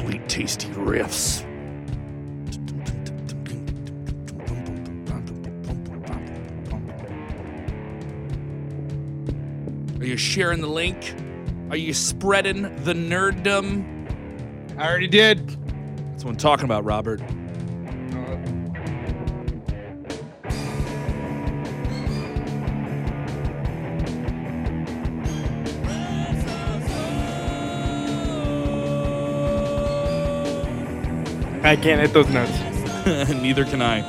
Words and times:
sweet, 0.00 0.26
tasty 0.28 0.68
riffs. 0.68 1.44
Are 10.00 10.04
you 10.06 10.16
sharing 10.16 10.62
the 10.62 10.66
link? 10.66 11.14
Are 11.70 11.76
you 11.76 11.92
spreading 11.92 12.62
the 12.84 12.94
nerddom? 12.94 13.84
I 14.78 14.88
already 14.88 15.08
did. 15.08 15.48
That's 16.12 16.24
what 16.24 16.30
I'm 16.30 16.36
talking 16.36 16.64
about, 16.64 16.84
Robert. 16.84 17.20
I 31.70 31.76
can't 31.76 32.00
hit 32.00 32.12
those 32.12 32.28
notes. 32.30 32.50
Neither 33.30 33.64
can 33.64 33.80
I. 33.80 34.00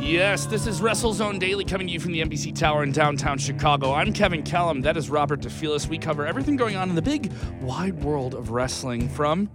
Yes, 0.00 0.46
this 0.46 0.66
is 0.66 0.80
WrestleZone 0.80 1.38
Daily 1.38 1.66
coming 1.66 1.86
to 1.88 1.92
you 1.92 2.00
from 2.00 2.12
the 2.12 2.22
NBC 2.22 2.58
Tower 2.58 2.82
in 2.82 2.92
downtown 2.92 3.36
Chicago. 3.36 3.92
I'm 3.92 4.14
Kevin 4.14 4.42
Kellam. 4.42 4.82
That 4.82 4.96
is 4.96 5.10
Robert 5.10 5.40
DeFelice. 5.40 5.86
We 5.86 5.98
cover 5.98 6.26
everything 6.26 6.56
going 6.56 6.76
on 6.76 6.88
in 6.88 6.94
the 6.94 7.02
big, 7.02 7.30
wide 7.60 8.02
world 8.02 8.32
of 8.32 8.52
wrestling 8.52 9.06
from 9.10 9.50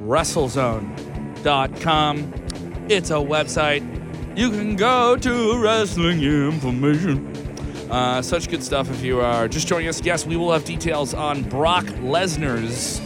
WrestleZone.com. 0.00 2.37
It's 2.90 3.10
a 3.10 3.14
website. 3.14 3.84
You 4.34 4.48
can 4.48 4.74
go 4.74 5.14
to 5.14 5.62
wrestling 5.62 6.22
information. 6.22 7.26
Uh, 7.90 8.22
such 8.22 8.48
good 8.48 8.62
stuff 8.62 8.90
if 8.90 9.02
you 9.02 9.20
are 9.20 9.46
just 9.46 9.68
joining 9.68 9.88
us. 9.88 10.02
Yes, 10.02 10.24
we 10.24 10.36
will 10.36 10.50
have 10.50 10.64
details 10.64 11.12
on 11.12 11.42
Brock 11.42 11.84
Lesnar's 11.84 13.02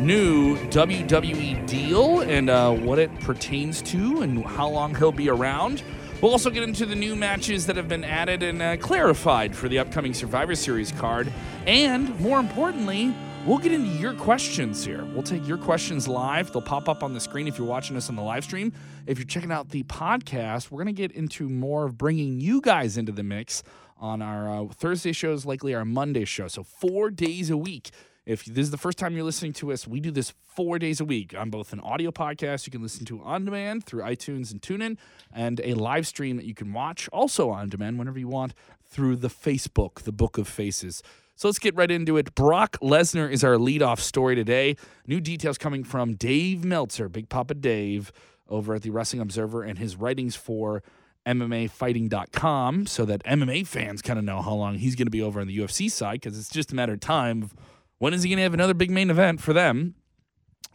new 0.00 0.56
WWE 0.70 1.64
deal 1.68 2.22
and 2.22 2.50
uh, 2.50 2.72
what 2.72 2.98
it 2.98 3.20
pertains 3.20 3.82
to 3.82 4.22
and 4.22 4.44
how 4.44 4.68
long 4.68 4.96
he'll 4.96 5.12
be 5.12 5.28
around. 5.30 5.84
We'll 6.20 6.32
also 6.32 6.50
get 6.50 6.64
into 6.64 6.84
the 6.84 6.96
new 6.96 7.14
matches 7.14 7.66
that 7.66 7.76
have 7.76 7.86
been 7.88 8.02
added 8.02 8.42
and 8.42 8.60
uh, 8.60 8.78
clarified 8.78 9.54
for 9.54 9.68
the 9.68 9.78
upcoming 9.78 10.12
Survivor 10.12 10.56
Series 10.56 10.90
card. 10.90 11.32
And 11.68 12.18
more 12.18 12.40
importantly, 12.40 13.14
we'll 13.46 13.58
get 13.58 13.72
into 13.72 13.88
your 13.88 14.14
questions 14.14 14.84
here. 14.84 15.04
We'll 15.04 15.22
take 15.22 15.46
your 15.46 15.58
questions 15.58 16.06
live. 16.06 16.52
They'll 16.52 16.62
pop 16.62 16.88
up 16.88 17.02
on 17.02 17.14
the 17.14 17.20
screen 17.20 17.48
if 17.48 17.58
you're 17.58 17.66
watching 17.66 17.96
us 17.96 18.08
on 18.08 18.16
the 18.16 18.22
live 18.22 18.44
stream. 18.44 18.72
If 19.06 19.18
you're 19.18 19.26
checking 19.26 19.52
out 19.52 19.70
the 19.70 19.82
podcast, 19.84 20.70
we're 20.70 20.82
going 20.82 20.94
to 20.94 21.00
get 21.00 21.12
into 21.12 21.48
more 21.48 21.84
of 21.84 21.96
bringing 21.96 22.40
you 22.40 22.60
guys 22.60 22.96
into 22.96 23.12
the 23.12 23.22
mix 23.22 23.62
on 23.98 24.22
our 24.22 24.64
uh, 24.64 24.66
Thursday 24.68 25.12
shows, 25.12 25.44
likely 25.44 25.74
our 25.74 25.84
Monday 25.84 26.24
show. 26.24 26.48
So, 26.48 26.62
four 26.62 27.10
days 27.10 27.50
a 27.50 27.56
week. 27.56 27.90
If 28.26 28.44
this 28.44 28.64
is 28.64 28.70
the 28.70 28.78
first 28.78 28.98
time 28.98 29.14
you're 29.16 29.24
listening 29.24 29.54
to 29.54 29.72
us, 29.72 29.88
we 29.88 29.98
do 29.98 30.10
this 30.10 30.34
four 30.46 30.78
days 30.78 31.00
a 31.00 31.04
week 31.04 31.34
on 31.36 31.50
both 31.50 31.72
an 31.72 31.80
audio 31.80 32.10
podcast 32.10 32.66
you 32.66 32.70
can 32.70 32.82
listen 32.82 33.04
to 33.06 33.20
on 33.22 33.46
demand 33.46 33.84
through 33.84 34.02
iTunes 34.02 34.52
and 34.52 34.60
TuneIn, 34.60 34.98
and 35.32 35.60
a 35.64 35.74
live 35.74 36.06
stream 36.06 36.36
that 36.36 36.44
you 36.44 36.54
can 36.54 36.72
watch 36.72 37.08
also 37.12 37.50
on 37.50 37.70
demand 37.70 37.98
whenever 37.98 38.18
you 38.18 38.28
want 38.28 38.54
through 38.88 39.16
the 39.16 39.28
Facebook, 39.28 40.02
the 40.02 40.12
Book 40.12 40.36
of 40.38 40.46
Faces. 40.46 41.02
So 41.40 41.48
let's 41.48 41.58
get 41.58 41.74
right 41.74 41.90
into 41.90 42.18
it. 42.18 42.34
Brock 42.34 42.76
Lesnar 42.82 43.32
is 43.32 43.42
our 43.42 43.54
leadoff 43.54 44.00
story 44.00 44.34
today. 44.34 44.76
New 45.06 45.22
details 45.22 45.56
coming 45.56 45.84
from 45.84 46.12
Dave 46.12 46.66
Meltzer, 46.66 47.08
Big 47.08 47.30
Papa 47.30 47.54
Dave, 47.54 48.12
over 48.46 48.74
at 48.74 48.82
the 48.82 48.90
Wrestling 48.90 49.22
Observer, 49.22 49.62
and 49.62 49.78
his 49.78 49.96
writings 49.96 50.36
for 50.36 50.82
MMAfighting.com 51.24 52.84
so 52.84 53.06
that 53.06 53.24
MMA 53.24 53.66
fans 53.66 54.02
kind 54.02 54.18
of 54.18 54.24
know 54.26 54.42
how 54.42 54.52
long 54.52 54.74
he's 54.74 54.94
going 54.94 55.06
to 55.06 55.10
be 55.10 55.22
over 55.22 55.40
on 55.40 55.46
the 55.46 55.56
UFC 55.56 55.90
side 55.90 56.20
because 56.20 56.38
it's 56.38 56.50
just 56.50 56.72
a 56.72 56.74
matter 56.74 56.92
of 56.92 57.00
time 57.00 57.48
when 57.96 58.12
is 58.12 58.22
he 58.22 58.28
going 58.28 58.36
to 58.36 58.42
have 58.42 58.52
another 58.52 58.74
big 58.74 58.90
main 58.90 59.08
event 59.08 59.40
for 59.40 59.54
them? 59.54 59.94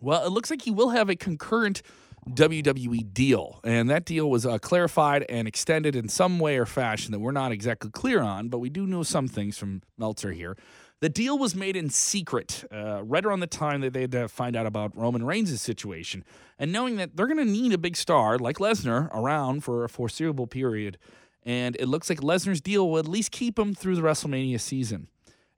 Well, 0.02 0.26
it 0.26 0.32
looks 0.32 0.50
like 0.50 0.64
he 0.64 0.72
will 0.72 0.90
have 0.90 1.12
a 1.12 1.16
concurrent 1.16 1.84
WWE 2.30 3.14
deal, 3.14 3.60
and 3.64 3.90
that 3.90 4.06
deal 4.06 4.30
was 4.30 4.46
uh, 4.46 4.58
clarified 4.58 5.26
and 5.30 5.48
extended 5.48 5.96
in 5.96 6.10
some 6.10 6.40
way 6.40 6.58
or 6.58 6.66
fashion 6.66 7.12
that 7.12 7.20
we're 7.20 7.32
not 7.32 7.52
exactly 7.52 7.92
clear 7.92 8.22
on, 8.22 8.50
but 8.50 8.60
we 8.60 8.70
do 8.70 8.88
know 8.88 9.04
some 9.04 9.28
things 9.28 9.58
from 9.58 9.84
Meltzer 9.98 10.32
here. 10.32 10.58
The 11.02 11.10
deal 11.10 11.38
was 11.38 11.56
made 11.56 11.76
in 11.76 11.90
secret, 11.90 12.64
uh, 12.72 13.04
right 13.04 13.24
around 13.24 13.42
the 13.42 13.48
time 13.48 13.82
that 13.82 13.94
they 13.94 14.02
had 14.02 14.12
to 14.14 14.28
find 14.28 14.56
out 14.56 14.66
about 14.66 14.98
Roman 14.98 15.26
Reigns' 15.26 15.62
situation, 15.62 16.24
and 16.58 16.72
knowing 16.72 16.96
that 16.96 17.16
they're 17.16 17.28
going 17.28 17.38
to 17.38 17.46
need 17.46 17.74
a 17.74 17.78
big 17.78 17.96
star 17.96 18.40
like 18.40 18.58
Lesnar 18.58 19.14
around 19.14 19.64
for 19.64 19.84
a 19.84 19.90
foreseeable 19.90 20.48
period. 20.48 20.98
And 21.44 21.76
it 21.80 21.88
looks 21.88 22.10
like 22.10 22.22
Lesnar's 22.22 22.60
deal 22.60 22.90
will 22.90 22.98
at 22.98 23.08
least 23.08 23.32
keep 23.32 23.60
him 23.60 23.76
through 23.76 23.98
the 23.98 24.02
WrestleMania 24.02 24.60
season. 24.60 25.10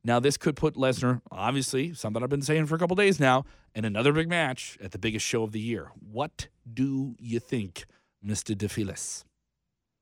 Now, 0.08 0.22
this 0.22 0.38
could 0.38 0.56
put 0.56 0.76
Lesnar, 0.76 1.20
obviously, 1.32 1.94
something 1.94 2.24
I've 2.24 2.30
been 2.30 2.42
saying 2.42 2.68
for 2.68 2.76
a 2.76 2.80
couple 2.80 2.96
days 2.96 3.20
now, 3.20 3.44
in 3.76 3.84
another 3.84 4.14
big 4.14 4.30
match 4.30 4.78
at 4.82 4.94
the 4.94 4.98
biggest 4.98 5.26
show 5.26 5.44
of 5.44 5.52
the 5.52 5.60
year. 5.60 5.92
What 6.00 6.48
do 6.74 7.16
you 7.20 7.42
think, 7.42 7.84
Mr. 8.26 8.56
DeFelice? 8.56 9.26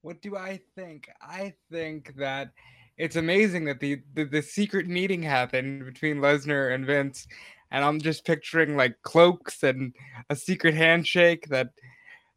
What 0.03 0.21
do 0.21 0.37
I 0.37 0.59
think? 0.75 1.09
I 1.19 1.55
think 1.71 2.13
that 2.17 2.51
it's 2.99 3.15
amazing 3.15 3.65
that 3.65 3.79
the, 3.79 4.03
the, 4.13 4.25
the 4.25 4.43
secret 4.43 4.87
meeting 4.87 5.23
happened 5.23 5.83
between 5.85 6.17
Lesnar 6.17 6.75
and 6.75 6.85
Vince, 6.85 7.25
and 7.71 7.83
I'm 7.83 7.99
just 7.99 8.25
picturing 8.25 8.77
like 8.77 9.01
cloaks 9.01 9.63
and 9.63 9.91
a 10.29 10.35
secret 10.35 10.75
handshake 10.75 11.47
that 11.49 11.69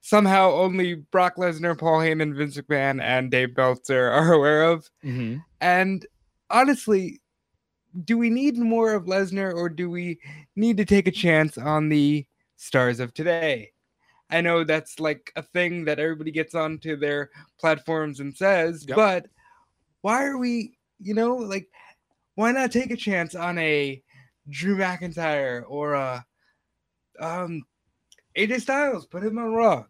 somehow 0.00 0.52
only 0.52 0.94
Brock 0.94 1.36
Lesnar, 1.36 1.78
Paul 1.78 1.98
Heyman, 1.98 2.34
Vince 2.34 2.56
McMahon, 2.56 3.02
and 3.02 3.30
Dave 3.30 3.54
Meltzer 3.54 4.08
are 4.08 4.32
aware 4.38 4.62
of. 4.62 4.88
Mm-hmm. 5.04 5.40
And 5.60 6.06
honestly, 6.48 7.20
do 8.04 8.18
we 8.18 8.30
need 8.30 8.58
more 8.58 8.94
of 8.94 9.04
Lesnar 9.06 9.54
or 9.54 9.68
do 9.68 9.90
we 9.90 10.18
need 10.56 10.76
to 10.76 10.84
take 10.84 11.08
a 11.08 11.12
chance 11.12 11.58
on 11.58 11.88
the 11.88 12.26
stars 12.56 13.00
of 13.00 13.14
today? 13.14 13.72
I 14.30 14.40
know 14.40 14.62
that's 14.62 15.00
like 15.00 15.32
a 15.36 15.42
thing 15.42 15.84
that 15.86 15.98
everybody 15.98 16.30
gets 16.30 16.54
onto 16.54 16.96
their 16.96 17.30
platforms 17.58 18.20
and 18.20 18.36
says, 18.36 18.84
Yep. 18.86 18.96
but 18.96 19.26
why 20.02 20.24
are 20.26 20.36
we, 20.36 20.76
you 21.00 21.14
know, 21.14 21.34
like, 21.36 21.66
why 22.34 22.52
not 22.52 22.70
take 22.70 22.90
a 22.90 22.96
chance 22.96 23.34
on 23.34 23.58
a 23.58 24.02
Drew 24.50 24.76
McIntyre 24.76 25.64
or 25.66 25.94
a 25.94 26.24
um 27.20 27.62
AJ 28.36 28.60
Styles? 28.60 29.06
Put 29.06 29.24
him 29.24 29.38
on 29.38 29.52
Raw. 29.52 29.84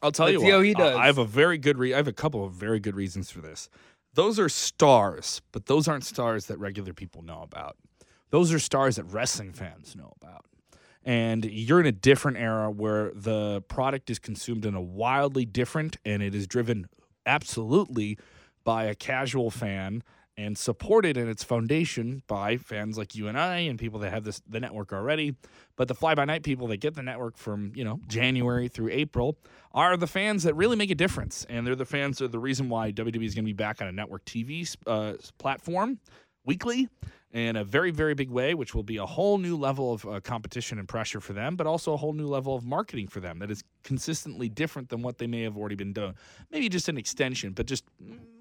I'll 0.00 0.10
tell 0.10 0.26
Let's 0.26 0.34
you 0.34 0.40
see 0.40 0.50
how 0.50 0.56
what. 0.58 0.66
he 0.66 0.74
does. 0.74 0.96
I 0.96 1.06
have 1.06 1.18
a 1.18 1.24
very 1.24 1.58
good. 1.58 1.76
Re- 1.78 1.92
I 1.94 1.96
have 1.96 2.08
a 2.08 2.12
couple 2.12 2.44
of 2.44 2.52
very 2.52 2.80
good 2.80 2.96
reasons 2.96 3.30
for 3.30 3.40
this. 3.40 3.68
Those 4.14 4.38
are 4.38 4.48
stars, 4.48 5.40
but 5.52 5.66
those 5.66 5.88
aren't 5.88 6.04
stars 6.04 6.46
that 6.46 6.58
regular 6.58 6.92
people 6.92 7.22
know 7.22 7.42
about. 7.42 7.76
Those 8.30 8.52
are 8.52 8.58
stars 8.58 8.96
that 8.96 9.04
wrestling 9.04 9.52
fans 9.52 9.96
know 9.96 10.12
about. 10.20 10.44
And 11.04 11.44
you're 11.44 11.80
in 11.80 11.86
a 11.86 11.92
different 11.92 12.36
era 12.36 12.70
where 12.70 13.10
the 13.14 13.62
product 13.68 14.10
is 14.10 14.18
consumed 14.18 14.64
in 14.64 14.74
a 14.74 14.80
wildly 14.80 15.44
different, 15.44 15.96
and 16.04 16.22
it 16.22 16.34
is 16.34 16.46
driven 16.46 16.88
absolutely 17.26 18.18
by 18.64 18.84
a 18.84 18.94
casual 18.94 19.50
fan 19.50 20.02
and 20.36 20.56
supported 20.56 21.16
in 21.16 21.28
its 21.28 21.44
foundation 21.44 22.22
by 22.26 22.56
fans 22.56 22.96
like 22.96 23.14
you 23.14 23.28
and 23.28 23.38
I 23.38 23.58
and 23.58 23.78
people 23.78 24.00
that 24.00 24.12
have 24.12 24.24
this 24.24 24.40
the 24.48 24.60
network 24.60 24.92
already. 24.92 25.36
But 25.76 25.88
the 25.88 25.94
fly 25.94 26.14
by 26.14 26.24
night 26.24 26.42
people 26.42 26.66
that 26.68 26.78
get 26.78 26.94
the 26.94 27.02
network 27.02 27.36
from 27.36 27.72
you 27.74 27.84
know 27.84 28.00
January 28.06 28.68
through 28.68 28.90
April 28.90 29.36
are 29.72 29.96
the 29.96 30.06
fans 30.06 30.42
that 30.44 30.54
really 30.54 30.76
make 30.76 30.90
a 30.90 30.94
difference, 30.94 31.46
and 31.48 31.66
they're 31.66 31.76
the 31.76 31.84
fans 31.84 32.18
that 32.18 32.26
are 32.26 32.28
the 32.28 32.38
reason 32.38 32.68
why 32.68 32.92
WWE 32.92 33.24
is 33.24 33.34
going 33.34 33.44
to 33.44 33.48
be 33.48 33.52
back 33.52 33.80
on 33.82 33.88
a 33.88 33.92
network 33.92 34.24
TV 34.24 34.74
uh, 34.86 35.14
platform 35.38 35.98
weekly 36.44 36.88
in 37.32 37.56
a 37.56 37.64
very 37.64 37.90
very 37.90 38.14
big 38.14 38.30
way 38.30 38.54
which 38.54 38.74
will 38.74 38.82
be 38.82 38.98
a 38.98 39.06
whole 39.06 39.38
new 39.38 39.56
level 39.56 39.92
of 39.92 40.06
uh, 40.06 40.20
competition 40.20 40.78
and 40.78 40.88
pressure 40.88 41.20
for 41.20 41.32
them 41.32 41.56
but 41.56 41.66
also 41.66 41.92
a 41.92 41.96
whole 41.96 42.12
new 42.12 42.26
level 42.26 42.54
of 42.54 42.64
marketing 42.64 43.08
for 43.08 43.20
them 43.20 43.38
that 43.38 43.50
is 43.50 43.62
consistently 43.82 44.48
different 44.48 44.88
than 44.88 45.02
what 45.02 45.18
they 45.18 45.26
may 45.26 45.42
have 45.42 45.56
already 45.56 45.74
been 45.74 45.92
doing. 45.92 46.14
Maybe 46.50 46.68
just 46.68 46.88
an 46.88 46.98
extension 46.98 47.52
but 47.52 47.66
just 47.66 47.84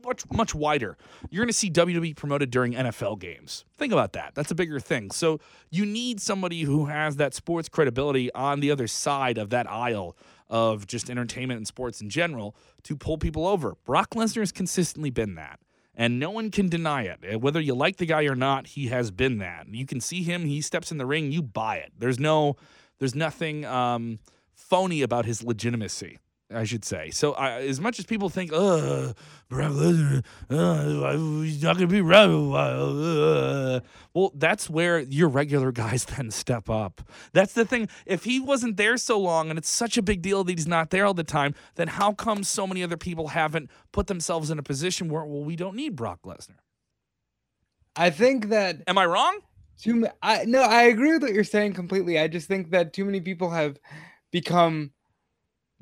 much 0.05 0.23
much 0.31 0.55
wider. 0.55 0.97
You're 1.29 1.43
going 1.43 1.49
to 1.49 1.53
see 1.53 1.69
WWE 1.69 2.15
promoted 2.15 2.51
during 2.51 2.73
NFL 2.73 3.19
games. 3.19 3.65
Think 3.77 3.93
about 3.93 4.13
that. 4.13 4.33
That's 4.35 4.51
a 4.51 4.55
bigger 4.55 4.79
thing. 4.79 5.11
So 5.11 5.39
you 5.69 5.85
need 5.85 6.21
somebody 6.21 6.61
who 6.61 6.85
has 6.85 7.17
that 7.17 7.33
sports 7.33 7.69
credibility 7.69 8.31
on 8.33 8.59
the 8.59 8.71
other 8.71 8.87
side 8.87 9.37
of 9.37 9.49
that 9.51 9.69
aisle 9.69 10.15
of 10.49 10.85
just 10.85 11.09
entertainment 11.09 11.57
and 11.57 11.67
sports 11.67 12.01
in 12.01 12.09
general 12.09 12.55
to 12.83 12.95
pull 12.95 13.17
people 13.17 13.47
over. 13.47 13.75
Brock 13.85 14.11
Lesnar 14.11 14.39
has 14.39 14.51
consistently 14.51 15.09
been 15.09 15.35
that 15.35 15.59
and 15.95 16.19
no 16.19 16.31
one 16.31 16.51
can 16.51 16.69
deny 16.69 17.03
it. 17.03 17.19
Uh, 17.33 17.39
Whether 17.39 17.59
you 17.59 17.73
like 17.73 17.97
the 17.97 18.05
guy 18.05 18.23
or 18.23 18.35
not, 18.35 18.67
he 18.67 18.87
has 18.87 19.11
been 19.11 19.37
that. 19.39 19.67
You 19.69 19.85
can 19.85 20.01
see 20.01 20.23
him; 20.23 20.45
he 20.45 20.61
steps 20.61 20.91
in 20.91 20.97
the 20.97 21.05
ring, 21.05 21.31
you 21.31 21.41
buy 21.41 21.77
it. 21.77 21.91
There's 21.97 22.19
no, 22.19 22.55
there's 22.99 23.15
nothing 23.15 23.65
um, 23.65 24.19
phony 24.53 25.01
about 25.01 25.25
his 25.25 25.43
legitimacy. 25.43 26.19
I 26.53 26.63
should 26.63 26.83
say. 26.85 27.09
So, 27.11 27.33
uh, 27.33 27.59
as 27.61 27.79
much 27.79 27.99
as 27.99 28.05
people 28.05 28.29
think, 28.29 28.51
"Uh, 28.53 29.13
Brock 29.49 29.71
Lesnar, 29.71 30.23
uh, 30.49 31.41
he's 31.43 31.61
not 31.63 31.77
going 31.77 31.87
to 31.87 31.93
be 31.93 32.01
around 32.01 32.31
a 32.31 32.43
while," 32.43 33.03
uh, 33.03 33.79
well, 34.13 34.31
that's 34.35 34.69
where 34.69 34.99
your 34.99 35.27
regular 35.29 35.71
guys 35.71 36.05
then 36.17 36.31
step 36.31 36.69
up. 36.69 37.01
That's 37.33 37.53
the 37.53 37.65
thing. 37.65 37.87
If 38.05 38.23
he 38.25 38.39
wasn't 38.39 38.77
there 38.77 38.97
so 38.97 39.19
long, 39.19 39.49
and 39.49 39.57
it's 39.57 39.69
such 39.69 39.97
a 39.97 40.01
big 40.01 40.21
deal 40.21 40.43
that 40.43 40.51
he's 40.57 40.67
not 40.67 40.89
there 40.89 41.05
all 41.05 41.13
the 41.13 41.23
time, 41.23 41.55
then 41.75 41.87
how 41.87 42.13
come 42.13 42.43
so 42.43 42.67
many 42.67 42.83
other 42.83 42.97
people 42.97 43.29
haven't 43.29 43.69
put 43.91 44.07
themselves 44.07 44.49
in 44.51 44.59
a 44.59 44.63
position 44.63 45.09
where, 45.09 45.25
well, 45.25 45.43
we 45.43 45.55
don't 45.55 45.75
need 45.75 45.95
Brock 45.95 46.19
Lesnar? 46.25 46.59
I 47.95 48.09
think 48.09 48.49
that 48.49 48.81
Am 48.87 48.97
I 48.97 49.05
wrong? 49.05 49.39
too. 49.77 49.95
ma- 49.95 50.07
I 50.21 50.45
no, 50.45 50.61
I 50.61 50.83
agree 50.83 51.13
with 51.13 51.23
what 51.23 51.33
you're 51.33 51.43
saying 51.43 51.73
completely. 51.73 52.19
I 52.19 52.27
just 52.27 52.47
think 52.47 52.71
that 52.71 52.93
too 52.93 53.03
many 53.05 53.19
people 53.19 53.49
have 53.49 53.77
become 54.31 54.91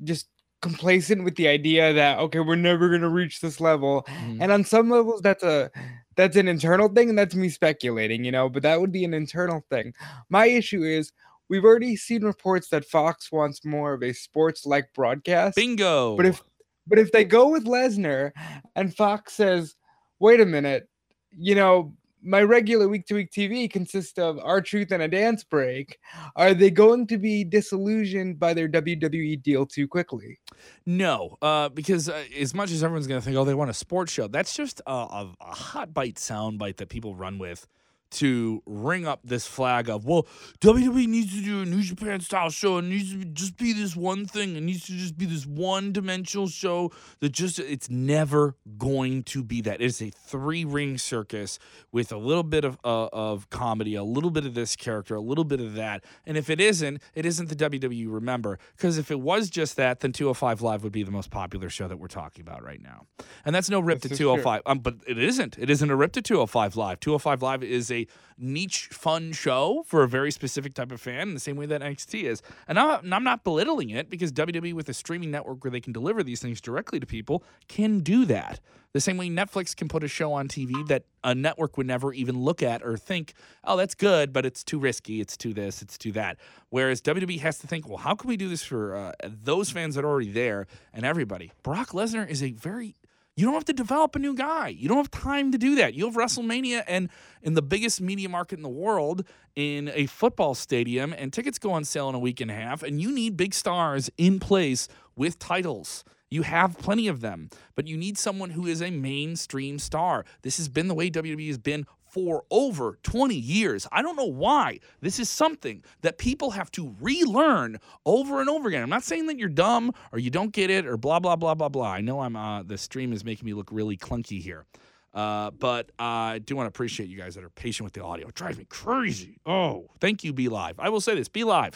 just 0.02 0.26
complacent 0.60 1.24
with 1.24 1.36
the 1.36 1.48
idea 1.48 1.92
that 1.92 2.18
okay, 2.18 2.40
we're 2.40 2.56
never 2.56 2.90
gonna 2.90 3.08
reach 3.08 3.40
this 3.40 3.60
level. 3.60 4.04
Mhm. 4.08 4.38
And 4.40 4.52
on 4.52 4.64
some 4.64 4.90
levels, 4.90 5.20
that's 5.22 5.42
a 5.42 5.70
that's 6.16 6.36
an 6.36 6.48
internal 6.48 6.88
thing, 6.88 7.08
and 7.08 7.18
that's 7.18 7.34
me 7.34 7.48
speculating, 7.48 8.24
you 8.24 8.32
know. 8.32 8.48
But 8.48 8.62
that 8.62 8.80
would 8.80 8.92
be 8.92 9.04
an 9.04 9.14
internal 9.14 9.64
thing. 9.70 9.94
My 10.28 10.46
issue 10.46 10.82
is 10.82 11.12
we've 11.48 11.64
already 11.64 11.96
seen 11.96 12.24
reports 12.24 12.68
that 12.68 12.84
Fox 12.84 13.32
wants 13.32 13.64
more 13.64 13.94
of 13.94 14.02
a 14.02 14.12
sports-like 14.12 14.92
broadcast. 14.94 15.56
Bingo. 15.56 16.16
But 16.16 16.26
if 16.26 16.42
but 16.86 16.98
if 16.98 17.12
they 17.12 17.24
go 17.24 17.48
with 17.48 17.64
Lesnar 17.66 18.32
and 18.74 18.94
Fox 18.94 19.34
says, 19.34 19.76
wait 20.18 20.40
a 20.40 20.46
minute, 20.46 20.88
you 21.36 21.54
know, 21.54 21.94
my 22.22 22.42
regular 22.42 22.88
week 22.88 23.06
to 23.06 23.14
week 23.14 23.30
TV 23.30 23.70
consists 23.70 24.18
of 24.18 24.38
R-Truth 24.42 24.92
and 24.92 25.02
a 25.02 25.08
dance 25.08 25.44
break. 25.44 25.98
Are 26.36 26.54
they 26.54 26.70
going 26.70 27.06
to 27.08 27.18
be 27.18 27.44
disillusioned 27.44 28.38
by 28.38 28.54
their 28.54 28.68
WWE 28.68 29.42
deal 29.42 29.66
too 29.66 29.88
quickly? 29.88 30.38
No, 30.86 31.36
uh, 31.42 31.68
because 31.68 32.08
uh, 32.08 32.24
as 32.38 32.54
much 32.54 32.70
as 32.70 32.84
everyone's 32.84 33.06
going 33.06 33.20
to 33.20 33.24
think, 33.24 33.36
oh, 33.36 33.44
they 33.44 33.54
want 33.54 33.70
a 33.70 33.74
sports 33.74 34.12
show, 34.12 34.28
that's 34.28 34.54
just 34.54 34.80
a, 34.86 34.92
a, 34.92 35.34
a 35.40 35.54
hot 35.54 35.94
bite 35.94 36.16
soundbite 36.16 36.76
that 36.76 36.88
people 36.88 37.14
run 37.14 37.38
with 37.38 37.66
to 38.10 38.62
ring 38.66 39.06
up 39.06 39.20
this 39.24 39.46
flag 39.46 39.88
of, 39.88 40.04
well, 40.04 40.26
WWE 40.60 41.06
needs 41.06 41.34
to 41.36 41.42
do 41.42 41.62
a 41.62 41.64
New 41.64 41.82
Japan 41.82 42.20
style 42.20 42.50
show. 42.50 42.78
It 42.78 42.84
needs 42.84 43.12
to 43.12 43.24
just 43.24 43.56
be 43.56 43.72
this 43.72 43.96
one 43.96 44.26
thing. 44.26 44.56
It 44.56 44.62
needs 44.62 44.86
to 44.86 44.92
just 44.92 45.16
be 45.16 45.26
this 45.26 45.46
one 45.46 45.92
dimensional 45.92 46.48
show 46.48 46.90
that 47.20 47.30
just, 47.30 47.58
it's 47.58 47.88
never 47.90 48.56
going 48.78 49.22
to 49.24 49.42
be 49.42 49.60
that. 49.62 49.80
It 49.80 49.84
is 49.84 50.02
a 50.02 50.10
three 50.10 50.64
ring 50.64 50.98
circus 50.98 51.58
with 51.92 52.12
a 52.12 52.18
little 52.18 52.42
bit 52.42 52.64
of, 52.64 52.78
uh, 52.84 53.08
of 53.12 53.50
comedy, 53.50 53.94
a 53.94 54.04
little 54.04 54.30
bit 54.30 54.46
of 54.46 54.54
this 54.54 54.76
character, 54.76 55.14
a 55.14 55.20
little 55.20 55.44
bit 55.44 55.60
of 55.60 55.74
that. 55.74 56.04
And 56.26 56.36
if 56.36 56.50
it 56.50 56.60
isn't, 56.60 57.02
it 57.14 57.26
isn't 57.26 57.48
the 57.48 57.56
WWE 57.56 58.06
remember. 58.08 58.58
Because 58.76 58.98
if 58.98 59.10
it 59.10 59.20
was 59.20 59.50
just 59.50 59.76
that, 59.76 60.00
then 60.00 60.12
205 60.12 60.62
Live 60.62 60.82
would 60.82 60.92
be 60.92 61.02
the 61.02 61.10
most 61.10 61.30
popular 61.30 61.68
show 61.68 61.88
that 61.88 61.98
we're 61.98 62.08
talking 62.08 62.42
about 62.42 62.62
right 62.62 62.82
now. 62.82 63.06
And 63.44 63.54
that's 63.54 63.70
no 63.70 63.80
rip 63.80 64.00
This 64.00 64.12
to 64.12 64.18
205. 64.18 64.62
Um, 64.66 64.78
but 64.80 64.96
it 65.06 65.18
isn't. 65.18 65.58
It 65.58 65.70
isn't 65.70 65.90
a 65.90 65.96
rip 65.96 66.12
to 66.12 66.22
205 66.22 66.76
Live. 66.76 67.00
205 67.00 67.42
Live 67.42 67.62
is 67.62 67.90
a 67.90 67.99
niche, 68.38 68.88
fun 68.92 69.32
show 69.32 69.82
for 69.86 70.02
a 70.02 70.08
very 70.08 70.30
specific 70.30 70.74
type 70.74 70.92
of 70.92 71.00
fan, 71.00 71.28
in 71.28 71.34
the 71.34 71.40
same 71.40 71.56
way 71.56 71.66
that 71.66 71.80
NXT 71.80 72.24
is. 72.24 72.42
And 72.68 72.78
I'm, 72.78 73.12
I'm 73.12 73.24
not 73.24 73.44
belittling 73.44 73.90
it 73.90 74.10
because 74.10 74.32
WWE, 74.32 74.72
with 74.74 74.88
a 74.88 74.94
streaming 74.94 75.30
network 75.30 75.64
where 75.64 75.70
they 75.70 75.80
can 75.80 75.92
deliver 75.92 76.22
these 76.22 76.40
things 76.40 76.60
directly 76.60 77.00
to 77.00 77.06
people, 77.06 77.42
can 77.68 78.00
do 78.00 78.24
that. 78.26 78.60
The 78.92 79.00
same 79.00 79.16
way 79.16 79.28
Netflix 79.28 79.76
can 79.76 79.88
put 79.88 80.02
a 80.02 80.08
show 80.08 80.32
on 80.32 80.48
TV 80.48 80.86
that 80.88 81.04
a 81.22 81.32
network 81.32 81.76
would 81.76 81.86
never 81.86 82.12
even 82.12 82.40
look 82.40 82.60
at 82.60 82.82
or 82.82 82.96
think, 82.96 83.34
oh, 83.62 83.76
that's 83.76 83.94
good, 83.94 84.32
but 84.32 84.44
it's 84.44 84.64
too 84.64 84.80
risky. 84.80 85.20
It's 85.20 85.36
too 85.36 85.54
this, 85.54 85.80
it's 85.80 85.96
too 85.96 86.10
that. 86.12 86.38
Whereas 86.70 87.00
WWE 87.00 87.38
has 87.40 87.58
to 87.58 87.68
think, 87.68 87.88
well, 87.88 87.98
how 87.98 88.16
can 88.16 88.28
we 88.28 88.36
do 88.36 88.48
this 88.48 88.64
for 88.64 88.96
uh, 88.96 89.12
those 89.22 89.70
fans 89.70 89.94
that 89.94 90.04
are 90.04 90.08
already 90.08 90.32
there 90.32 90.66
and 90.92 91.06
everybody? 91.06 91.52
Brock 91.62 91.90
Lesnar 91.90 92.28
is 92.28 92.42
a 92.42 92.50
very 92.52 92.96
you 93.40 93.46
don't 93.46 93.54
have 93.54 93.64
to 93.64 93.72
develop 93.72 94.14
a 94.16 94.18
new 94.18 94.34
guy. 94.34 94.68
You 94.68 94.86
don't 94.86 94.98
have 94.98 95.10
time 95.10 95.50
to 95.52 95.58
do 95.58 95.74
that. 95.76 95.94
You 95.94 96.04
have 96.04 96.14
WrestleMania 96.14 96.84
and 96.86 97.08
in 97.42 97.54
the 97.54 97.62
biggest 97.62 97.98
media 97.98 98.28
market 98.28 98.58
in 98.58 98.62
the 98.62 98.68
world 98.68 99.24
in 99.56 99.90
a 99.94 100.04
football 100.06 100.54
stadium, 100.54 101.14
and 101.16 101.32
tickets 101.32 101.58
go 101.58 101.72
on 101.72 101.84
sale 101.84 102.10
in 102.10 102.14
a 102.14 102.18
week 102.18 102.42
and 102.42 102.50
a 102.50 102.54
half, 102.54 102.82
and 102.82 103.00
you 103.00 103.10
need 103.10 103.38
big 103.38 103.54
stars 103.54 104.10
in 104.18 104.40
place 104.40 104.88
with 105.16 105.38
titles. 105.38 106.04
You 106.28 106.42
have 106.42 106.78
plenty 106.78 107.08
of 107.08 107.22
them, 107.22 107.48
but 107.74 107.88
you 107.88 107.96
need 107.96 108.18
someone 108.18 108.50
who 108.50 108.66
is 108.66 108.82
a 108.82 108.90
mainstream 108.90 109.78
star. 109.78 110.24
This 110.42 110.58
has 110.58 110.68
been 110.68 110.86
the 110.86 110.94
way 110.94 111.10
WWE 111.10 111.48
has 111.48 111.58
been 111.58 111.86
for 112.10 112.44
over 112.50 112.98
20 113.02 113.34
years. 113.34 113.86
I 113.92 114.02
don't 114.02 114.16
know 114.16 114.24
why. 114.24 114.80
This 115.00 115.18
is 115.18 115.28
something 115.30 115.84
that 116.02 116.18
people 116.18 116.50
have 116.52 116.70
to 116.72 116.94
relearn 117.00 117.78
over 118.04 118.40
and 118.40 118.48
over 118.48 118.68
again. 118.68 118.82
I'm 118.82 118.90
not 118.90 119.04
saying 119.04 119.26
that 119.26 119.38
you're 119.38 119.48
dumb 119.48 119.92
or 120.12 120.18
you 120.18 120.30
don't 120.30 120.52
get 120.52 120.70
it 120.70 120.86
or 120.86 120.96
blah 120.96 121.20
blah 121.20 121.36
blah 121.36 121.54
blah 121.54 121.68
blah. 121.68 121.90
I 121.92 122.00
know 122.00 122.20
I'm 122.20 122.36
uh, 122.36 122.62
the 122.62 122.78
stream 122.78 123.12
is 123.12 123.24
making 123.24 123.46
me 123.46 123.54
look 123.54 123.68
really 123.72 123.96
clunky 123.96 124.40
here. 124.40 124.66
Uh, 125.12 125.50
but 125.50 125.90
I 125.98 126.38
do 126.38 126.54
want 126.54 126.66
to 126.66 126.68
appreciate 126.68 127.08
you 127.08 127.18
guys 127.18 127.34
that 127.34 127.42
are 127.42 127.50
patient 127.50 127.84
with 127.84 127.94
the 127.94 128.04
audio. 128.04 128.28
It 128.28 128.34
drives 128.34 128.58
me 128.58 128.64
crazy. 128.68 129.38
Oh, 129.44 129.88
thank 130.00 130.22
you, 130.22 130.32
BeLive. 130.32 130.74
I 130.78 130.88
will 130.88 131.00
say 131.00 131.16
this: 131.16 131.28
BeLive, 131.28 131.74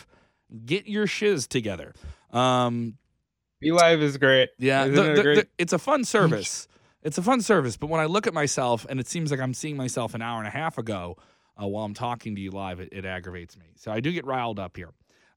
get 0.65 0.87
your 0.87 1.07
shiz 1.09 1.49
together. 1.49 1.95
Um, 2.31 2.97
BeLive 3.63 4.03
is 4.03 4.17
great. 4.19 4.51
yeah, 4.59 4.87
the- 4.87 5.11
it 5.13 5.17
the- 5.17 5.23
great? 5.23 5.35
the- 5.37 5.49
it's 5.59 5.73
a 5.73 5.79
fun 5.79 6.05
service. 6.05 6.69
it's 7.05 7.19
a 7.19 7.23
fun 7.23 7.43
service, 7.43 7.77
but 7.77 7.89
when 7.89 8.01
I 8.01 8.07
look 8.07 8.27
at 8.27 8.35
myself 8.35 8.87
and 8.89 8.99
it 8.99 9.07
seems 9.07 9.31
like 9.31 9.39
I'm 9.39 9.55
seeing 9.55 9.77
myself 9.77 10.15
an 10.15 10.23
hour 10.23 10.39
and 10.39 10.49
a 10.49 10.51
half 10.51 10.79
ago 10.79 11.17
uh, 11.61 11.67
while 11.67 11.85
I'm 11.85 11.95
talking 11.95 12.35
to 12.35 12.41
you 12.41 12.51
live, 12.51 12.81
it, 12.81 12.89
it 12.93 13.05
aggravates 13.05 13.57
me. 13.57 13.67
So 13.77 13.93
I 13.93 14.01
do 14.01 14.11
get 14.11 14.25
riled 14.25 14.59
up 14.59 14.77
here. 14.77 14.91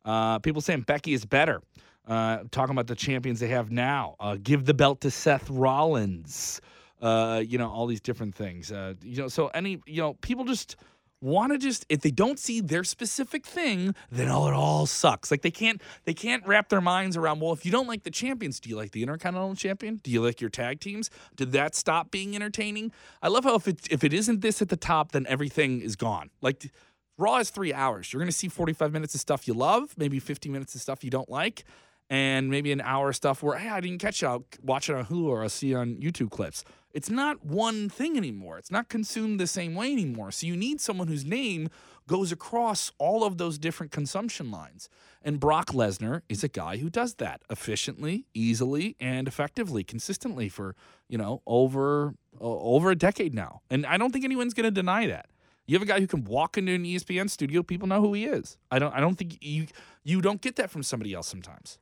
Uh, 0.05 0.39
people 0.39 0.61
saying 0.61 0.81
Becky 0.81 1.13
is 1.13 1.25
better. 1.25 1.61
Uh, 2.07 2.43
talking 2.51 2.71
about 2.71 2.87
the 2.87 2.95
champions 2.95 3.41
they 3.41 3.49
have 3.49 3.69
now. 3.69 4.15
Uh, 4.19 4.37
give 4.41 4.63
the 4.63 4.73
belt 4.73 5.01
to 5.01 5.11
Seth 5.11 5.49
Rollins. 5.49 6.61
Uh, 7.01 7.43
you 7.45 7.57
know 7.59 7.69
all 7.69 7.85
these 7.85 8.01
different 8.01 8.33
things. 8.33 8.71
Uh, 8.71 8.93
you 9.03 9.17
know, 9.17 9.27
so 9.27 9.49
any 9.49 9.81
you 9.85 10.01
know 10.01 10.13
people 10.15 10.45
just 10.45 10.77
want 11.21 11.51
to 11.51 11.57
just 11.57 11.85
if 11.89 12.01
they 12.01 12.11
don't 12.11 12.39
see 12.39 12.61
their 12.61 12.83
specific 12.83 13.45
thing 13.45 13.95
then 14.11 14.29
all 14.29 14.47
it 14.47 14.53
all 14.53 14.85
sucks. 14.85 15.31
Like 15.31 15.41
they 15.41 15.51
can't 15.51 15.81
they 16.05 16.13
can't 16.13 16.45
wrap 16.45 16.69
their 16.69 16.81
minds 16.81 17.17
around 17.17 17.39
well 17.39 17.53
if 17.53 17.65
you 17.65 17.71
don't 17.71 17.87
like 17.87 18.03
the 18.03 18.11
champions 18.11 18.59
do 18.59 18.69
you 18.69 18.75
like 18.75 18.91
the 18.91 19.01
intercontinental 19.01 19.55
champion? 19.55 19.99
Do 20.03 20.11
you 20.11 20.21
like 20.21 20.41
your 20.41 20.49
tag 20.49 20.79
teams? 20.79 21.09
Did 21.35 21.51
that 21.53 21.75
stop 21.75 22.11
being 22.11 22.35
entertaining? 22.35 22.91
I 23.21 23.29
love 23.29 23.43
how 23.43 23.55
if 23.55 23.67
it 23.67 23.87
if 23.91 24.03
it 24.03 24.13
isn't 24.13 24.41
this 24.41 24.61
at 24.61 24.69
the 24.69 24.77
top 24.77 25.11
then 25.11 25.25
everything 25.27 25.81
is 25.81 25.95
gone. 25.95 26.29
Like 26.41 26.71
raw 27.17 27.37
is 27.37 27.49
three 27.49 27.73
hours. 27.73 28.13
You're 28.13 28.21
gonna 28.21 28.31
see 28.31 28.47
45 28.47 28.91
minutes 28.93 29.15
of 29.15 29.21
stuff 29.21 29.47
you 29.47 29.53
love 29.53 29.95
maybe 29.97 30.19
50 30.19 30.49
minutes 30.49 30.75
of 30.75 30.81
stuff 30.81 31.03
you 31.03 31.09
don't 31.09 31.29
like 31.29 31.63
and 32.09 32.49
maybe 32.49 32.71
an 32.71 32.81
hour 32.81 33.11
stuff 33.13 33.43
where 33.43 33.57
hey 33.57 33.69
i 33.69 33.79
didn't 33.79 33.99
catch 33.99 34.23
it 34.23 34.25
i'll 34.25 34.45
watch 34.63 34.89
it 34.89 34.95
on 34.95 35.05
hulu 35.05 35.25
or 35.25 35.43
i'll 35.43 35.49
see 35.49 35.73
on 35.75 35.95
youtube 35.95 36.29
clips 36.29 36.63
it's 36.97 37.11
not 37.11 37.45
one 37.45 37.89
thing 37.89 38.17
anymore. 38.17 38.57
It's 38.57 38.71
not 38.71 38.89
consumed 38.89 39.39
the 39.39 39.45
same 39.45 39.75
way 39.75 39.91
anymore. 39.91 40.31
So 40.31 40.47
you 40.47 40.57
need 40.57 40.81
someone 40.81 41.07
whose 41.07 41.23
name 41.23 41.69
goes 42.07 42.31
across 42.31 42.91
all 42.97 43.23
of 43.23 43.37
those 43.37 43.59
different 43.59 43.91
consumption 43.91 44.49
lines. 44.49 44.89
And 45.23 45.39
Brock 45.39 45.67
Lesnar 45.67 46.23
is 46.27 46.43
a 46.43 46.47
guy 46.47 46.77
who 46.77 46.89
does 46.89 47.13
that 47.15 47.43
efficiently, 47.51 48.25
easily, 48.33 48.95
and 48.99 49.27
effectively, 49.27 49.83
consistently 49.83 50.49
for, 50.49 50.75
you 51.07 51.19
know, 51.19 51.43
over 51.45 52.15
uh, 52.41 52.43
over 52.43 52.89
a 52.89 52.95
decade 52.95 53.35
now. 53.35 53.61
And 53.69 53.85
I 53.85 53.97
don't 53.97 54.11
think 54.11 54.25
anyone's 54.25 54.55
going 54.55 54.63
to 54.63 54.71
deny 54.71 55.05
that. 55.05 55.27
You 55.67 55.75
have 55.75 55.83
a 55.83 55.85
guy 55.85 55.99
who 55.99 56.07
can 56.07 56.23
walk 56.23 56.57
into 56.57 56.73
an 56.73 56.83
ESPN 56.83 57.29
studio, 57.29 57.61
people 57.61 57.87
know 57.87 58.01
who 58.01 58.13
he 58.13 58.25
is. 58.25 58.57
I 58.71 58.79
don't 58.79 58.93
I 58.95 59.01
don't 59.01 59.19
think 59.19 59.37
you 59.39 59.67
you 60.03 60.19
don't 60.21 60.41
get 60.41 60.55
that 60.55 60.71
from 60.71 60.81
somebody 60.81 61.13
else 61.13 61.27
sometimes. 61.27 61.77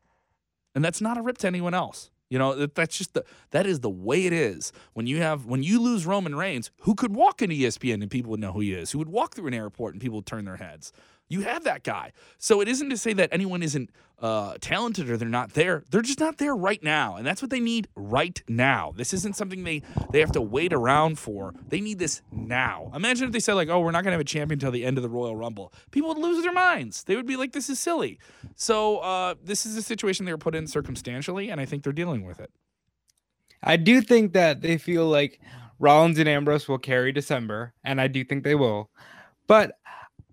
And 0.75 0.83
that's 0.83 1.01
not 1.01 1.17
a 1.17 1.21
rip 1.21 1.37
to 1.39 1.47
anyone 1.47 1.73
else. 1.73 2.11
You 2.29 2.39
know, 2.39 2.65
that's 2.65 2.97
just 2.97 3.13
the 3.13 3.23
that 3.51 3.65
is 3.65 3.81
the 3.81 3.89
way 3.89 4.25
it 4.25 4.33
is. 4.33 4.71
When 4.93 5.05
you 5.07 5.17
have 5.21 5.45
when 5.45 5.63
you 5.63 5.79
lose 5.79 6.05
Roman 6.05 6.35
Reigns, 6.35 6.71
who 6.81 6.95
could 6.95 7.15
walk 7.15 7.41
into 7.41 7.55
ESPN 7.55 8.01
and 8.01 8.09
people 8.09 8.31
would 8.31 8.39
know 8.39 8.51
who 8.51 8.61
he 8.61 8.73
is, 8.73 8.91
who 8.91 8.99
would 8.99 9.09
walk 9.09 9.35
through 9.35 9.47
an 9.47 9.53
airport 9.53 9.93
and 9.93 10.01
people 10.01 10.17
would 10.17 10.25
turn 10.25 10.45
their 10.45 10.57
heads. 10.57 10.91
You 11.27 11.41
have 11.41 11.63
that 11.63 11.83
guy. 11.83 12.11
So 12.37 12.61
it 12.61 12.67
isn't 12.67 12.89
to 12.89 12.97
say 12.97 13.13
that 13.13 13.29
anyone 13.31 13.63
isn't 13.63 13.89
uh, 14.19 14.55
talented 14.61 15.09
or 15.09 15.17
they're 15.17 15.27
not 15.27 15.53
there. 15.53 15.83
They're 15.89 16.01
just 16.01 16.19
not 16.19 16.37
there 16.37 16.55
right 16.55 16.81
now, 16.81 17.15
and 17.15 17.25
that's 17.25 17.41
what 17.41 17.51
they 17.51 17.59
need 17.59 17.87
right 17.95 18.41
now. 18.47 18.93
This 18.95 19.13
isn't 19.13 19.35
something 19.35 19.63
they 19.63 19.81
they 20.11 20.19
have 20.19 20.31
to 20.33 20.41
wait 20.41 20.71
around 20.71 21.19
for. 21.19 21.53
They 21.67 21.81
need 21.81 21.99
this 21.99 22.21
now. 22.31 22.91
Imagine 22.95 23.25
if 23.25 23.33
they 23.33 23.39
said 23.39 23.53
like, 23.55 23.69
"Oh, 23.69 23.79
we're 23.81 23.91
not 23.91 24.03
gonna 24.03 24.13
have 24.13 24.21
a 24.21 24.23
champion 24.23 24.57
until 24.57 24.71
the 24.71 24.85
end 24.85 24.97
of 24.97 25.03
the 25.03 25.09
Royal 25.09 25.35
Rumble." 25.35 25.73
People 25.91 26.09
would 26.09 26.17
lose 26.17 26.43
their 26.43 26.53
minds. 26.53 27.03
They 27.03 27.15
would 27.15 27.27
be 27.27 27.35
like, 27.35 27.51
"This 27.51 27.69
is 27.69 27.79
silly." 27.79 28.19
So 28.55 28.99
uh, 28.99 29.35
this 29.43 29.65
is 29.65 29.75
a 29.75 29.81
situation 29.81 30.25
they 30.25 30.31
were 30.31 30.37
put 30.37 30.55
in 30.55 30.67
circumstantially, 30.67 31.49
and 31.49 31.59
I 31.59 31.65
think 31.65 31.83
they're 31.83 31.91
dealing 31.93 32.25
with 32.25 32.39
it. 32.39 32.51
I 33.61 33.77
do 33.77 33.99
think 34.01 34.33
that 34.33 34.61
they 34.61 34.77
feel 34.77 35.07
like 35.07 35.41
Rollins 35.79 36.19
and 36.19 36.29
Ambrose 36.29 36.67
will 36.67 36.77
carry 36.77 37.11
December, 37.11 37.73
and 37.83 37.99
I 37.99 38.07
do 38.07 38.23
think 38.23 38.43
they 38.43 38.55
will. 38.55 38.89
But 39.47 39.73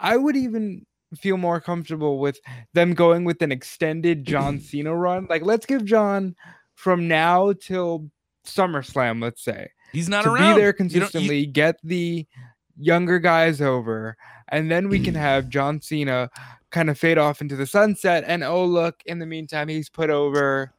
I 0.03 0.17
would 0.19 0.37
even 0.37 0.85
feel 1.17 1.37
more 1.39 1.61
comfortable 1.61 2.19
with 2.19 2.39
them 2.75 2.93
going 2.95 3.25
with 3.25 3.41
an 3.43 3.53
extended 3.53 4.25
John 4.27 4.61
Cena 4.61 4.95
run. 4.95 5.27
Like, 5.31 5.43
let's 5.43 5.65
give 5.67 5.85
John 5.85 6.35
from 6.75 7.09
now 7.09 7.53
till 7.55 8.11
SummerSlam, 8.47 9.23
let's 9.23 9.43
say, 9.45 9.71
He's 9.93 10.09
not 10.09 10.25
to 10.25 10.33
around. 10.33 10.55
be 10.55 10.61
there 10.61 10.67
You 10.67 10.67
you- 10.69 10.73
consistently, 10.75 11.47
get 11.47 11.77
the 11.85 12.27
younger 12.79 13.19
guys 13.19 13.61
over, 13.61 14.17
and 14.49 14.71
then 14.71 14.89
we 14.89 14.99
can 14.99 15.15
have 15.29 15.49
John 15.49 15.81
Cena 15.81 16.31
kind 16.71 16.89
of 16.91 16.99
fade 16.99 17.19
off 17.19 17.41
into 17.43 17.55
the 17.55 17.67
sunset. 17.67 18.25
And 18.27 18.43
oh, 18.43 18.65
look, 18.65 19.03
in 19.07 19.19
the 19.19 19.27
meantime, 19.27 19.69
he's 19.69 19.89
put 19.91 20.09
over 20.11 20.73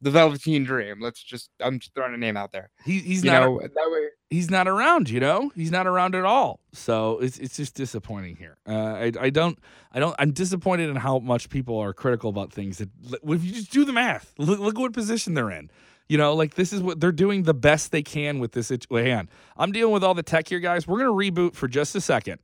the 0.00 0.10
Velveteen 0.10 0.64
Dream. 0.64 1.00
Let's 1.00 1.22
just 1.22 1.50
I'm 1.60 1.78
just 1.78 1.94
throwing 1.94 2.12
a 2.14 2.18
name 2.18 2.36
out 2.36 2.50
there. 2.50 2.70
He, 2.84 2.98
he's 2.98 3.24
You 3.24 3.30
not 3.30 3.40
know, 3.42 3.60
that 3.60 3.70
way. 3.90 4.08
He's 4.32 4.50
not 4.50 4.66
around. 4.66 5.10
You 5.10 5.20
know, 5.20 5.52
he's 5.54 5.70
not 5.70 5.86
around 5.86 6.14
at 6.14 6.24
all. 6.24 6.60
So 6.72 7.18
it's 7.18 7.38
it's 7.38 7.56
just 7.56 7.74
disappointing 7.74 8.36
here. 8.36 8.56
Uh, 8.66 8.72
I 8.72 9.12
I 9.20 9.30
don't 9.30 9.58
I 9.92 10.00
don't 10.00 10.16
I'm 10.18 10.32
disappointed 10.32 10.88
in 10.90 10.96
how 10.96 11.18
much 11.18 11.50
people 11.50 11.78
are 11.78 11.92
critical 11.92 12.30
about 12.30 12.52
things. 12.52 12.78
That 12.78 12.88
if 13.22 13.44
you 13.44 13.52
just 13.52 13.70
do 13.70 13.84
the 13.84 13.92
math, 13.92 14.32
look, 14.38 14.58
look 14.58 14.78
what 14.78 14.92
position 14.92 15.34
they're 15.34 15.50
in. 15.50 15.70
You 16.08 16.18
know, 16.18 16.34
like 16.34 16.54
this 16.54 16.72
is 16.72 16.82
what 16.82 17.00
they're 17.00 17.12
doing 17.12 17.44
the 17.44 17.54
best 17.54 17.92
they 17.92 18.02
can 18.02 18.38
with 18.38 18.52
this. 18.52 18.72
Wait, 18.90 19.06
hang 19.06 19.18
on. 19.18 19.28
I'm 19.56 19.72
dealing 19.72 19.92
with 19.92 20.02
all 20.02 20.14
the 20.14 20.22
tech 20.22 20.48
here, 20.48 20.60
guys. 20.60 20.86
We're 20.86 20.98
gonna 20.98 21.10
reboot 21.10 21.54
for 21.54 21.68
just 21.68 21.94
a 21.94 22.00
second. 22.00 22.38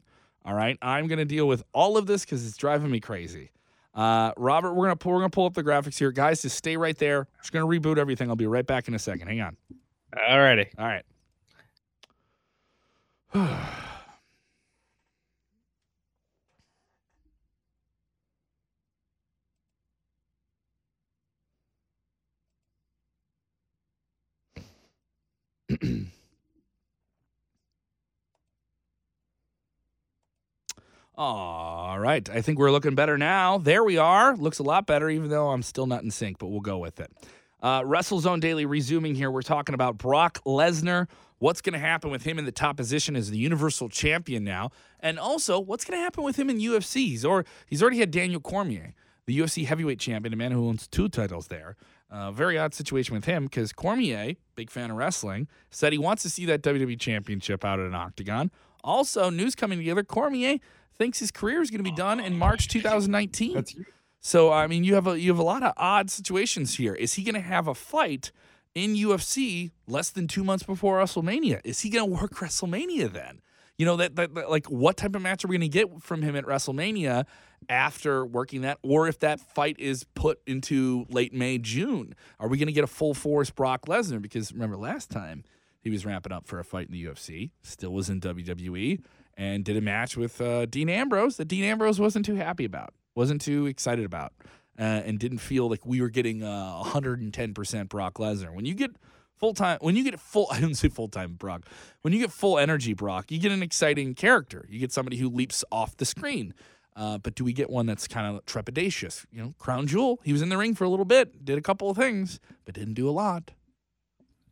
All 0.44 0.54
right, 0.54 0.78
I'm 0.80 1.08
gonna 1.08 1.24
deal 1.24 1.48
with 1.48 1.64
all 1.72 1.96
of 1.96 2.06
this 2.06 2.24
because 2.24 2.46
it's 2.46 2.56
driving 2.56 2.90
me 2.90 3.00
crazy. 3.00 3.50
Uh, 3.94 4.32
Robert, 4.36 4.74
we're 4.74 4.84
gonna 4.86 4.96
pull, 4.96 5.12
we're 5.12 5.18
gonna 5.18 5.30
pull 5.30 5.46
up 5.46 5.54
the 5.54 5.64
graphics 5.64 5.98
here, 5.98 6.12
guys. 6.12 6.42
Just 6.42 6.56
stay 6.56 6.76
right 6.76 6.96
there. 6.96 7.20
I'm 7.20 7.26
Just 7.42 7.52
gonna 7.52 7.66
reboot 7.66 7.98
everything. 7.98 8.30
I'll 8.30 8.36
be 8.36 8.46
right 8.46 8.66
back 8.66 8.88
in 8.88 8.94
a 8.94 8.98
second. 8.98 9.28
Hang 9.28 9.40
on. 9.40 9.56
All 10.16 10.38
righty. 10.38 10.68
All 10.78 10.86
right. 10.86 11.04
All 31.16 31.98
right. 31.98 32.28
I 32.30 32.40
think 32.40 32.58
we're 32.58 32.70
looking 32.70 32.94
better 32.94 33.18
now. 33.18 33.58
There 33.58 33.84
we 33.84 33.98
are. 33.98 34.34
Looks 34.36 34.58
a 34.58 34.62
lot 34.62 34.86
better, 34.86 35.10
even 35.10 35.28
though 35.28 35.50
I'm 35.50 35.62
still 35.62 35.86
not 35.86 36.02
in 36.02 36.10
sync, 36.10 36.38
but 36.38 36.46
we'll 36.46 36.60
go 36.60 36.78
with 36.78 37.00
it. 37.00 37.10
Uh, 37.60 37.82
WrestleZone 37.82 38.40
Daily 38.40 38.64
resuming 38.64 39.14
here. 39.14 39.30
We're 39.30 39.42
talking 39.42 39.74
about 39.74 39.98
Brock 39.98 40.38
Lesnar. 40.46 41.08
What's 41.38 41.60
going 41.60 41.74
to 41.74 41.78
happen 41.78 42.10
with 42.10 42.24
him 42.24 42.38
in 42.38 42.44
the 42.44 42.52
top 42.52 42.76
position 42.76 43.14
as 43.14 43.30
the 43.30 43.38
Universal 43.38 43.90
Champion 43.90 44.42
now? 44.42 44.70
And 44.98 45.18
also, 45.18 45.60
what's 45.60 45.84
going 45.84 45.98
to 45.98 46.02
happen 46.02 46.24
with 46.24 46.36
him 46.36 46.50
in 46.50 46.58
UFC? 46.58 47.06
He's, 47.08 47.24
or, 47.24 47.44
he's 47.66 47.80
already 47.80 47.98
had 47.98 48.10
Daniel 48.10 48.40
Cormier, 48.40 48.94
the 49.26 49.38
UFC 49.38 49.64
Heavyweight 49.64 50.00
Champion, 50.00 50.32
a 50.32 50.36
man 50.36 50.50
who 50.50 50.66
owns 50.68 50.88
two 50.88 51.08
titles 51.08 51.46
there. 51.46 51.76
Uh, 52.10 52.32
very 52.32 52.58
odd 52.58 52.74
situation 52.74 53.14
with 53.14 53.26
him 53.26 53.44
because 53.44 53.72
Cormier, 53.72 54.34
big 54.56 54.70
fan 54.70 54.90
of 54.90 54.96
wrestling, 54.96 55.46
said 55.70 55.92
he 55.92 55.98
wants 55.98 56.22
to 56.22 56.30
see 56.30 56.46
that 56.46 56.62
WWE 56.62 56.98
Championship 56.98 57.64
out 57.64 57.78
at 57.78 57.86
an 57.86 57.94
octagon. 57.94 58.50
Also, 58.82 59.30
news 59.30 59.54
coming 59.54 59.78
together 59.78 60.02
Cormier 60.02 60.58
thinks 60.96 61.18
his 61.18 61.30
career 61.30 61.60
is 61.60 61.70
going 61.70 61.84
to 61.84 61.88
be 61.88 61.94
done 61.94 62.18
in 62.18 62.36
March 62.38 62.68
2019. 62.68 63.54
That's 63.54 63.76
So 64.20 64.50
I 64.50 64.66
mean, 64.66 64.84
you 64.84 64.94
have 64.94 65.06
a 65.06 65.20
you 65.20 65.30
have 65.30 65.38
a 65.38 65.44
lot 65.44 65.62
of 65.62 65.72
odd 65.76 66.10
situations 66.10 66.76
here. 66.76 66.94
Is 66.94 67.14
he 67.14 67.22
going 67.22 67.34
to 67.34 67.40
have 67.40 67.68
a 67.68 67.74
fight 67.74 68.32
in 68.78 68.94
UFC 68.94 69.70
less 69.86 70.10
than 70.10 70.26
two 70.28 70.44
months 70.44 70.64
before 70.64 70.98
WrestleMania? 70.98 71.60
Is 71.64 71.80
he 71.80 71.90
going 71.90 72.08
to 72.08 72.20
work 72.20 72.34
WrestleMania 72.36 73.12
then? 73.12 73.40
You 73.76 73.86
know 73.86 73.96
that, 73.96 74.16
that, 74.16 74.34
that- 74.34 74.50
like 74.50 74.66
what 74.66 74.96
type 74.96 75.14
of 75.14 75.22
match 75.22 75.44
are 75.44 75.48
we 75.48 75.56
going 75.58 75.70
to 75.70 75.78
get 75.78 76.02
from 76.02 76.22
him 76.22 76.34
at 76.36 76.44
WrestleMania 76.44 77.24
after 77.68 78.24
working 78.24 78.62
that, 78.62 78.78
or 78.82 79.08
if 79.08 79.18
that 79.20 79.40
fight 79.40 79.76
is 79.78 80.04
put 80.14 80.40
into 80.46 81.06
late 81.10 81.32
May 81.32 81.58
June? 81.58 82.14
Are 82.40 82.48
we 82.48 82.56
going 82.58 82.66
to 82.68 82.72
get 82.72 82.84
a 82.84 82.88
full 82.88 83.14
force 83.14 83.50
Brock 83.50 83.86
Lesnar? 83.86 84.20
Because 84.22 84.52
remember 84.52 84.76
last 84.76 85.10
time 85.10 85.44
he 85.80 85.90
was 85.90 86.04
ramping 86.06 86.32
up 86.32 86.46
for 86.46 86.58
a 86.58 86.64
fight 86.64 86.86
in 86.88 86.92
the 86.92 87.04
UFC, 87.04 87.50
still 87.62 87.92
was 87.92 88.08
in 88.10 88.20
WWE, 88.20 89.00
and 89.36 89.64
did 89.64 89.76
a 89.76 89.80
match 89.80 90.16
with 90.16 90.40
uh, 90.40 90.66
Dean 90.66 90.88
Ambrose 90.88 91.36
that 91.36 91.46
Dean 91.46 91.64
Ambrose 91.64 92.00
wasn't 92.00 92.24
too 92.24 92.34
happy 92.34 92.64
about, 92.64 92.94
wasn't 93.14 93.40
too 93.40 93.66
excited 93.66 94.04
about, 94.04 94.32
uh, 94.78 94.82
and 95.04 95.18
didn't 95.18 95.38
feel 95.38 95.68
like 95.68 95.84
we 95.84 96.00
were 96.00 96.08
getting 96.08 96.42
uh, 96.42 96.82
110% 96.84 97.88
Brock 97.88 98.14
Lesnar. 98.14 98.54
When 98.54 98.64
you 98.64 98.74
get 98.74 98.92
full 99.36 99.54
time, 99.54 99.78
when 99.80 99.96
you 99.96 100.04
get 100.04 100.18
full, 100.20 100.46
I 100.52 100.60
don't 100.60 100.74
say 100.74 100.88
full 100.88 101.08
time 101.08 101.34
Brock, 101.34 101.66
when 102.02 102.12
you 102.12 102.20
get 102.20 102.32
full 102.32 102.58
energy 102.58 102.94
Brock, 102.94 103.30
you 103.30 103.38
get 103.38 103.52
an 103.52 103.62
exciting 103.62 104.14
character. 104.14 104.66
You 104.68 104.78
get 104.78 104.92
somebody 104.92 105.16
who 105.16 105.28
leaps 105.28 105.64
off 105.72 105.96
the 105.96 106.04
screen. 106.04 106.54
Uh, 106.94 107.16
but 107.16 107.36
do 107.36 107.44
we 107.44 107.52
get 107.52 107.70
one 107.70 107.86
that's 107.86 108.08
kind 108.08 108.36
of 108.36 108.44
trepidatious? 108.44 109.24
You 109.30 109.40
know, 109.40 109.54
Crown 109.58 109.86
Jewel, 109.86 110.18
he 110.24 110.32
was 110.32 110.42
in 110.42 110.48
the 110.48 110.56
ring 110.56 110.74
for 110.74 110.82
a 110.82 110.88
little 110.88 111.04
bit, 111.04 111.44
did 111.44 111.56
a 111.56 111.62
couple 111.62 111.88
of 111.88 111.96
things, 111.96 112.40
but 112.64 112.74
didn't 112.74 112.94
do 112.94 113.08
a 113.08 113.12
lot. 113.12 113.52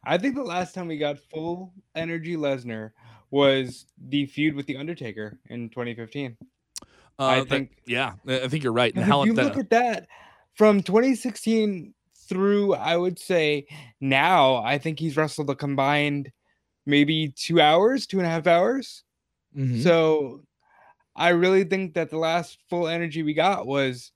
I 0.04 0.16
think 0.18 0.36
the 0.36 0.44
last 0.44 0.72
time 0.72 0.86
we 0.86 0.96
got 0.96 1.18
full 1.18 1.72
energy 1.96 2.36
Lesnar 2.36 2.92
was 3.32 3.86
the 3.98 4.26
feud 4.26 4.54
with 4.54 4.66
the 4.66 4.76
Undertaker 4.76 5.40
in 5.50 5.68
2015. 5.70 6.36
Uh, 7.18 7.24
I 7.24 7.38
that- 7.40 7.48
think- 7.48 7.70
yeah, 7.86 8.14
I 8.26 8.48
think 8.48 8.62
you're 8.62 8.72
right. 8.72 8.94
And 8.94 9.02
If 9.02 9.26
you 9.26 9.34
that- 9.34 9.44
look 9.44 9.56
at 9.56 9.70
that 9.70 10.08
from 10.54 10.82
2016 10.82 11.94
through, 12.28 12.74
I 12.74 12.96
would 12.96 13.18
say 13.18 13.66
now, 14.00 14.56
I 14.56 14.78
think 14.78 14.98
he's 14.98 15.16
wrestled 15.16 15.48
a 15.50 15.54
combined 15.54 16.30
maybe 16.84 17.28
two 17.36 17.60
hours, 17.60 18.06
two 18.06 18.18
and 18.18 18.26
a 18.26 18.30
half 18.30 18.46
hours. 18.46 19.02
Mhm. 19.56 19.82
So 19.82 20.42
I 21.16 21.30
really 21.30 21.64
think 21.64 21.94
that 21.94 22.10
the 22.10 22.18
last 22.18 22.58
full 22.68 22.86
energy 22.88 23.22
we 23.22 23.32
got 23.34 23.66
was 23.66 24.12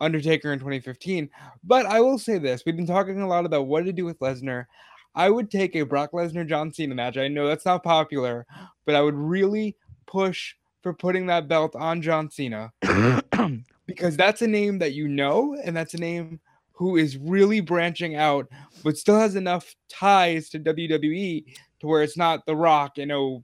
Undertaker 0.00 0.52
in 0.52 0.58
2015. 0.60 1.28
But 1.64 1.84
I 1.86 2.00
will 2.00 2.18
say 2.18 2.38
this 2.38 2.62
we've 2.64 2.76
been 2.76 2.86
talking 2.86 3.20
a 3.20 3.26
lot 3.28 3.44
about 3.44 3.66
what 3.66 3.84
to 3.84 3.92
do 3.92 4.04
with 4.04 4.18
Lesnar. 4.20 4.66
I 5.14 5.28
would 5.30 5.50
take 5.50 5.74
a 5.74 5.82
Brock 5.82 6.12
Lesnar 6.12 6.46
John 6.48 6.72
Cena 6.72 6.94
match. 6.94 7.16
I 7.16 7.26
know 7.28 7.48
that's 7.48 7.64
not 7.66 7.82
popular, 7.82 8.46
but 8.86 8.94
I 8.94 9.00
would 9.02 9.16
really 9.16 9.76
push 10.06 10.54
for 10.82 10.92
putting 10.92 11.26
that 11.26 11.48
belt 11.48 11.74
on 11.76 12.00
John 12.02 12.30
Cena 12.30 12.72
because 13.86 14.16
that's 14.16 14.42
a 14.42 14.46
name 14.46 14.78
that 14.78 14.92
you 14.92 15.08
know, 15.08 15.56
and 15.64 15.76
that's 15.76 15.94
a 15.94 15.98
name 15.98 16.40
who 16.72 16.96
is 16.96 17.16
really 17.16 17.60
branching 17.60 18.14
out, 18.16 18.48
but 18.84 18.96
still 18.96 19.18
has 19.18 19.34
enough 19.34 19.74
ties 19.88 20.48
to 20.50 20.60
WWE 20.60 21.44
to 21.80 21.86
where 21.86 22.02
it's 22.02 22.16
not 22.16 22.46
The 22.46 22.54
Rock 22.54 22.98
in 22.98 23.08
0- 23.08 23.42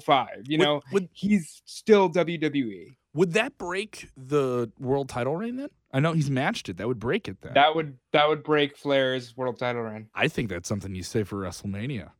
05. 0.00 0.28
You 0.46 0.58
Would- 0.58 0.64
know, 0.64 0.82
would, 0.92 1.08
he's 1.12 1.62
still. 1.64 2.08
WWE. 2.10 2.96
would 3.14 3.32
that 3.32 3.56
break 3.58 4.08
the 4.16 4.70
world 4.78 5.08
title 5.08 5.36
reign 5.36 5.56
then? 5.56 5.68
I 5.92 6.00
know 6.00 6.12
he's 6.12 6.30
matched 6.30 6.68
it. 6.68 6.76
That 6.76 6.88
would 6.88 6.98
break 6.98 7.26
it 7.28 7.40
then. 7.40 7.54
That 7.54 7.74
would 7.74 7.96
that 8.12 8.28
would 8.28 8.42
break 8.42 8.76
Flair's 8.76 9.36
world 9.36 9.58
title 9.58 9.82
reign. 9.82 10.08
I 10.14 10.28
think 10.28 10.50
that's 10.50 10.68
something 10.68 10.94
you 10.94 11.02
say 11.02 11.22
for 11.24 11.36
WrestleMania. 11.36 12.10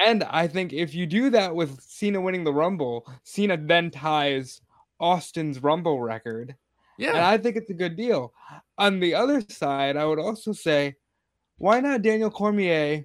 And 0.00 0.24
I 0.24 0.46
think 0.46 0.72
if 0.72 0.94
you 0.94 1.06
do 1.06 1.30
that 1.30 1.54
with 1.54 1.80
Cena 1.80 2.20
winning 2.20 2.44
the 2.44 2.52
Rumble, 2.52 3.06
Cena 3.24 3.56
then 3.56 3.90
ties 3.90 4.60
Austin's 5.00 5.62
Rumble 5.62 6.00
record. 6.00 6.54
Yeah. 6.98 7.10
And 7.10 7.18
I 7.18 7.38
think 7.38 7.56
it's 7.56 7.70
a 7.70 7.74
good 7.74 7.96
deal. 7.96 8.32
On 8.78 9.00
the 9.00 9.14
other 9.14 9.42
side, 9.48 9.96
I 9.96 10.04
would 10.04 10.18
also 10.18 10.52
say, 10.52 10.96
why 11.58 11.80
not 11.80 12.02
Daniel 12.02 12.30
Cormier 12.30 13.04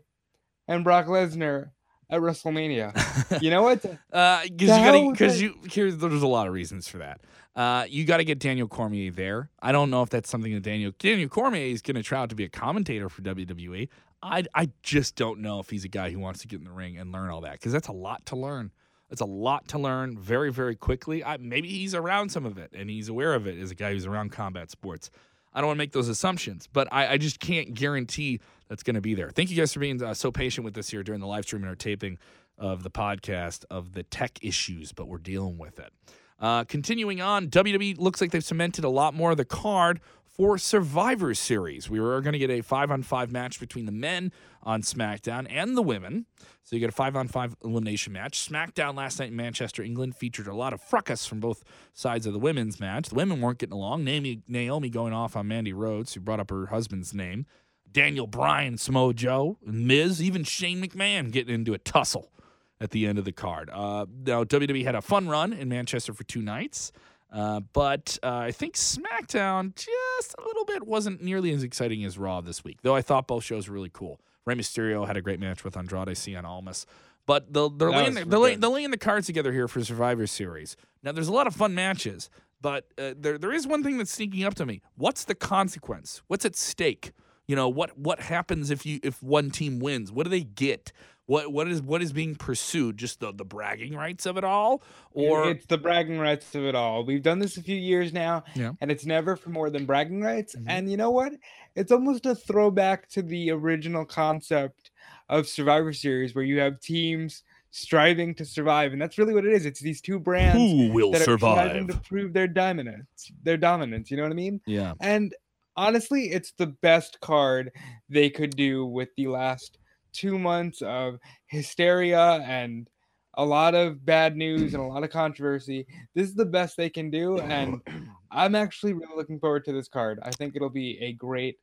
and 0.68 0.84
Brock 0.84 1.08
Lesnar 1.08 1.72
at 2.10 2.22
WrestleMania? 2.22 2.92
You 3.42 3.50
know 3.50 3.64
what? 3.64 3.84
Uh, 4.12 4.42
because 4.44 4.58
The 4.58 4.66
you 4.66 4.68
gotta, 4.68 5.12
because 5.12 5.42
you 5.42 5.56
here's 5.70 5.98
there's 5.98 6.22
a 6.22 6.28
lot 6.28 6.48
of 6.48 6.54
reasons 6.54 6.88
for 6.88 6.98
that. 6.98 7.22
Uh, 7.56 7.86
you 7.90 8.06
got 8.06 8.18
to 8.18 8.24
get 8.24 8.40
Daniel 8.40 8.68
Cormier 8.68 9.12
there. 9.12 9.50
I 9.62 9.72
don't 9.72 9.90
know 9.90 10.04
if 10.04 10.10
that's 10.10 10.30
something 10.30 10.54
that 10.54 10.64
Daniel 10.64 10.92
Daniel 11.00 11.30
Cormier 11.30 11.66
is 11.66 11.82
going 11.82 11.96
to 11.96 12.04
try 12.04 12.20
out 12.20 12.30
to 12.30 12.36
be 12.36 12.44
a 12.44 12.50
commentator 12.50 13.10
for 13.10 13.22
WWE. 13.22 13.90
I 14.24 14.44
I 14.54 14.70
just 14.84 15.16
don't 15.16 15.40
know 15.40 15.60
if 15.60 15.70
he's 15.70 15.86
a 15.86 15.90
guy 15.90 16.12
who 16.12 16.20
wants 16.20 16.42
to 16.42 16.48
get 16.48 16.60
in 16.60 16.66
the 16.66 16.72
ring 16.72 16.98
and 16.98 17.12
learn 17.12 17.30
all 17.30 17.42
that 17.42 17.54
because 17.54 17.72
that's 17.72 17.88
a 17.88 17.94
lot 17.94 18.26
to 18.28 18.36
learn. 18.36 18.72
It's 19.10 19.22
a 19.22 19.26
lot 19.26 19.68
to 19.70 19.80
learn 19.80 20.18
very 20.18 20.52
very 20.52 20.76
quickly. 20.76 21.24
I, 21.24 21.38
maybe 21.38 21.70
he's 21.70 21.96
around 21.96 22.30
some 22.30 22.46
of 22.46 22.58
it 22.58 22.72
and 22.74 22.90
he's 22.90 23.10
aware 23.10 23.34
of 23.34 23.48
it 23.48 23.60
as 23.60 23.72
a 23.72 23.76
guy 23.76 23.94
who's 23.94 24.06
around 24.06 24.32
combat 24.32 24.72
sports. 24.72 25.10
I 25.54 25.60
don't 25.60 25.68
want 25.68 25.78
to 25.78 25.82
make 25.82 25.92
those 25.92 26.08
assumptions, 26.08 26.68
but 26.72 26.88
I, 26.92 27.14
I 27.14 27.18
just 27.18 27.40
can't 27.40 27.74
guarantee 27.74 28.40
that's 28.70 28.84
going 28.84 28.96
to 28.96 29.02
be 29.02 29.16
there. 29.16 29.30
Thank 29.32 29.50
you 29.50 29.58
guys 29.58 29.74
for 29.74 29.82
being 29.82 30.02
uh, 30.02 30.14
so 30.14 30.32
patient 30.32 30.64
with 30.64 30.78
us 30.78 30.90
here 30.90 31.04
during 31.04 31.20
the 31.20 31.28
live 31.28 31.44
stream 31.44 31.62
and 31.64 31.70
our 31.70 31.76
taping 31.76 32.18
of 32.58 32.84
the 32.84 32.90
podcast 32.90 33.66
of 33.70 33.94
the 33.94 34.04
tech 34.04 34.40
issues, 34.42 34.94
but 34.94 35.08
we're 35.08 35.18
dealing 35.18 35.58
with 35.58 35.80
it. 35.80 35.92
Uh, 36.40 36.64
continuing 36.64 37.22
on, 37.22 37.48
WWE 37.50 38.00
looks 38.00 38.22
like 38.22 38.32
they've 38.32 38.44
cemented 38.44 38.84
a 38.84 38.90
lot 38.90 39.14
more 39.14 39.32
of 39.32 39.38
the 39.38 39.46
card 39.46 40.00
for 40.32 40.58
Survivor 40.58 41.34
Series. 41.34 41.90
We 41.90 42.00
are 42.00 42.22
going 42.22 42.34
to 42.34 42.40
get 42.40 42.50
a 42.50 42.62
five 42.62 42.90
on 42.90 43.04
five 43.04 43.32
match 43.32 43.60
between 43.60 43.86
the 43.86 43.92
men 43.92 44.32
on 44.64 44.82
SmackDown 44.82 45.46
and 45.50 45.76
the 45.76 45.82
women. 45.82 46.26
So 46.64 46.76
you 46.76 46.80
get 46.80 46.90
a 46.90 46.94
five 46.94 47.16
on 47.16 47.28
five 47.28 47.56
elimination 47.64 48.14
match. 48.14 48.48
SmackDown 48.48 48.96
last 48.96 49.20
night 49.20 49.30
in 49.30 49.36
Manchester, 49.36 49.84
England 49.84 50.16
featured 50.16 50.48
a 50.48 50.56
lot 50.56 50.74
of 50.74 50.82
fracas 50.82 51.26
from 51.26 51.40
both 51.40 51.64
sides 51.94 52.26
of 52.26 52.34
the 52.34 52.40
women's 52.40 52.80
match. 52.80 53.10
The 53.10 53.16
women 53.16 53.42
weren't 53.42 53.58
getting 53.60 53.74
along. 53.74 54.06
Naomi, 54.06 54.90
going 54.90 55.14
off 55.14 55.36
on 55.36 55.48
Mandy 55.48 55.74
Rose, 55.74 56.14
who 56.14 56.22
brought 56.22 56.40
up 56.40 56.50
her 56.50 56.68
husband's 56.68 57.14
name. 57.14 57.46
Daniel 57.92 58.28
Bryan, 58.28 58.78
Samoa 58.78 59.14
Joe, 59.14 59.58
Miz, 59.66 60.22
even 60.22 60.46
Shane 60.46 60.82
McMahon 60.82 61.30
getting 61.30 61.54
into 61.54 61.74
a 61.74 61.78
tussle 61.78 62.32
at 62.80 62.92
the 62.92 63.06
end 63.06 63.20
of 63.20 63.26
the 63.26 63.34
card. 63.34 63.70
Uh, 63.70 64.06
now, 64.26 64.44
WWE 64.46 64.84
had 64.84 64.96
a 64.96 65.02
fun 65.02 65.28
run 65.28 65.52
in 65.52 65.68
Manchester 65.68 66.14
for 66.14 66.24
two 66.24 66.42
nights, 66.42 66.94
uh, 67.32 67.62
but 67.74 68.18
uh, 68.24 68.36
I 68.38 68.52
think 68.52 68.76
SmackDown 68.76 69.76
just 69.76 70.36
a 70.38 70.46
little 70.46 70.66
bit 70.66 70.86
wasn't 70.86 71.22
nearly 71.22 71.52
as 71.52 71.64
exciting 71.64 72.04
as 72.04 72.18
Raw 72.18 72.42
this 72.42 72.64
week, 72.64 72.80
though 72.82 72.96
I 72.96 73.02
thought 73.02 73.28
both 73.28 73.44
shows 73.44 73.68
were 73.68 73.74
really 73.74 73.92
cool. 73.92 74.20
Rey 74.46 74.56
Mysterio 74.56 75.06
had 75.08 75.18
a 75.18 75.22
great 75.22 75.40
match 75.40 75.64
with 75.64 75.78
Andrade 75.78 76.10
Cien 76.10 76.44
Almas. 76.44 76.86
But 77.28 77.54
the, 77.54 77.70
they're, 77.70 77.92
laying, 77.92 78.16
the, 78.16 78.26
they're, 78.26 78.40
lay, 78.40 78.52
good. 78.54 78.62
they're 78.62 78.70
laying 78.70 78.92
the 78.92 78.98
cards 78.98 79.28
together 79.28 79.54
here 79.54 79.68
for 79.68 79.84
Survivor 79.84 80.26
Series. 80.26 80.76
Now, 81.04 81.12
there's 81.12 81.28
a 81.28 81.34
lot 81.34 81.48
of 81.48 81.56
fun 81.56 81.76
matches, 81.76 82.30
but 82.62 82.88
uh, 82.98 83.14
there, 83.16 83.38
there 83.38 83.54
is 83.54 83.68
one 83.68 83.84
thing 83.84 83.98
that's 83.98 84.12
sneaking 84.12 84.44
up 84.44 84.56
to 84.56 84.66
me. 84.66 84.82
What's 84.96 85.24
the 85.24 85.36
consequence? 85.36 86.22
What's 86.28 86.46
at 86.46 86.56
stake? 86.56 87.12
You 87.48 87.56
know 87.56 87.68
what 87.68 87.98
what 87.98 88.22
happens 88.22 88.70
if 88.70 88.86
you 88.86 89.02
if 89.04 89.22
one 89.22 89.50
team 89.52 89.80
wins? 89.80 90.12
What 90.12 90.24
do 90.24 90.30
they 90.30 90.44
get? 90.44 90.94
What 91.28 91.52
what 91.54 91.68
is 91.68 91.82
what 91.82 92.02
is 92.02 92.12
being 92.12 92.36
pursued? 92.36 92.98
Just 92.98 93.20
the 93.20 93.32
the 93.32 93.46
bragging 93.46 93.94
rights 93.96 94.26
of 94.26 94.38
it 94.38 94.44
all, 94.44 94.82
or 95.12 95.50
it's 95.52 95.66
the 95.68 95.78
bragging 95.78 96.18
rights 96.20 96.54
of 96.56 96.64
it 96.66 96.76
all. 96.76 97.06
We've 97.06 97.22
done 97.22 97.40
this 97.40 97.58
a 97.58 97.64
few 97.64 97.76
years 97.76 98.12
now, 98.12 98.44
Yeah. 98.56 98.74
and 98.82 98.92
it's 98.92 99.06
never 99.06 99.36
for 99.36 99.50
more 99.50 99.70
than 99.70 99.86
bragging 99.86 100.22
rights. 100.22 100.56
Mhm. 100.56 100.66
And 100.68 100.92
you 100.92 100.98
know 100.98 101.12
what? 101.12 101.34
It's 101.76 101.92
almost 101.92 102.26
a 102.26 102.36
throwback 102.36 103.08
to 103.10 103.22
the 103.22 103.52
original 103.52 104.04
concept 104.04 104.92
of 105.30 105.48
Survivor 105.48 105.94
Series, 105.94 106.36
where 106.36 106.44
you 106.44 106.60
have 106.60 106.80
teams 106.82 107.44
striving 107.70 108.36
to 108.36 108.44
survive, 108.44 108.92
and 108.92 109.02
that's 109.02 109.18
really 109.18 109.34
what 109.34 109.46
it 109.46 109.54
is. 109.54 109.66
It's 109.66 109.80
these 109.80 110.02
two 110.02 110.20
brands 110.20 110.58
who 110.58 110.92
will 110.92 111.12
that 111.12 111.26
are 111.28 111.38
striving 111.38 111.88
to 111.88 111.98
prove 112.00 112.34
their 112.34 112.48
dominance, 112.48 113.32
their 113.44 113.56
dominance. 113.58 114.12
You 114.12 114.18
know 114.18 114.24
what 114.24 114.32
I 114.34 114.36
mean? 114.36 114.60
Yeah, 114.66 114.96
And 115.00 115.34
honestly, 115.78 116.32
it's 116.32 116.52
the 116.52 116.68
best 116.68 117.22
card 117.22 117.72
they 118.10 118.30
could 118.30 118.58
do 118.58 118.86
with 118.86 119.08
the 119.16 119.28
last 119.28 119.78
two 120.14 120.38
months 120.40 120.82
of 120.82 121.16
hysteria 121.48 122.42
and 122.46 122.88
a 123.36 123.46
lot 123.46 123.76
of 123.76 124.06
bad 124.06 124.36
news 124.36 124.74
and 124.74 124.84
a 124.84 124.86
lot 124.86 125.04
of 125.04 125.10
controversy. 125.10 125.86
This 126.16 126.28
is 126.28 126.36
the 126.36 126.46
best 126.46 126.76
they 126.78 126.90
can 126.90 127.10
do. 127.10 127.40
And 127.40 127.82
I'm 128.32 128.56
actually 128.56 128.94
really 128.94 129.16
looking 129.16 129.40
forward 129.40 129.66
to 129.66 129.72
this 129.74 129.88
card. 129.88 130.20
I 130.24 130.32
think 130.32 130.56
it'll 130.56 130.70
be 130.70 130.98
a 131.02 131.14
great 131.14 131.58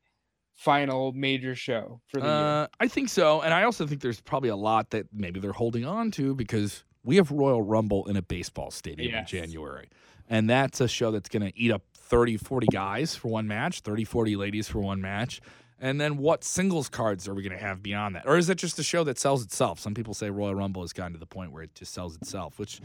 final 0.54 1.12
major 1.12 1.54
show 1.54 2.00
for 2.08 2.20
the 2.20 2.26
year. 2.26 2.34
uh, 2.34 2.66
I 2.80 2.88
think 2.88 3.10
so, 3.10 3.42
and 3.42 3.54
I 3.54 3.62
also 3.62 3.86
think 3.86 4.00
there's 4.00 4.20
probably 4.20 4.48
a 4.48 4.56
lot 4.56 4.90
that 4.90 5.06
maybe 5.12 5.38
they're 5.38 5.52
holding 5.52 5.84
on 5.84 6.10
to 6.12 6.34
because 6.34 6.82
we 7.04 7.14
have 7.16 7.30
Royal 7.30 7.62
Rumble 7.62 8.06
in 8.08 8.16
a 8.16 8.22
baseball 8.22 8.72
stadium 8.72 9.12
Yes. 9.12 9.32
in 9.32 9.38
January, 9.40 9.88
and 10.28 10.50
that's 10.50 10.80
a 10.80 10.88
show 10.88 11.12
that's 11.12 11.28
going 11.28 11.44
to 11.48 11.56
eat 11.56 11.70
up 11.70 11.82
30, 11.94 12.38
40 12.38 12.66
guys 12.72 13.14
for 13.14 13.28
one 13.28 13.46
match, 13.46 13.80
30, 13.80 14.02
40 14.04 14.34
ladies 14.34 14.66
for 14.66 14.80
one 14.80 15.00
match. 15.00 15.40
And 15.80 16.00
then 16.00 16.16
what 16.16 16.42
singles 16.42 16.88
cards 16.88 17.28
are 17.28 17.34
we 17.34 17.42
going 17.42 17.56
to 17.56 17.64
have 17.64 17.82
beyond 17.82 18.16
that? 18.16 18.26
Or 18.26 18.36
is 18.36 18.48
it 18.48 18.56
just 18.58 18.78
a 18.78 18.82
show 18.82 19.04
that 19.04 19.18
sells 19.18 19.44
itself? 19.44 19.78
Some 19.78 19.94
people 19.94 20.12
say 20.12 20.28
Royal 20.28 20.54
Rumble 20.54 20.82
has 20.82 20.92
gotten 20.92 21.12
to 21.12 21.18
the 21.18 21.26
point 21.26 21.52
where 21.52 21.62
it 21.62 21.74
just 21.74 21.94
sells 21.94 22.16
itself, 22.16 22.58
which 22.58 22.80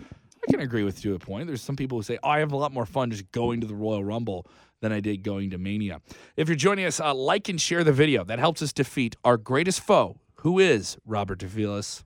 I 0.48 0.52
can 0.52 0.60
agree 0.60 0.84
with 0.84 1.02
to 1.02 1.16
a 1.16 1.20
point. 1.20 1.48
There's 1.48 1.62
some 1.62 1.76
people 1.76 1.98
who 1.98 2.04
say, 2.04 2.20
oh, 2.22 2.30
I 2.30 2.40
have 2.40 2.52
a 2.52 2.58
lot 2.58 2.72
more 2.72 2.86
fun 2.86 3.10
just 3.10 3.32
going 3.32 3.62
to 3.62 3.68
the 3.68 3.74
Royal 3.76 4.04
Rumble 4.04 4.46
than 4.82 4.92
I 4.92 5.00
did 5.00 5.24
going 5.24 5.50
to 5.52 5.58
Mania. 5.58 6.02
If 6.38 6.50
you're 6.50 6.56
joining 6.56 6.86
us, 6.86 7.00
uh, 7.00 7.14
like 7.16 7.50
and 7.50 7.60
share 7.60 7.84
the 7.84 7.94
video. 7.94 8.24
That 8.24 8.38
helps 8.40 8.62
us 8.62 8.72
defeat 8.74 9.16
our 9.24 9.38
greatest 9.38 9.80
foe, 9.80 10.20
who 10.36 10.60
is 10.60 10.98
Robert 11.06 11.40
DeFelice. 11.40 12.04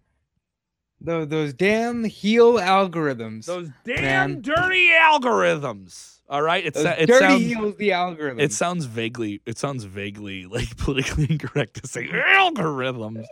Tho- 1.02 1.26
those 1.26 1.54
damn 1.54 2.06
heel 2.06 2.54
algorithms. 2.54 3.46
Those 3.46 3.70
damn 3.84 4.32
Man. 4.34 4.42
dirty 4.42 4.90
algorithms. 4.90 6.17
All 6.30 6.42
right, 6.42 6.66
it's 6.66 6.76
Those 6.82 6.94
it 6.98 7.06
dirty 7.08 7.20
sounds 7.26 7.42
heels, 7.44 7.76
the 7.78 7.90
algorithms. 7.90 8.42
it 8.42 8.52
sounds 8.52 8.86
vaguely 8.86 9.42
it 9.46 9.58
sounds 9.58 9.86
vaguely 9.86 10.46
like 10.46 10.76
politically 10.86 11.28
incorrect 11.30 11.82
to 11.82 11.88
say 11.88 12.08
algorithms. 12.08 13.26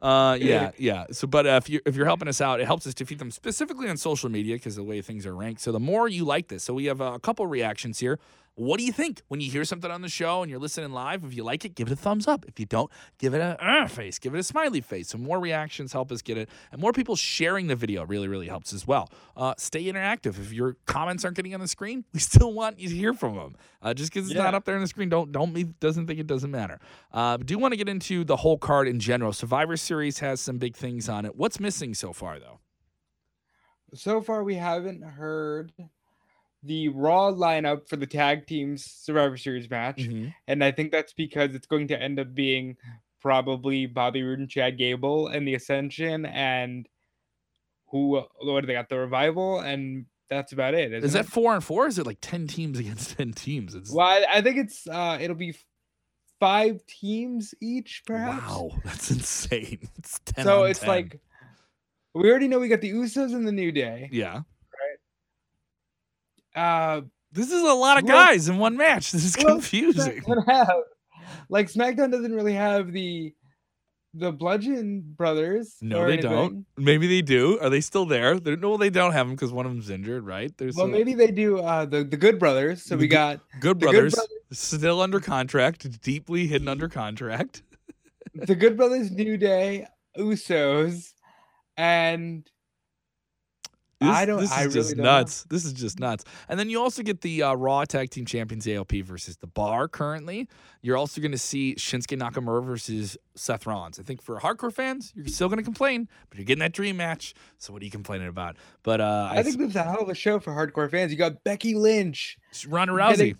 Uh, 0.00 0.36
yeah, 0.40 0.70
yeah. 0.78 1.06
So, 1.10 1.26
but 1.26 1.46
uh, 1.46 1.60
if 1.62 1.68
you 1.68 1.80
if 1.84 1.96
you're 1.96 2.06
helping 2.06 2.28
us 2.28 2.40
out, 2.40 2.60
it 2.60 2.66
helps 2.66 2.86
us 2.86 2.94
defeat 2.94 3.18
them 3.18 3.30
specifically 3.32 3.88
on 3.88 3.96
social 3.96 4.28
media 4.30 4.54
because 4.54 4.76
the 4.76 4.84
way 4.84 5.00
things 5.02 5.26
are 5.26 5.34
ranked. 5.34 5.60
So 5.60 5.72
the 5.72 5.80
more 5.80 6.08
you 6.08 6.24
like 6.24 6.48
this, 6.48 6.62
so 6.62 6.72
we 6.74 6.84
have 6.84 7.00
a 7.00 7.18
couple 7.18 7.46
reactions 7.46 7.98
here. 7.98 8.18
What 8.56 8.78
do 8.78 8.84
you 8.84 8.92
think 8.92 9.22
when 9.26 9.40
you 9.40 9.50
hear 9.50 9.64
something 9.64 9.90
on 9.90 10.02
the 10.02 10.08
show 10.08 10.42
and 10.42 10.50
you're 10.50 10.60
listening 10.60 10.92
live? 10.92 11.24
If 11.24 11.34
you 11.34 11.42
like 11.42 11.64
it, 11.64 11.74
give 11.74 11.88
it 11.88 11.92
a 11.92 11.96
thumbs 11.96 12.28
up. 12.28 12.44
If 12.46 12.60
you 12.60 12.66
don't, 12.66 12.88
give 13.18 13.34
it 13.34 13.38
a 13.38 13.56
uh, 13.60 13.88
face, 13.88 14.20
give 14.20 14.32
it 14.32 14.38
a 14.38 14.44
smiley 14.44 14.80
face. 14.80 15.08
So 15.08 15.18
more 15.18 15.40
reactions 15.40 15.92
help 15.92 16.12
us 16.12 16.22
get 16.22 16.38
it, 16.38 16.48
and 16.70 16.80
more 16.80 16.92
people 16.92 17.16
sharing 17.16 17.66
the 17.66 17.74
video 17.74 18.04
really, 18.04 18.28
really 18.28 18.46
helps 18.46 18.72
as 18.72 18.86
well. 18.86 19.10
Uh, 19.36 19.54
stay 19.58 19.84
interactive. 19.84 20.38
If 20.38 20.52
your 20.52 20.76
comments 20.86 21.24
aren't 21.24 21.36
getting 21.36 21.52
on 21.54 21.60
the 21.60 21.66
screen, 21.66 22.04
we 22.12 22.20
still 22.20 22.52
want 22.52 22.78
you 22.78 22.88
to 22.88 22.94
hear 22.94 23.12
from 23.12 23.34
them. 23.34 23.56
Uh, 23.82 23.92
just 23.92 24.12
because 24.12 24.30
it's 24.30 24.38
not 24.38 24.54
up 24.54 24.64
there 24.64 24.76
on 24.76 24.82
the 24.82 24.88
screen, 24.88 25.08
don't 25.08 25.32
don't 25.32 25.80
doesn't 25.80 26.06
think 26.06 26.20
it 26.20 26.28
doesn't 26.28 26.50
matter. 26.50 26.78
Uh, 27.12 27.36
do 27.38 27.58
want 27.58 27.72
to 27.72 27.76
get 27.76 27.88
into 27.88 28.22
the 28.22 28.36
whole 28.36 28.56
card 28.56 28.86
in 28.86 29.00
general. 29.00 29.32
Survivor 29.32 29.76
Series 29.76 30.20
has 30.20 30.40
some 30.40 30.58
big 30.58 30.76
things 30.76 31.08
on 31.08 31.24
it. 31.24 31.34
What's 31.34 31.58
missing 31.58 31.92
so 31.92 32.12
far, 32.12 32.38
though? 32.38 32.60
so 33.94 34.20
far 34.20 34.42
we 34.42 34.56
haven't 34.56 35.02
heard 35.02 35.72
the 36.64 36.88
raw 36.88 37.30
lineup 37.30 37.88
for 37.88 37.96
the 37.96 38.06
tag 38.06 38.46
teams 38.46 38.84
survivor 38.84 39.36
series 39.36 39.68
match 39.70 39.98
Mm-hmm. 39.98 40.28
and 40.48 40.64
i 40.64 40.70
think 40.70 40.90
that's 40.92 41.12
because 41.12 41.54
it's 41.54 41.66
going 41.66 41.88
to 41.88 42.00
end 42.00 42.18
up 42.18 42.34
being 42.34 42.76
probably 43.20 43.86
bobby 43.86 44.22
Roode 44.22 44.38
and 44.38 44.48
chad 44.48 44.78
gable 44.78 45.28
and 45.28 45.46
the 45.46 45.54
ascension 45.54 46.26
and 46.26 46.88
who 47.90 48.22
what 48.42 48.60
do 48.62 48.66
they 48.66 48.72
got 48.72 48.88
the 48.88 48.98
revival 48.98 49.60
and 49.60 50.06
that's 50.30 50.52
about 50.52 50.72
it 50.74 50.92
Is 50.92 51.12
that 51.12 51.26
it? 51.26 51.30
four 51.30 51.54
and 51.54 51.62
four? 51.62 51.86
Is 51.86 51.98
it 51.98 52.06
like 52.06 52.18
ten 52.22 52.46
teams 52.46 52.78
against 52.84 53.16
ten 53.16 53.32
teams? 53.32 53.74
It's 53.74 53.92
well 53.92 54.06
I, 54.08 54.24
I 54.36 54.40
think 54.40 54.56
it's 54.56 54.86
uh 54.88 55.18
it'll 55.20 55.36
be 55.36 55.54
five 56.40 56.84
teams 56.86 57.54
each 57.60 58.02
perhaps 58.06 58.42
wow, 58.48 58.70
that's 58.84 59.10
insane. 59.10 59.86
It's 59.98 60.18
ten. 60.24 60.44
so 60.44 60.64
it's 60.64 60.80
10. 60.80 60.88
like 60.88 61.20
we 62.14 62.28
already 62.30 62.48
know 62.48 62.58
we 62.58 62.68
got 62.68 62.80
the 62.80 62.90
usos 62.90 63.34
and 63.34 63.46
the 63.46 63.52
new 63.52 63.70
day 63.70 64.08
yeah. 64.12 64.40
Uh 66.54 67.00
This 67.32 67.50
is 67.50 67.62
a 67.62 67.74
lot 67.74 67.98
of 67.98 68.04
Well- 68.04 68.26
guys 68.26 68.48
in 68.48 68.58
one 68.58 68.76
match. 68.76 69.10
This 69.12 69.24
is 69.24 69.36
well, 69.38 69.54
confusing. 69.56 70.22
have 70.46 70.70
like 71.48 71.70
SmackDown 71.70 72.10
doesn't 72.10 72.34
really 72.34 72.54
have 72.54 72.92
the 72.92 73.34
the 74.16 74.30
Bludgeon 74.30 75.02
Brothers. 75.16 75.74
No, 75.80 76.06
they 76.06 76.12
anything. 76.12 76.30
don't. 76.30 76.66
Maybe 76.76 77.08
they 77.08 77.20
do. 77.20 77.58
Are 77.58 77.68
they 77.68 77.80
still 77.80 78.06
there? 78.06 78.38
They're, 78.38 78.56
no, 78.56 78.76
they 78.76 78.88
don't 78.88 79.10
have 79.12 79.26
them 79.26 79.34
because 79.34 79.52
one 79.52 79.66
of 79.66 79.72
them's 79.72 79.90
injured, 79.90 80.24
right? 80.24 80.56
There's 80.56 80.76
Well, 80.76 80.86
maybe 80.86 81.14
they 81.14 81.32
do. 81.32 81.58
Uh, 81.58 81.84
the 81.84 82.04
the 82.04 82.16
Good 82.16 82.38
Brothers. 82.38 82.84
So 82.84 82.96
we 82.96 83.08
got 83.08 83.40
Good 83.58 83.80
Good 83.80 83.80
Brothers- 83.80 84.14
still 84.52 85.00
under 85.00 85.18
contract, 85.18 86.00
deeply 86.00 86.46
hidden 86.46 86.68
under 86.68 86.88
contract. 86.88 87.64
the 88.34 88.54
Good 88.54 88.76
Brothers, 88.76 89.10
New 89.10 89.36
Day, 89.36 89.88
Usos, 90.16 91.12
and 91.76 92.48
This, 94.04 94.16
I 94.16 94.24
don't- 94.24 94.40
This 94.40 94.50
is 94.50 94.56
I 94.56 94.64
just 94.64 94.76
really 94.76 94.94
know. 94.96 95.02
nuts. 95.02 95.44
This 95.50 95.64
is 95.64 95.72
just 95.72 95.98
nuts. 96.00 96.24
And 96.48 96.58
then 96.58 96.70
you 96.70 96.80
also 96.80 97.02
get 97.02 97.20
the 97.20 97.42
uh, 97.42 97.54
Raw 97.54 97.84
Tag 97.84 98.10
Team 98.10 98.24
Champions 98.24 98.66
AOP 98.66 99.02
versus 99.04 99.36
the 99.36 99.46
Bar. 99.46 99.88
Currently, 99.88 100.48
you're 100.82 100.96
also 100.96 101.20
going 101.20 101.32
to 101.32 101.38
see 101.38 101.74
Shinsuke 101.76 102.18
Nakamura 102.18 102.64
versus 102.64 103.16
Seth 103.34 103.66
Rollins. 103.66 103.98
I 103.98 104.02
think 104.02 104.22
for 104.22 104.38
hardcore 104.40 104.72
fans, 104.72 105.12
you're 105.16 105.26
still 105.28 105.48
going 105.48 105.58
to 105.58 105.64
complain, 105.64 106.08
but 106.28 106.38
you're 106.38 106.44
getting 106.44 106.60
that 106.60 106.72
dream 106.72 106.96
match. 106.96 107.34
So 107.58 107.72
what 107.72 107.82
are 107.82 107.84
you 107.84 107.90
complaining 107.90 108.28
about? 108.28 108.56
But 108.82 109.00
uh, 109.00 109.28
I 109.32 109.42
think 109.42 109.58
this 109.58 109.70
is 109.70 109.76
a 109.76 109.82
hell 109.82 110.02
of 110.02 110.08
a 110.08 110.14
show 110.14 110.38
for 110.40 110.52
hardcore 110.52 110.90
fans. 110.90 111.10
You 111.12 111.18
got 111.18 111.42
Becky 111.44 111.74
Lynch 111.74 112.38
Ronda 112.68 112.92
Rousey. 112.92 113.36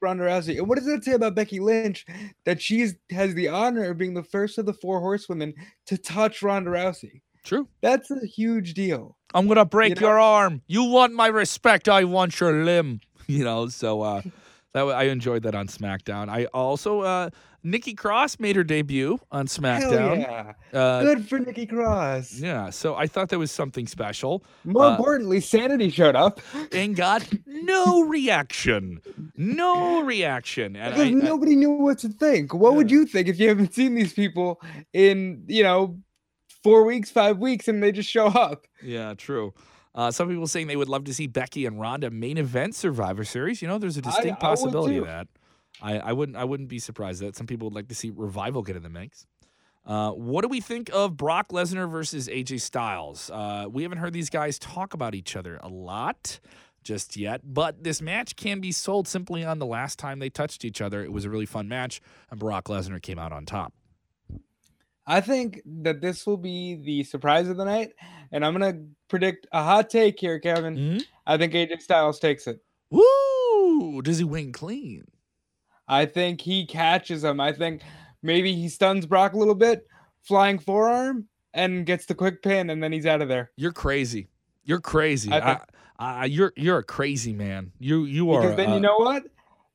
Ronda 0.00 0.24
Rousey. 0.24 0.58
And 0.58 0.68
what 0.68 0.76
does 0.78 0.86
that 0.86 1.02
say 1.04 1.12
about 1.12 1.34
Becky 1.34 1.60
Lynch? 1.60 2.06
That 2.44 2.60
she 2.60 2.88
has 3.10 3.34
the 3.34 3.48
honor 3.48 3.90
of 3.90 3.98
being 3.98 4.14
the 4.14 4.22
first 4.22 4.58
of 4.58 4.66
the 4.66 4.72
four 4.74 5.00
horsewomen 5.00 5.54
to 5.86 5.96
touch 5.98 6.42
Ronda 6.42 6.70
Rousey. 6.70 7.22
True. 7.44 7.68
That's 7.82 8.10
a 8.10 8.26
huge 8.26 8.74
deal. 8.74 9.16
I'm 9.34 9.46
gonna 9.46 9.64
break 9.64 10.00
know- 10.00 10.08
your 10.08 10.18
arm. 10.18 10.62
You 10.66 10.84
want 10.84 11.12
my 11.12 11.26
respect? 11.28 11.88
I 11.88 12.04
want 12.04 12.40
your 12.40 12.64
limb. 12.64 13.00
You 13.26 13.42
know. 13.42 13.68
So 13.68 14.02
uh, 14.02 14.20
that 14.74 14.82
I 14.84 15.04
enjoyed 15.04 15.44
that 15.44 15.54
on 15.54 15.66
SmackDown. 15.66 16.28
I 16.28 16.44
also 16.46 17.00
uh, 17.00 17.30
Nikki 17.62 17.94
Cross 17.94 18.38
made 18.38 18.54
her 18.56 18.62
debut 18.64 19.18
on 19.32 19.46
SmackDown. 19.46 20.18
Hell 20.22 20.52
yeah. 20.72 20.78
Uh, 20.78 21.02
Good 21.02 21.26
for 21.26 21.38
Nikki 21.38 21.64
Cross. 21.64 22.34
Yeah, 22.34 22.68
so 22.68 22.94
I 22.94 23.06
thought 23.06 23.30
that 23.30 23.38
was 23.38 23.50
something 23.50 23.86
special 23.86 24.44
More 24.64 24.84
Uh, 24.84 24.90
importantly, 24.96 25.40
Sanity 25.40 25.88
showed 25.88 26.14
up 26.16 26.42
and 26.72 26.94
got 26.94 27.26
no 27.46 28.02
reaction. 28.02 29.00
No 29.38 30.02
reaction. 30.02 30.76
And 30.76 30.92
because 30.94 31.06
I, 31.06 31.10
I- 31.10 31.30
nobody 31.30 31.56
knew 31.56 31.70
what 31.70 31.98
to 32.00 32.10
think. 32.10 32.52
What 32.52 32.74
would 32.74 32.90
you 32.90 33.06
think 33.06 33.28
if 33.28 33.40
you 33.40 33.48
haven't 33.48 33.72
seen 33.72 33.94
these 33.94 34.12
people 34.12 34.60
in, 34.92 35.44
you 35.48 35.62
know, 35.62 35.96
four 36.64 36.84
weeks, 36.84 37.10
five 37.10 37.38
weeks, 37.38 37.68
and 37.68 37.80
they 37.80 37.92
just 37.92 38.10
show 38.10 38.26
up? 38.26 38.66
yeah, 38.82 39.14
true. 39.14 39.54
Uh, 39.94 40.10
some 40.10 40.28
people 40.28 40.48
saying 40.48 40.66
they 40.66 40.74
would 40.74 40.88
love 40.88 41.04
to 41.04 41.14
see 41.14 41.28
Becky 41.28 41.66
and 41.66 41.78
Ronda 41.78 42.10
main 42.10 42.36
event 42.36 42.74
Survivor 42.74 43.22
Series. 43.22 43.62
You 43.62 43.68
know, 43.68 43.78
there's 43.78 43.96
a 43.96 44.02
distinct 44.02 44.42
I 44.42 44.46
possibility 44.46 44.96
of 44.96 45.04
that. 45.04 45.28
I, 45.80 45.98
I 45.98 46.12
wouldn't 46.12 46.36
I 46.36 46.44
wouldn't 46.44 46.68
be 46.68 46.80
surprised 46.80 47.20
that 47.22 47.36
some 47.36 47.46
people 47.46 47.68
would 47.68 47.74
like 47.74 47.88
to 47.88 47.94
see 47.94 48.10
Revival 48.10 48.62
get 48.62 48.74
in 48.74 48.82
the 48.82 48.88
mix. 48.88 49.26
Uh, 49.86 50.10
what 50.12 50.42
do 50.42 50.48
we 50.48 50.60
think 50.60 50.90
of 50.92 51.16
Brock 51.16 51.50
Lesnar 51.50 51.88
versus 51.88 52.26
AJ 52.26 52.62
Styles? 52.62 53.30
Uh, 53.30 53.66
we 53.70 53.82
haven't 53.82 53.98
heard 53.98 54.14
these 54.14 54.30
guys 54.30 54.58
talk 54.58 54.94
about 54.94 55.14
each 55.14 55.36
other 55.36 55.60
a 55.62 55.68
lot 55.68 56.40
just 56.82 57.16
yet, 57.16 57.42
but 57.44 57.84
this 57.84 58.00
match 58.00 58.34
can 58.34 58.60
be 58.60 58.72
sold 58.72 59.06
simply 59.06 59.44
on 59.44 59.58
the 59.58 59.66
last 59.66 59.98
time 59.98 60.18
they 60.18 60.30
touched 60.30 60.64
each 60.64 60.80
other. 60.80 61.02
It 61.04 61.12
was 61.12 61.24
a 61.24 61.30
really 61.30 61.46
fun 61.46 61.68
match, 61.68 62.00
and 62.30 62.40
Brock 62.40 62.64
Lesnar 62.64 63.00
came 63.00 63.18
out 63.18 63.32
on 63.32 63.44
top. 63.44 63.74
I 65.06 65.20
think 65.20 65.60
that 65.82 66.00
this 66.00 66.26
will 66.26 66.36
be 66.36 66.76
the 66.76 67.04
surprise 67.04 67.48
of 67.48 67.56
the 67.56 67.64
night, 67.64 67.92
and 68.32 68.44
I'm 68.44 68.52
gonna 68.52 68.80
predict 69.08 69.46
a 69.52 69.62
hot 69.62 69.90
take 69.90 70.18
here, 70.18 70.38
Kevin. 70.38 70.76
Mm-hmm. 70.76 70.98
I 71.26 71.36
think 71.36 71.52
AJ 71.52 71.82
Styles 71.82 72.18
takes 72.18 72.46
it. 72.46 72.60
Woo! 72.90 74.00
Does 74.02 74.18
he 74.18 74.24
win 74.24 74.52
clean? 74.52 75.04
I 75.86 76.06
think 76.06 76.40
he 76.40 76.66
catches 76.66 77.22
him. 77.22 77.40
I 77.40 77.52
think 77.52 77.82
maybe 78.22 78.54
he 78.54 78.68
stuns 78.68 79.04
Brock 79.04 79.34
a 79.34 79.38
little 79.38 79.54
bit, 79.54 79.86
flying 80.22 80.58
forearm, 80.58 81.28
and 81.52 81.84
gets 81.84 82.06
the 82.06 82.14
quick 82.14 82.42
pin, 82.42 82.70
and 82.70 82.82
then 82.82 82.92
he's 82.92 83.06
out 83.06 83.20
of 83.20 83.28
there. 83.28 83.50
You're 83.56 83.72
crazy. 83.72 84.28
You're 84.64 84.80
crazy. 84.80 85.30
I 85.30 85.52
I 85.52 85.60
I, 85.98 86.24
you're 86.24 86.52
you're 86.56 86.78
a 86.78 86.84
crazy 86.84 87.32
man. 87.32 87.72
You 87.78 88.04
you 88.04 88.32
are. 88.32 88.40
Because 88.40 88.56
then 88.56 88.70
uh, 88.70 88.74
you 88.74 88.80
know 88.80 88.96
what? 88.96 89.24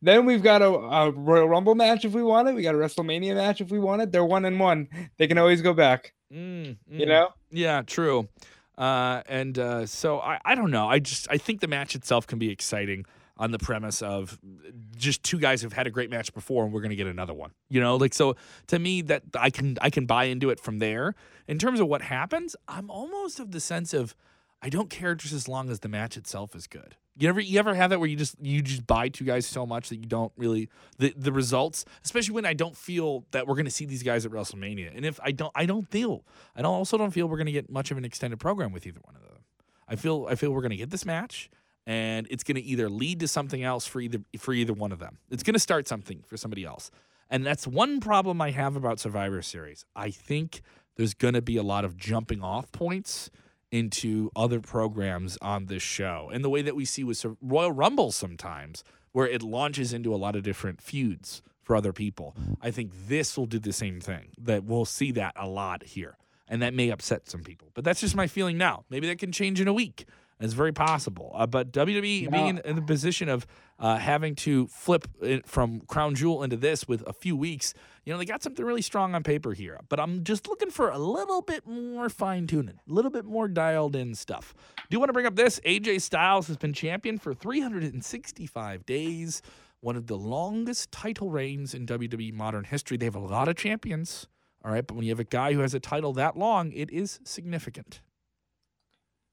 Then 0.01 0.25
we've 0.25 0.43
got 0.43 0.61
a, 0.61 0.69
a 0.69 1.11
Royal 1.11 1.47
Rumble 1.49 1.75
match 1.75 2.05
if 2.05 2.13
we 2.13 2.23
want 2.23 2.47
it. 2.47 2.55
We 2.55 2.61
got 2.61 2.75
a 2.75 2.77
WrestleMania 2.77 3.35
match 3.35 3.59
if 3.61 3.69
we 3.69 3.79
want 3.79 4.01
it. 4.01 4.11
They're 4.11 4.25
one 4.25 4.45
and 4.45 4.59
one. 4.59 4.87
They 5.17 5.27
can 5.27 5.37
always 5.37 5.61
go 5.61 5.73
back. 5.73 6.13
Mm, 6.33 6.77
You 6.87 7.05
mm. 7.05 7.07
know. 7.07 7.29
Yeah, 7.51 7.81
true. 7.81 8.29
Uh, 8.77 9.23
and 9.27 9.59
uh, 9.59 9.85
so 9.85 10.19
I, 10.19 10.39
I 10.45 10.55
don't 10.55 10.71
know. 10.71 10.87
I 10.87 10.99
just 10.99 11.27
I 11.29 11.37
think 11.37 11.59
the 11.59 11.67
match 11.67 11.95
itself 11.95 12.27
can 12.27 12.39
be 12.39 12.49
exciting 12.49 13.05
on 13.35 13.51
the 13.51 13.59
premise 13.59 14.01
of 14.01 14.37
just 14.95 15.23
two 15.23 15.39
guys 15.39 15.61
who've 15.61 15.73
had 15.73 15.87
a 15.87 15.89
great 15.89 16.09
match 16.09 16.33
before 16.33 16.63
and 16.65 16.73
we're 16.73 16.81
going 16.81 16.89
to 16.89 16.95
get 16.95 17.07
another 17.07 17.33
one. 17.33 17.51
You 17.69 17.81
know, 17.81 17.95
like 17.97 18.13
so 18.13 18.35
to 18.67 18.79
me 18.79 19.01
that 19.03 19.23
I 19.37 19.49
can 19.49 19.77
I 19.81 19.89
can 19.89 20.05
buy 20.05 20.25
into 20.25 20.49
it 20.49 20.59
from 20.59 20.79
there. 20.79 21.15
In 21.47 21.57
terms 21.57 21.79
of 21.79 21.87
what 21.87 22.03
happens, 22.03 22.55
I'm 22.67 22.89
almost 22.89 23.39
of 23.39 23.51
the 23.51 23.59
sense 23.59 23.93
of 23.93 24.15
I 24.61 24.69
don't 24.69 24.89
care 24.89 25.15
just 25.15 25.33
as 25.33 25.47
long 25.47 25.69
as 25.69 25.79
the 25.79 25.89
match 25.89 26.15
itself 26.15 26.55
is 26.55 26.67
good. 26.67 26.95
You 27.19 27.27
ever 27.27 27.41
you 27.41 27.59
ever 27.59 27.73
have 27.73 27.89
that 27.89 27.99
where 27.99 28.07
you 28.07 28.15
just 28.15 28.35
you 28.41 28.61
just 28.61 28.87
buy 28.87 29.09
two 29.09 29.25
guys 29.25 29.45
so 29.45 29.65
much 29.65 29.89
that 29.89 29.97
you 29.97 30.05
don't 30.05 30.31
really 30.37 30.69
the 30.99 31.13
the 31.17 31.33
results, 31.33 31.83
especially 32.05 32.33
when 32.33 32.45
I 32.45 32.53
don't 32.53 32.77
feel 32.77 33.25
that 33.31 33.45
we're 33.45 33.55
going 33.55 33.65
to 33.65 33.71
see 33.71 33.85
these 33.85 34.03
guys 34.03 34.25
at 34.25 34.31
WrestleMania. 34.31 34.95
And 34.95 35.05
if 35.05 35.19
I 35.21 35.31
don't 35.31 35.51
I 35.53 35.65
don't 35.65 35.85
feel 35.89 36.23
I 36.55 36.61
don't 36.61 36.73
also 36.73 36.97
don't 36.97 37.11
feel 37.11 37.27
we're 37.27 37.35
going 37.35 37.47
to 37.47 37.51
get 37.51 37.69
much 37.69 37.91
of 37.91 37.97
an 37.97 38.05
extended 38.05 38.39
program 38.39 38.71
with 38.71 38.87
either 38.87 39.01
one 39.03 39.17
of 39.17 39.21
them. 39.21 39.43
I 39.85 39.97
feel 39.97 40.27
I 40.29 40.35
feel 40.35 40.51
we're 40.51 40.61
going 40.61 40.71
to 40.71 40.77
get 40.77 40.91
this 40.91 41.05
match 41.05 41.49
and 41.85 42.25
it's 42.29 42.43
going 42.45 42.55
to 42.55 42.61
either 42.61 42.87
lead 42.87 43.19
to 43.19 43.27
something 43.27 43.63
else 43.63 43.85
for 43.85 43.99
either 43.99 44.19
for 44.37 44.53
either 44.53 44.73
one 44.73 44.93
of 44.93 44.99
them. 44.99 45.17
It's 45.29 45.43
going 45.43 45.55
to 45.55 45.59
start 45.59 45.89
something 45.89 46.23
for 46.25 46.37
somebody 46.37 46.63
else. 46.63 46.89
And 47.29 47.45
that's 47.45 47.67
one 47.67 47.99
problem 47.99 48.39
I 48.41 48.51
have 48.51 48.77
about 48.77 48.99
Survivor 48.99 49.41
Series. 49.41 49.85
I 49.93 50.09
think 50.09 50.61
there's 50.95 51.13
going 51.13 51.33
to 51.33 51.41
be 51.41 51.57
a 51.57 51.63
lot 51.63 51.83
of 51.83 51.97
jumping 51.97 52.41
off 52.41 52.71
points 52.71 53.29
into 53.71 54.31
other 54.35 54.59
programs 54.59 55.37
on 55.41 55.65
this 55.65 55.83
show. 55.83 56.29
And 56.33 56.43
the 56.43 56.49
way 56.49 56.61
that 56.61 56.75
we 56.75 56.85
see 56.85 57.03
with 57.03 57.25
Royal 57.41 57.71
Rumble 57.71 58.11
sometimes, 58.11 58.83
where 59.11 59.27
it 59.27 59.41
launches 59.41 59.93
into 59.93 60.13
a 60.13 60.17
lot 60.17 60.35
of 60.35 60.43
different 60.43 60.81
feuds 60.81 61.41
for 61.61 61.75
other 61.75 61.93
people. 61.93 62.35
I 62.61 62.71
think 62.71 62.91
this 63.07 63.37
will 63.37 63.45
do 63.45 63.59
the 63.59 63.73
same 63.73 64.01
thing. 64.01 64.29
That 64.39 64.63
we'll 64.63 64.85
see 64.85 65.11
that 65.11 65.33
a 65.35 65.47
lot 65.47 65.83
here. 65.83 66.17
And 66.47 66.63
that 66.63 66.73
may 66.73 66.89
upset 66.89 67.29
some 67.29 67.43
people. 67.43 67.69
But 67.75 67.83
that's 67.83 68.01
just 68.01 68.15
my 68.15 68.25
feeling 68.25 68.57
now. 68.57 68.85
Maybe 68.89 69.07
that 69.07 69.19
can 69.19 69.31
change 69.31 69.61
in 69.61 69.67
a 69.67 69.73
week. 69.73 70.05
It's 70.39 70.53
very 70.53 70.71
possible. 70.71 71.31
Uh, 71.35 71.45
but 71.47 71.73
WWE 71.73 72.31
being 72.31 72.47
in, 72.47 72.59
in 72.59 72.75
the 72.77 72.81
position 72.81 73.27
of 73.27 73.45
uh, 73.77 73.97
having 73.97 74.35
to 74.35 74.67
flip 74.67 75.05
it 75.21 75.45
from 75.45 75.81
Crown 75.81 76.15
Jewel 76.15 76.43
into 76.43 76.55
this 76.55 76.87
with 76.87 77.03
a 77.05 77.11
few 77.11 77.35
weeks, 77.35 77.73
you 78.05 78.13
know, 78.13 78.19
they 78.19 78.25
got 78.25 78.41
something 78.41 78.63
really 78.63 78.81
strong 78.81 79.15
on 79.15 79.23
paper 79.23 79.51
here. 79.51 79.79
But 79.89 79.99
I'm 79.99 80.23
just 80.23 80.47
looking 80.47 80.69
for 80.69 80.89
a 80.89 80.97
little 80.97 81.41
bit 81.41 81.67
more 81.67 82.07
fine 82.07 82.47
tuning, 82.47 82.79
a 82.89 82.93
little 82.93 83.11
bit 83.11 83.25
more 83.25 83.49
dialed 83.49 83.97
in 83.97 84.15
stuff. 84.15 84.53
Do 84.77 84.95
you 84.95 84.99
want 84.99 85.09
to 85.09 85.13
bring 85.13 85.25
up 85.25 85.35
this? 85.35 85.59
AJ 85.65 86.01
Styles 86.01 86.47
has 86.47 86.55
been 86.55 86.71
champion 86.71 87.17
for 87.17 87.33
365 87.33 88.85
days, 88.85 89.41
one 89.81 89.97
of 89.97 90.07
the 90.07 90.17
longest 90.17 90.89
title 90.91 91.29
reigns 91.29 91.73
in 91.73 91.85
WWE 91.85 92.31
modern 92.33 92.63
history. 92.63 92.95
They 92.95 93.05
have 93.05 93.15
a 93.15 93.19
lot 93.19 93.49
of 93.49 93.57
champions, 93.57 94.27
all 94.63 94.71
right, 94.71 94.87
but 94.87 94.95
when 94.95 95.03
you 95.03 95.11
have 95.11 95.19
a 95.19 95.25
guy 95.25 95.51
who 95.51 95.59
has 95.59 95.73
a 95.73 95.79
title 95.81 96.13
that 96.13 96.37
long, 96.37 96.71
it 96.71 96.89
is 96.91 97.19
significant. 97.25 97.99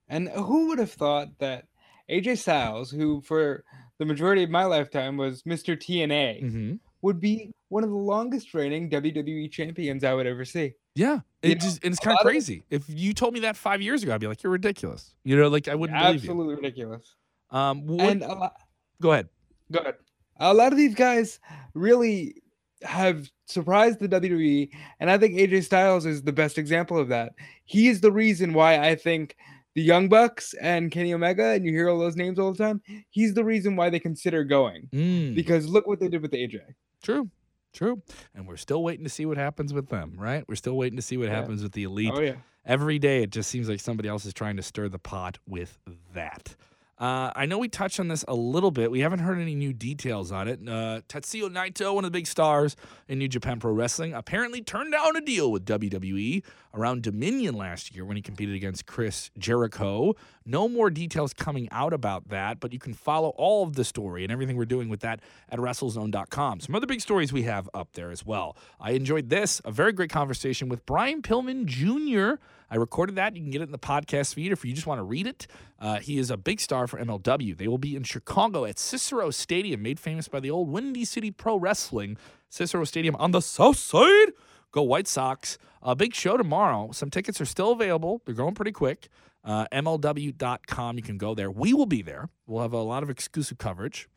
And 0.09 0.29
who 0.29 0.69
would 0.69 0.79
have 0.79 0.93
thought 0.93 1.29
that 1.39 1.67
AJ 2.11 2.39
Styles, 2.39 2.91
who 2.91 3.21
for 3.23 3.65
the 3.99 4.05
majority 4.05 4.43
of 4.45 4.51
my 4.51 4.65
lifetime 4.65 5.17
was 5.17 5.43
Mr. 5.43 5.77
TNA, 5.77 6.43
Mm-hmm. 6.45 6.75
would 7.03 7.21
be 7.21 7.53
one 7.69 7.83
of 7.85 7.91
the 7.91 7.97
longest 7.97 8.55
reigning 8.55 8.89
WWE 8.91 9.51
champions 9.51 10.05
I 10.05 10.15
would 10.15 10.27
ever 10.27 10.45
see. 10.45 10.75
Yeah, 10.95 11.21
it 11.43 11.49
know, 11.49 11.55
just 11.57 11.85
and 11.85 11.93
it's 11.93 12.01
kind 12.01 12.13
of 12.15 12.25
lot 12.25 12.27
of- 12.27 12.33
crazy. 12.33 12.63
If 12.71 12.85
you 12.89 13.13
told 13.13 13.35
me 13.35 13.41
that 13.41 13.57
five 13.57 13.83
years 13.83 14.03
ago, 14.03 14.15
I'd 14.15 14.21
be 14.21 14.27
like, 14.29 14.43
"You're 14.43 14.53
ridiculous." 14.53 15.15
You 15.25 15.37
know, 15.37 15.49
like 15.49 15.69
I 15.69 15.75
wouldn't 15.75 15.99
believe 15.99 16.25
you. 16.25 16.31
Absolutely 16.31 16.55
ridiculous. 16.55 17.15
Um, 17.51 17.87
what, 17.87 18.01
And 18.01 18.23
a 18.23 18.29
lot, 18.35 18.57
go 19.03 19.13
ahead. 19.13 19.29
go 19.71 19.81
ahead. 19.81 19.95
A 20.39 20.55
lot 20.55 20.73
of 20.73 20.79
these 20.79 20.95
guys 20.95 21.39
really 21.75 22.43
have 22.83 23.31
surprised 23.47 23.99
the 24.01 24.09
WWE, 24.09 24.71
and 25.01 25.11
I 25.11 25.19
think 25.19 25.35
AJ 25.37 25.65
Styles 25.65 26.07
is 26.07 26.23
the 26.23 26.33
best 26.33 26.59
example 26.59 26.99
of 26.99 27.09
that. 27.09 27.33
He 27.65 27.89
is 27.89 28.01
the 28.01 28.13
reason 28.13 28.53
why 28.53 28.79
I 28.79 28.95
think 28.95 29.37
the 29.77 29.83
Young 29.83 30.09
Bucks 30.09 30.55
and 30.61 30.91
Kenny 30.91 31.15
Omega, 31.15 31.45
and 31.53 31.65
you 31.65 31.71
hear 31.71 31.89
all 31.89 31.99
those 32.01 32.17
names 32.17 32.39
all 32.41 32.51
the 32.53 32.59
time. 32.59 32.83
He's 33.11 33.35
the 33.35 33.45
reason 33.45 33.77
why 33.77 33.91
they 33.91 34.01
consider 34.01 34.43
going 34.43 34.89
Mm, 34.93 35.35
because 35.37 35.69
look 35.69 35.87
what 35.87 36.01
they 36.01 36.09
did 36.09 36.23
with 36.23 36.33
AJ. 36.33 36.59
true, 37.03 37.31
true. 37.73 38.03
And 38.35 38.49
we're 38.49 38.57
still 38.57 38.83
waiting 38.83 39.05
to 39.05 39.11
see 39.11 39.27
what 39.27 39.37
happens 39.37 39.73
with 39.73 39.89
them, 39.89 40.15
right? 40.19 40.43
We're 40.49 40.55
still 40.57 40.77
waiting 40.77 40.97
to 40.97 41.03
see 41.03 41.17
what 41.17 41.29
Yeah. 41.29 41.37
happens 41.37 41.63
with 41.63 41.73
the 41.73 41.85
elite. 41.85 42.11
Oh 42.13 42.21
yeah. 42.21 42.37
Every 42.65 42.99
day, 42.99 43.23
it 43.23 43.31
just 43.31 43.49
seems 43.49 43.69
like 43.69 43.79
somebody 43.79 44.09
else 44.09 44.25
is 44.27 44.35
trying 44.35 44.57
to 44.57 44.63
stir 44.63 44.89
the 44.89 44.99
pot 44.99 45.39
with 45.47 45.79
that. 46.15 46.57
Uh, 46.99 47.31
I 47.37 47.45
know 47.45 47.59
we 47.59 47.69
touched 47.69 48.01
on 48.01 48.09
this 48.09 48.25
a 48.27 48.35
little 48.35 48.71
bit. 48.71 48.91
We 48.91 49.01
haven't 49.01 49.19
heard 49.19 49.39
any 49.39 49.55
new 49.55 49.75
details 49.75 50.33
on 50.33 50.49
it. 50.49 50.61
Uh, 50.67 51.01
Naito, 51.07 51.95
one 51.95 52.05
of 52.05 52.13
the 52.13 52.19
big 52.19 52.27
stars 52.27 52.75
in 53.07 53.19
New 53.19 53.29
Japan 53.29 53.61
Pro 53.61 53.73
Wrestling, 53.73 54.15
apparently 54.15 54.63
turned 54.63 54.93
down 54.93 55.15
a 55.15 55.21
deal 55.21 55.53
with 55.53 55.67
WWE 55.67 56.43
around 56.73 57.03
Dominion 57.03 57.55
last 57.55 57.95
year 57.95 58.05
when 58.05 58.17
he 58.17 58.23
competed 58.23 58.55
against 58.55 58.87
Chris 58.87 59.31
Jericho. 59.39 60.15
No 60.47 60.69
more 60.69 60.89
details 60.89 61.35
coming 61.35 61.69
out 61.71 61.93
about 61.93 62.29
that, 62.29 62.61
but 62.61 62.73
you 62.73 62.79
can 62.79 62.95
follow 62.95 63.31
all 63.37 63.65
of 63.65 63.75
the 63.75 63.85
story 63.85 64.23
and 64.23 64.33
everything 64.33 64.57
we're 64.57 64.65
doing 64.65 64.89
with 64.89 65.01
that 65.01 65.21
at 65.51 65.59
WrestleZone.com. 65.59 66.61
Some 66.61 66.75
other 66.75 66.87
big 66.87 67.03
stories 67.03 67.31
we 67.33 67.43
have 67.43 67.69
up 67.75 67.93
there 67.93 68.11
as 68.11 68.25
well. 68.25 68.57
I 68.81 68.93
enjoyed 68.93 69.29
this, 69.29 69.61
a 69.65 69.71
very 69.71 69.93
great 69.93 70.11
conversation 70.11 70.69
with 70.71 70.87
Brian 70.87 71.21
Pillman 71.21 71.67
Jr. 71.67 72.41
I 72.71 72.77
recorded 72.77 73.17
that. 73.17 73.37
You 73.37 73.43
can 73.43 73.51
get 73.51 73.61
it 73.61 73.65
in 73.65 73.73
the 73.73 73.79
podcast 73.79 74.35
feed 74.35 74.53
if 74.53 74.65
you 74.65 74.73
just 74.73 74.87
want 74.87 74.99
to 74.99 75.05
read 75.05 75.27
it. 75.27 75.47
Uh, 75.79 76.01
he 76.01 76.19
is 76.19 76.31
a 76.31 76.37
big 76.37 76.61
star 76.61 76.87
for 76.87 76.99
MLW. 76.99 77.57
They 77.57 77.69
will 77.69 77.79
be 77.79 77.95
in 77.95 78.03
Chicago 78.03 78.65
at 78.65 78.79
Cicero 78.79 79.31
Stadium, 79.31 79.83
made 79.83 80.01
famous 80.01 80.29
by 80.29 80.41
the 80.41 80.51
old 80.51 80.69
Windy 80.71 81.05
City 81.05 81.31
Pro 81.31 81.57
Wrestling. 81.57 82.17
Cicero 82.49 82.85
Stadium 82.85 83.15
on 83.17 83.31
the 83.31 83.41
south 83.41 83.79
side. 83.79 84.33
Go 84.73 84.83
White 84.83 85.07
Sox. 85.07 85.59
A 85.83 85.95
big 85.95 86.15
show 86.15 86.37
tomorrow. 86.37 86.91
Some 86.93 87.11
tickets 87.11 87.41
are 87.41 87.47
still 87.47 87.71
available. 87.71 88.21
They're 88.25 88.35
going 88.35 88.55
pretty 88.55 88.73
quick. 88.73 89.09
Uh, 89.45 89.67
MLW.com. 89.73 90.97
You 90.97 91.03
can 91.03 91.19
go 91.19 91.35
there. 91.35 91.51
We 91.51 91.73
will 91.73 91.87
be 91.87 92.03
there. 92.03 92.29
We'll 92.47 92.63
have 92.63 92.73
a 92.73 92.79
lot 92.79 93.05
of 93.05 93.11
exclusive 93.11 93.59
coverage. 93.59 94.09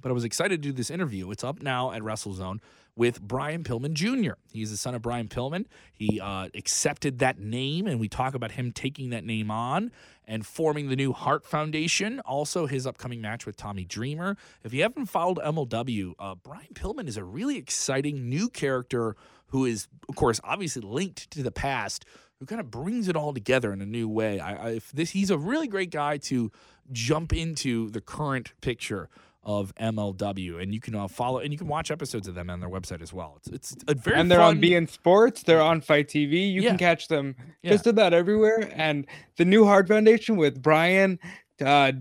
But 0.00 0.08
I 0.08 0.12
was 0.12 0.24
excited 0.24 0.62
to 0.62 0.68
do 0.68 0.72
this 0.72 0.90
interview. 0.90 1.30
It's 1.30 1.44
up 1.44 1.62
now 1.62 1.92
at 1.92 2.02
WrestleZone 2.02 2.60
with 2.96 3.20
Brian 3.20 3.64
Pillman 3.64 3.94
Jr. 3.94 4.34
He's 4.52 4.70
the 4.70 4.76
son 4.76 4.94
of 4.94 5.02
Brian 5.02 5.28
Pillman. 5.28 5.66
He 5.92 6.20
uh, 6.20 6.48
accepted 6.54 7.18
that 7.18 7.38
name, 7.38 7.86
and 7.86 7.98
we 7.98 8.08
talk 8.08 8.34
about 8.34 8.52
him 8.52 8.72
taking 8.72 9.10
that 9.10 9.24
name 9.24 9.50
on 9.50 9.90
and 10.26 10.46
forming 10.46 10.88
the 10.88 10.96
new 10.96 11.12
Heart 11.12 11.44
Foundation. 11.44 12.20
Also, 12.20 12.66
his 12.66 12.86
upcoming 12.86 13.20
match 13.20 13.46
with 13.46 13.56
Tommy 13.56 13.84
Dreamer. 13.84 14.36
If 14.62 14.72
you 14.72 14.82
haven't 14.82 15.06
followed 15.06 15.38
MLW, 15.38 16.14
uh, 16.18 16.34
Brian 16.36 16.74
Pillman 16.74 17.08
is 17.08 17.16
a 17.16 17.24
really 17.24 17.58
exciting 17.58 18.28
new 18.28 18.48
character 18.48 19.16
who 19.48 19.64
is, 19.64 19.88
of 20.08 20.14
course, 20.14 20.40
obviously 20.44 20.82
linked 20.82 21.30
to 21.32 21.42
the 21.42 21.52
past. 21.52 22.04
Who 22.40 22.46
kind 22.46 22.60
of 22.60 22.70
brings 22.70 23.08
it 23.08 23.16
all 23.16 23.32
together 23.32 23.72
in 23.72 23.80
a 23.80 23.86
new 23.86 24.08
way? 24.08 24.40
I, 24.40 24.68
I 24.68 24.80
this 24.92 25.10
he's 25.10 25.30
a 25.30 25.38
really 25.38 25.68
great 25.68 25.90
guy 25.90 26.18
to 26.18 26.50
jump 26.92 27.32
into 27.32 27.90
the 27.90 28.00
current 28.00 28.52
picture 28.60 29.08
of 29.44 29.74
MLW, 29.76 30.62
and 30.62 30.72
you 30.74 30.80
can 30.80 30.94
uh, 30.94 31.08
follow 31.08 31.38
and 31.38 31.52
you 31.52 31.58
can 31.58 31.68
watch 31.68 31.90
episodes 31.90 32.28
of 32.28 32.34
them 32.34 32.50
on 32.50 32.60
their 32.60 32.68
website 32.68 33.02
as 33.02 33.12
well. 33.12 33.38
It's 33.38 33.72
it's 33.72 33.84
a 33.88 33.94
very 33.94 34.18
and 34.18 34.30
they're 34.30 34.38
fun, 34.38 34.56
on 34.56 34.62
beIN 34.62 34.88
Sports. 34.88 35.42
They're 35.42 35.60
on 35.60 35.80
Fight 35.80 36.08
TV. 36.08 36.50
You 36.52 36.62
Yeah. 36.62 36.70
can 36.70 36.78
catch 36.78 37.08
them 37.08 37.34
Yeah. 37.62 37.72
just 37.72 37.86
about 37.86 38.12
everywhere. 38.14 38.70
And 38.74 39.06
the 39.36 39.44
new 39.44 39.64
Heart 39.64 39.88
Foundation 39.88 40.36
with 40.36 40.62
Brian, 40.62 41.18
uh, 41.60 41.92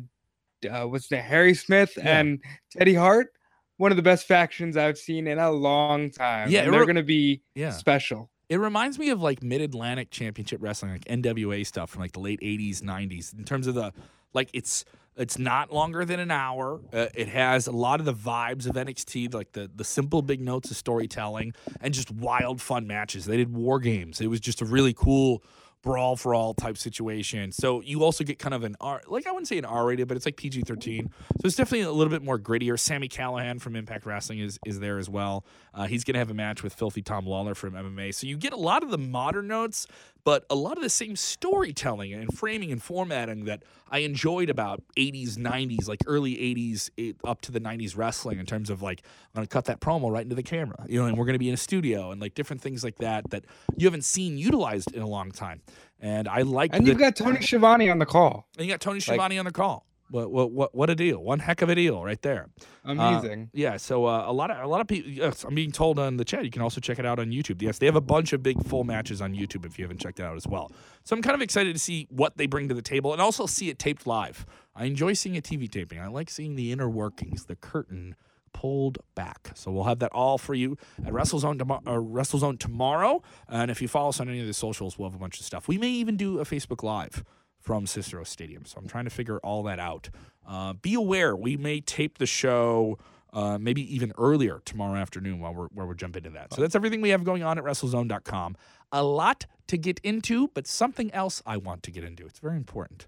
uh 0.70 0.86
what's 0.86 1.08
the 1.08 1.18
Harry 1.18 1.54
Smith 1.54 1.94
Yeah. 1.98 2.20
and 2.20 2.40
Teddy 2.72 2.94
Hart, 2.94 3.34
one 3.78 3.92
of 3.92 3.98
the 3.98 4.04
best 4.04 4.26
factions 4.28 4.78
I've 4.78 4.98
seen 4.98 5.28
in 5.28 5.40
a 5.40 5.52
long 5.52 6.10
time. 6.12 6.50
Yeah, 6.50 6.62
and 6.62 6.74
they're 6.74 6.82
re- 6.82 6.88
gonna 6.88 7.04
be 7.04 7.42
yeah. 7.56 7.72
special. 7.72 8.30
It 8.50 8.58
reminds 8.58 9.00
me 9.00 9.10
of 9.10 9.22
like 9.22 9.42
Mid 9.42 9.62
Atlantic 9.62 10.12
Championship 10.12 10.62
Wrestling, 10.62 10.92
like 10.92 11.06
NWA 11.06 11.66
stuff 11.66 11.90
from 11.90 12.02
like 12.02 12.12
the 12.12 12.20
late 12.20 12.40
'80s, 12.42 12.82
'90s. 12.82 13.34
In 13.38 13.44
terms 13.46 13.68
of 13.68 13.74
the 13.76 13.92
like, 14.34 14.50
it's 14.54 14.86
it's 15.16 15.38
not 15.38 15.72
longer 15.72 16.06
than 16.06 16.20
an 16.20 16.32
hour. 16.32 16.82
Uh, 16.92 17.08
it 17.14 17.28
has 17.28 17.68
a 17.68 17.72
lot 17.72 18.00
of 18.00 18.06
the 18.06 18.14
vibes 18.14 18.68
of 18.68 18.76
NXT, 18.76 19.34
like 19.34 19.52
the 19.52 19.70
the 19.74 19.84
simple 19.84 20.22
big 20.22 20.42
notes 20.42 20.72
of 20.72 20.78
storytelling 20.78 21.54
and 21.82 21.94
just 21.94 22.12
wild 22.12 22.62
fun 22.62 22.88
matches. 22.88 23.26
They 23.26 23.38
did 23.38 23.54
war 23.54 23.80
games. 23.80 24.22
It 24.22 24.28
was 24.28 24.40
just 24.40 24.62
a 24.62 24.66
really 24.66 24.94
cool 24.94 25.44
brawl 25.84 26.16
for 26.16 26.34
all 26.34 26.54
type 26.54 26.78
situation. 26.78 27.52
So 27.52 27.82
you 27.82 28.04
also 28.04 28.24
get 28.24 28.40
kind 28.40 28.54
of 28.54 28.64
an 28.64 28.76
R, 28.80 29.02
like 29.06 29.28
I 29.28 29.32
wouldn't 29.32 29.50
say 29.50 29.58
an 29.58 29.66
R 29.66 29.86
rated, 29.86 30.08
but 30.08 30.18
it's 30.18 30.26
like 30.26 30.38
PG 30.38 30.62
thirteen. 30.62 31.12
So 31.42 31.46
it's 31.46 31.56
definitely 31.56 31.82
a 31.82 31.92
little 31.92 32.12
bit 32.12 32.24
more 32.24 32.40
grittier. 32.40 32.80
Sami 32.80 33.10
Callihan 33.10 33.62
from 33.62 33.76
Impact 33.76 34.06
Wrestling 34.06 34.40
is 34.40 34.58
is 34.66 34.80
there 34.80 34.98
as 34.98 35.10
well. 35.10 35.46
Uh, 35.74 35.86
he's 35.86 36.04
gonna 36.04 36.20
have 36.20 36.32
a 36.32 36.34
match 36.34 36.64
with 36.64 36.74
Filthy 36.74 37.02
Tom 37.04 37.26
Lawlor 37.26 37.56
from 37.56 37.74
MMA. 37.74 38.16
So 38.16 38.26
you 38.26 38.38
get 38.38 38.54
a 38.54 38.58
lot 38.58 38.82
of 38.82 38.90
the 38.90 38.98
modern 38.98 39.48
notes, 39.48 39.86
but 40.26 40.46
a 40.50 40.56
lot 40.56 40.78
of 40.78 40.84
the 40.84 40.90
same 40.90 41.16
storytelling 41.16 42.14
and 42.14 42.34
framing 42.38 42.72
and 42.72 42.82
formatting 42.82 43.46
that 43.46 43.64
I 43.92 44.00
enjoyed 44.00 44.50
about 44.50 44.82
80s, 44.98 45.38
90s, 45.38 45.88
like 45.88 46.00
early 46.08 46.36
80s 46.36 46.90
eh, 46.98 47.12
up 47.24 47.42
to 47.42 47.52
the 47.52 47.60
90s 47.60 47.98
wrestling 47.98 48.40
in 48.40 48.46
terms 48.46 48.70
of 48.70 48.82
like 48.82 49.02
I'm 49.04 49.40
gonna 49.40 49.48
cut 49.48 49.66
that 49.66 49.80
promo 49.80 50.12
right 50.12 50.24
into 50.24 50.36
the 50.36 50.44
camera, 50.44 50.86
you 50.88 51.00
know, 51.00 51.06
and 51.08 51.18
we're 51.18 51.26
gonna 51.26 51.38
be 51.40 51.48
in 51.50 51.54
a 51.54 51.58
studio 51.58 52.12
and 52.12 52.22
like 52.22 52.34
different 52.36 52.62
things 52.62 52.84
like 52.84 52.98
that 52.98 53.30
that 53.32 53.46
you 53.78 53.86
haven't 53.88 54.06
seen 54.06 54.38
utilized 54.38 54.92
in 54.94 55.02
a 55.02 55.08
long 55.08 55.32
time. 55.32 55.62
And 56.00 56.28
I 56.28 56.42
like 56.42 56.72
And 56.74 56.86
the, 56.86 56.90
you've 56.92 57.00
got 57.00 57.16
Tony 57.16 57.42
Schiavone 57.42 57.90
on 57.90 58.00
the 58.00 58.06
call. 58.06 58.48
and 58.58 58.66
you 58.66 58.72
got 58.74 58.82
Tony 58.82 58.96
Like- 58.96 59.04
Schiavone 59.04 59.38
on 59.38 59.46
the 59.46 59.52
call. 59.52 59.86
What 60.14 60.32
what 60.32 60.52
what 60.52 60.76
what 60.76 60.92
a 60.92 60.96
deal! 60.96 61.24
One 61.24 61.40
heck 61.40 61.64
of 61.64 61.70
a 61.70 61.76
deal 61.76 62.04
right 62.04 62.22
there. 62.22 62.48
Amazing. 62.86 63.50
Yeah, 63.52 63.78
so 63.78 64.06
uh, 64.06 64.26
a 64.28 64.32
lot 64.32 64.52
of 64.52 64.64
a 64.64 64.68
lot 64.68 64.80
of 64.80 64.88
people. 64.88 65.10
Yes, 65.10 65.44
I'm 65.44 65.56
being 65.56 65.72
told 65.72 65.98
on 65.98 66.18
the 66.18 66.24
chat. 66.24 66.46
You 66.46 66.52
can 66.52 66.62
also 66.62 66.80
check 66.80 67.00
it 67.00 67.06
out 67.06 67.18
on 67.18 67.32
YouTube. 67.32 67.64
Yes, 67.64 67.80
they 67.80 67.88
have 67.88 67.96
a 67.96 68.02
bunch 68.02 68.32
of 68.32 68.44
big 68.44 68.64
full 68.64 68.84
matches 68.84 69.22
on 69.22 69.34
YouTube 69.34 69.66
if 69.66 69.80
you 69.80 69.86
haven't 69.86 69.98
checked 69.98 70.20
it 70.20 70.24
out 70.24 70.36
as 70.36 70.46
well. 70.46 70.72
So 71.04 71.16
I'm 71.16 71.24
kind 71.24 71.34
of 71.34 71.42
excited 71.42 71.74
to 71.74 71.80
see 71.80 72.06
what 72.12 72.38
they 72.38 72.46
bring 72.46 72.68
to 72.68 72.76
the 72.76 72.84
table 72.84 73.12
and 73.12 73.20
also 73.20 73.48
see 73.48 73.72
it 73.72 73.80
taped 73.80 74.06
live. 74.06 74.46
I 74.76 74.86
enjoy 74.86 75.14
seeing 75.14 75.36
a 75.36 75.42
TV 75.42 75.68
taping. 75.68 75.98
I 75.98 76.06
like 76.06 76.30
seeing 76.30 76.56
the 76.58 76.72
inner 76.72 76.92
workings, 76.92 77.46
the 77.46 77.56
curtain 77.56 78.16
pulled 78.54 79.00
back. 79.16 79.50
So 79.56 79.72
we'll 79.72 79.86
have 79.86 79.98
that 79.98 80.12
all 80.12 80.38
for 80.38 80.54
you 80.54 80.78
at 81.04 81.12
WrestleZone, 81.12 81.58
tom- 81.58 81.72
uh, 81.72 81.94
WrestleZone 81.94 82.60
tomorrow. 82.60 83.24
And 83.50 83.72
if 83.72 83.82
you 83.82 83.88
follow 83.88 84.10
us 84.10 84.20
on 84.20 84.30
any 84.30 84.42
of 84.42 84.46
the 84.46 84.54
socials, 84.54 85.00
we'll 85.00 85.10
have 85.10 85.16
a 85.16 85.20
bunch 85.20 85.40
of 85.40 85.46
stuff. 85.48 85.68
We 85.68 85.80
may 85.80 85.90
even 85.90 86.18
do 86.18 86.38
a 86.40 86.46
Facebook 86.46 86.84
Live 86.84 87.24
from 87.64 87.88
Cicero 87.88 88.24
Stadium. 88.24 88.66
So 88.66 88.78
I'm 88.78 88.88
trying 88.88 89.06
to 89.06 89.10
figure 89.10 89.40
all 89.40 89.64
that 89.64 89.80
out. 89.80 90.10
Uh, 90.48 90.74
be 90.74 90.94
aware, 90.94 91.36
we 91.36 91.56
may 91.56 91.80
tape 91.80 92.18
the 92.18 92.26
show 92.26 93.00
uh, 93.32 93.58
maybe 93.58 93.82
even 93.96 94.12
earlier 94.18 94.62
tomorrow 94.66 94.96
afternoon 95.00 95.40
while 95.40 95.54
we're, 95.54 95.68
while 95.68 95.88
we're 95.88 95.94
jumping 95.96 96.26
into 96.26 96.38
that. 96.38 96.54
So 96.54 96.62
that's 96.62 96.76
everything 96.76 97.02
we 97.02 97.10
have 97.10 97.24
going 97.24 97.42
on 97.42 97.58
at 97.58 97.64
WrestleZone.com. 97.64 98.58
A 98.92 99.04
lot 99.04 99.46
to 99.68 99.78
get 99.78 100.00
into, 100.04 100.50
but 100.54 100.68
something 100.68 101.12
else 101.14 101.42
I 101.46 101.58
want 101.58 101.82
to 101.84 101.92
get 101.92 102.04
into. 102.04 102.26
It's 102.26 102.40
very 102.40 102.58
important. 102.58 103.08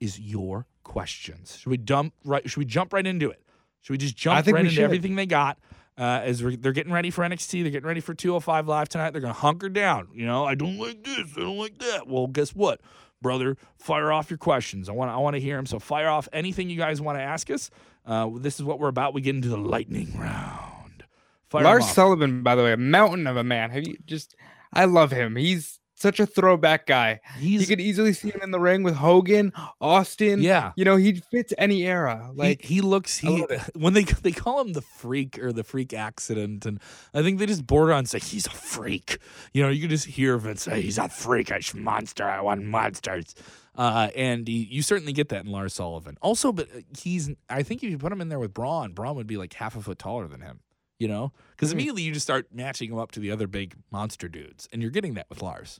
Is 0.00 0.20
your 0.20 0.66
questions? 0.84 1.58
Should 1.58 1.70
we 1.70 1.76
dump 1.76 2.14
right? 2.24 2.48
Should 2.48 2.58
we 2.58 2.64
jump 2.64 2.92
right 2.92 3.06
into 3.06 3.28
it? 3.28 3.42
Should 3.82 3.92
we 3.94 3.98
just 3.98 4.16
jump 4.16 4.46
right 4.46 4.60
into 4.60 4.70
should. 4.70 4.84
everything 4.84 5.16
they 5.16 5.26
got? 5.26 5.58
Uh, 5.98 6.20
as 6.24 6.42
we're, 6.44 6.56
they're 6.56 6.72
getting 6.72 6.92
ready 6.92 7.10
for 7.10 7.24
NXT, 7.24 7.62
they're 7.62 7.70
getting 7.70 7.86
ready 7.86 8.00
for 8.00 8.12
205 8.12 8.68
Live 8.68 8.88
tonight. 8.88 9.12
They're 9.12 9.22
going 9.22 9.32
to 9.32 9.40
hunker 9.40 9.70
down. 9.70 10.08
You 10.12 10.26
know, 10.26 10.44
I 10.44 10.54
don't 10.54 10.76
like 10.76 11.02
this, 11.02 11.32
I 11.36 11.40
don't 11.40 11.56
like 11.56 11.78
that. 11.78 12.06
Well, 12.06 12.26
guess 12.26 12.50
what, 12.50 12.82
brother? 13.26 13.56
Fire 13.76 14.12
off 14.12 14.30
your 14.30 14.38
questions. 14.38 14.88
I 14.88 14.92
want 14.92 15.10
I 15.10 15.16
want 15.16 15.34
to 15.34 15.40
hear 15.40 15.56
them. 15.56 15.66
So 15.66 15.80
fire 15.80 16.08
off 16.08 16.28
anything 16.32 16.70
you 16.70 16.76
guys 16.76 17.00
want 17.00 17.18
to 17.18 17.22
ask 17.22 17.50
us. 17.50 17.70
Uh, 18.06 18.30
this 18.36 18.54
is 18.54 18.62
what 18.62 18.78
we're 18.78 18.88
about. 18.88 19.14
We 19.14 19.20
get 19.20 19.34
into 19.34 19.48
the 19.48 19.56
lightning 19.56 20.16
round. 20.16 21.04
Fire 21.50 21.64
Lars. 21.64 21.88
Sullivan, 21.88 22.42
by 22.44 22.54
the 22.54 22.62
way, 22.62 22.72
a 22.72 22.76
mountain 22.76 23.26
of 23.26 23.36
a 23.36 23.42
man. 23.42 23.70
Have 23.70 23.86
you 23.86 23.96
just? 24.06 24.36
I 24.72 24.84
love 24.84 25.10
him. 25.10 25.34
He's 25.34 25.80
such 25.96 26.20
a 26.20 26.26
throwback 26.26 26.86
guy. 26.86 27.20
He's 27.38 27.62
you 27.62 27.66
could 27.66 27.80
easily 27.80 28.12
see 28.12 28.30
him 28.30 28.40
in 28.42 28.50
the 28.50 28.60
ring 28.60 28.82
with 28.82 28.94
Hogan, 28.94 29.52
Austin. 29.80 30.40
yeah. 30.40 30.72
You 30.76 30.84
know, 30.84 30.96
he 30.96 31.14
fits 31.14 31.52
any 31.58 31.84
era. 31.86 32.30
Like 32.34 32.62
he, 32.62 32.76
he 32.76 32.80
looks 32.82 33.16
he 33.18 33.44
when 33.74 33.94
they 33.94 34.04
they 34.04 34.32
call 34.32 34.60
him 34.60 34.72
the 34.74 34.82
freak 34.82 35.38
or 35.38 35.52
the 35.52 35.64
freak 35.64 35.92
accident 35.92 36.66
and 36.66 36.80
I 37.14 37.22
think 37.22 37.38
they 37.38 37.46
just 37.46 37.66
border 37.66 37.92
on 37.92 38.06
say 38.06 38.18
he's 38.18 38.46
a 38.46 38.50
freak. 38.50 39.18
You 39.52 39.62
know, 39.62 39.68
you 39.70 39.80
can 39.80 39.90
just 39.90 40.06
hear 40.06 40.36
Vince 40.38 40.62
say 40.62 40.80
he's 40.82 40.98
a 40.98 41.08
freakish 41.08 41.74
monster. 41.74 42.24
I 42.24 42.40
want 42.40 42.62
monsters. 42.64 43.34
Uh, 43.74 44.08
and 44.16 44.48
he, 44.48 44.66
you 44.70 44.80
certainly 44.80 45.12
get 45.12 45.28
that 45.28 45.44
in 45.44 45.50
Lars 45.52 45.74
Sullivan. 45.74 46.16
Also, 46.22 46.50
but 46.50 46.66
uh, 46.74 46.80
he's 46.98 47.30
I 47.50 47.62
think 47.62 47.82
if 47.82 47.90
you 47.90 47.98
put 47.98 48.10
him 48.12 48.20
in 48.22 48.28
there 48.30 48.38
with 48.38 48.54
Braun, 48.54 48.92
Braun 48.92 49.16
would 49.16 49.26
be 49.26 49.36
like 49.36 49.52
half 49.54 49.76
a 49.76 49.82
foot 49.82 49.98
taller 49.98 50.26
than 50.28 50.40
him. 50.40 50.60
You 50.98 51.08
know, 51.08 51.32
because 51.50 51.68
Mhm. 51.68 51.72
immediately 51.74 52.02
you 52.04 52.12
just 52.12 52.24
start 52.24 52.46
matching 52.54 52.90
him 52.90 52.96
up 52.98 53.12
to 53.12 53.20
the 53.20 53.30
other 53.30 53.46
big 53.46 53.74
monster 53.92 54.28
dudes, 54.30 54.66
and 54.72 54.80
you're 54.80 54.90
getting 54.90 55.12
that 55.14 55.26
with 55.28 55.42
Lars. 55.42 55.78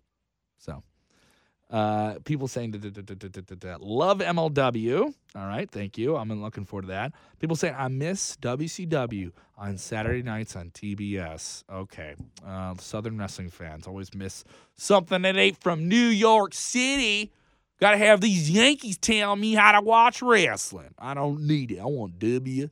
So, 0.58 0.82
uh, 1.70 2.14
people 2.24 2.46
saying 2.46 2.72
love 2.72 4.18
MLW. 4.18 5.14
All 5.34 5.46
right, 5.46 5.68
thank 5.70 5.98
you. 5.98 6.16
I'm 6.16 6.30
looking 6.42 6.64
forward 6.64 6.82
to 6.82 6.88
that. 6.88 7.12
People 7.40 7.56
saying 7.56 7.74
I 7.76 7.88
miss 7.88 8.36
WCW 8.36 9.32
on 9.58 9.76
Saturday 9.76 10.22
nights 10.22 10.54
on 10.54 10.70
TBS. 10.70 11.64
Okay, 11.70 12.14
uh, 12.46 12.74
Southern 12.78 13.18
wrestling 13.18 13.50
fans 13.50 13.86
always 13.88 14.14
miss 14.14 14.44
something 14.76 15.22
that 15.22 15.36
ain't 15.36 15.60
from 15.60 15.88
New 15.88 15.96
York 15.96 16.54
City. 16.54 17.32
Got 17.80 17.90
to 17.90 17.98
have 17.98 18.20
these 18.20 18.48
Yankees 18.48 18.96
tell 18.96 19.36
me 19.36 19.54
how 19.54 19.72
to 19.72 19.80
watch 19.80 20.22
wrestling. 20.22 20.94
I 20.98 21.14
don't 21.14 21.42
need 21.42 21.72
it. 21.72 21.80
I 21.80 21.84
want 21.84 22.18
WCW. 22.18 22.70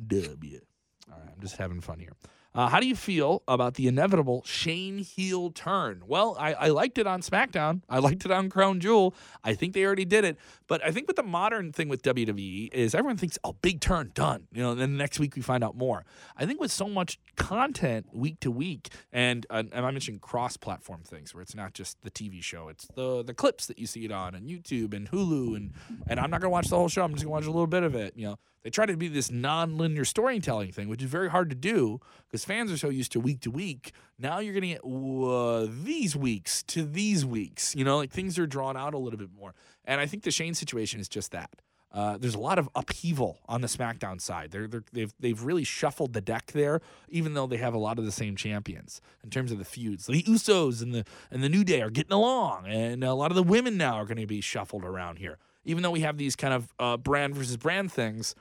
All 0.00 1.18
right, 1.18 1.30
I'm 1.32 1.40
just 1.40 1.56
having 1.56 1.80
fun 1.80 2.00
here. 2.00 2.12
Uh, 2.54 2.68
how 2.68 2.80
do 2.80 2.86
you 2.86 2.94
feel 2.94 3.42
about 3.48 3.74
the 3.74 3.88
inevitable 3.88 4.42
Shane 4.44 4.98
heel 4.98 5.50
turn? 5.50 6.02
Well, 6.06 6.36
I, 6.38 6.52
I 6.54 6.68
liked 6.68 6.98
it 6.98 7.06
on 7.06 7.22
SmackDown. 7.22 7.82
I 7.88 7.98
liked 7.98 8.24
it 8.24 8.30
on 8.30 8.50
Crown 8.50 8.78
Jewel. 8.80 9.14
I 9.42 9.54
think 9.54 9.72
they 9.72 9.84
already 9.84 10.04
did 10.04 10.24
it. 10.24 10.36
But 10.66 10.84
I 10.84 10.90
think 10.90 11.08
what 11.08 11.16
the 11.16 11.22
modern 11.22 11.72
thing 11.72 11.88
with 11.88 12.02
WWE 12.02 12.72
is 12.72 12.94
everyone 12.94 13.16
thinks, 13.16 13.38
oh, 13.44 13.54
big 13.62 13.80
turn, 13.80 14.10
done. 14.14 14.48
You 14.52 14.62
know, 14.62 14.72
and 14.72 14.80
then 14.80 14.92
the 14.92 14.98
next 14.98 15.18
week 15.18 15.34
we 15.34 15.42
find 15.42 15.64
out 15.64 15.76
more. 15.76 16.04
I 16.36 16.44
think 16.44 16.60
with 16.60 16.70
so 16.72 16.88
much 16.88 17.18
content 17.36 18.06
week 18.12 18.40
to 18.40 18.50
week, 18.50 18.90
and 19.12 19.46
uh, 19.50 19.62
and 19.72 19.86
I 19.86 19.90
mentioned 19.90 20.20
cross-platform 20.20 21.02
things 21.04 21.34
where 21.34 21.42
it's 21.42 21.54
not 21.54 21.72
just 21.72 22.02
the 22.02 22.10
TV 22.10 22.42
show, 22.42 22.68
it's 22.68 22.86
the 22.94 23.22
the 23.22 23.34
clips 23.34 23.66
that 23.66 23.78
you 23.78 23.86
see 23.86 24.04
it 24.04 24.12
on 24.12 24.34
and 24.34 24.48
YouTube 24.48 24.94
and 24.94 25.10
Hulu, 25.10 25.56
and 25.56 25.72
and 26.06 26.20
I'm 26.20 26.30
not 26.30 26.40
gonna 26.40 26.50
watch 26.50 26.68
the 26.68 26.76
whole 26.76 26.88
show. 26.88 27.02
I'm 27.02 27.12
just 27.12 27.24
gonna 27.24 27.32
watch 27.32 27.44
a 27.44 27.50
little 27.50 27.66
bit 27.66 27.82
of 27.82 27.94
it. 27.94 28.14
You 28.16 28.28
know, 28.28 28.38
they 28.62 28.70
try 28.70 28.86
to 28.86 28.96
be 28.96 29.08
this 29.08 29.30
non-linear 29.30 30.04
storytelling 30.04 30.72
thing, 30.72 30.88
which 30.88 31.02
is 31.02 31.10
very 31.10 31.30
hard 31.30 31.50
to 31.50 31.56
do 31.56 32.00
because 32.26 32.44
fans 32.44 32.70
are 32.70 32.76
so 32.76 32.88
used 32.88 33.12
to 33.12 33.20
week 33.20 33.40
to 33.40 33.50
week. 33.50 33.92
Now 34.18 34.38
you're 34.38 34.54
getting 34.54 34.70
it 34.70 34.80
uh, 34.84 35.66
these 35.82 36.14
weeks 36.14 36.62
to 36.64 36.84
these 36.84 37.26
weeks. 37.26 37.74
You 37.74 37.84
know, 37.84 37.96
like 37.96 38.10
things 38.10 38.38
are 38.38 38.46
drawn 38.46 38.76
out 38.76 38.94
a 38.94 38.98
little 38.98 39.18
bit 39.18 39.30
more. 39.36 39.54
And 39.84 40.00
I 40.00 40.06
think 40.06 40.22
the 40.22 40.30
Shane 40.30 40.54
situation 40.54 41.00
is 41.00 41.08
just 41.08 41.32
that. 41.32 41.50
Uh, 41.92 42.16
there's 42.16 42.34
a 42.34 42.40
lot 42.40 42.58
of 42.58 42.70
upheaval 42.74 43.38
on 43.46 43.60
the 43.60 43.66
SmackDown 43.66 44.18
side. 44.18 44.50
They're, 44.50 44.66
they're, 44.66 44.84
they've 44.92 45.12
they've 45.20 45.42
really 45.42 45.64
shuffled 45.64 46.14
the 46.14 46.22
deck 46.22 46.52
there, 46.52 46.80
even 47.10 47.34
though 47.34 47.46
they 47.46 47.58
have 47.58 47.74
a 47.74 47.78
lot 47.78 47.98
of 47.98 48.06
the 48.06 48.12
same 48.12 48.34
champions 48.34 49.02
in 49.22 49.28
terms 49.28 49.52
of 49.52 49.58
the 49.58 49.64
feuds. 49.64 50.06
The 50.06 50.22
Usos 50.22 50.82
and 50.82 50.94
the 50.94 51.04
and 51.30 51.42
the 51.42 51.50
New 51.50 51.64
Day 51.64 51.82
are 51.82 51.90
getting 51.90 52.12
along, 52.12 52.66
and 52.66 53.04
a 53.04 53.12
lot 53.12 53.30
of 53.30 53.34
the 53.34 53.42
women 53.42 53.76
now 53.76 53.96
are 53.96 54.06
going 54.06 54.16
to 54.16 54.26
be 54.26 54.40
shuffled 54.40 54.84
around 54.84 55.18
here. 55.18 55.38
Even 55.64 55.82
though 55.82 55.90
we 55.90 56.00
have 56.00 56.16
these 56.16 56.34
kind 56.34 56.54
of 56.54 56.74
uh, 56.78 56.96
brand 56.96 57.34
versus 57.34 57.58
brand 57.58 57.92
things, 57.92 58.34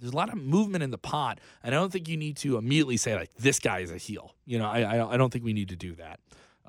there's 0.00 0.12
a 0.12 0.16
lot 0.16 0.28
of 0.28 0.38
movement 0.38 0.82
in 0.84 0.90
the 0.90 0.98
pot, 0.98 1.40
and 1.62 1.74
I 1.74 1.78
don't 1.78 1.92
think 1.92 2.08
you 2.08 2.16
need 2.16 2.36
to 2.38 2.56
immediately 2.56 2.96
say 2.96 3.14
like 3.14 3.34
this 3.34 3.58
guy 3.58 3.80
is 3.80 3.90
a 3.90 3.96
heel. 3.96 4.34
You 4.44 4.58
know, 4.58 4.66
I 4.66 4.80
I, 4.80 5.14
I 5.14 5.16
don't 5.16 5.32
think 5.32 5.44
we 5.44 5.52
need 5.52 5.68
to 5.68 5.76
do 5.76 5.94
that 5.96 6.20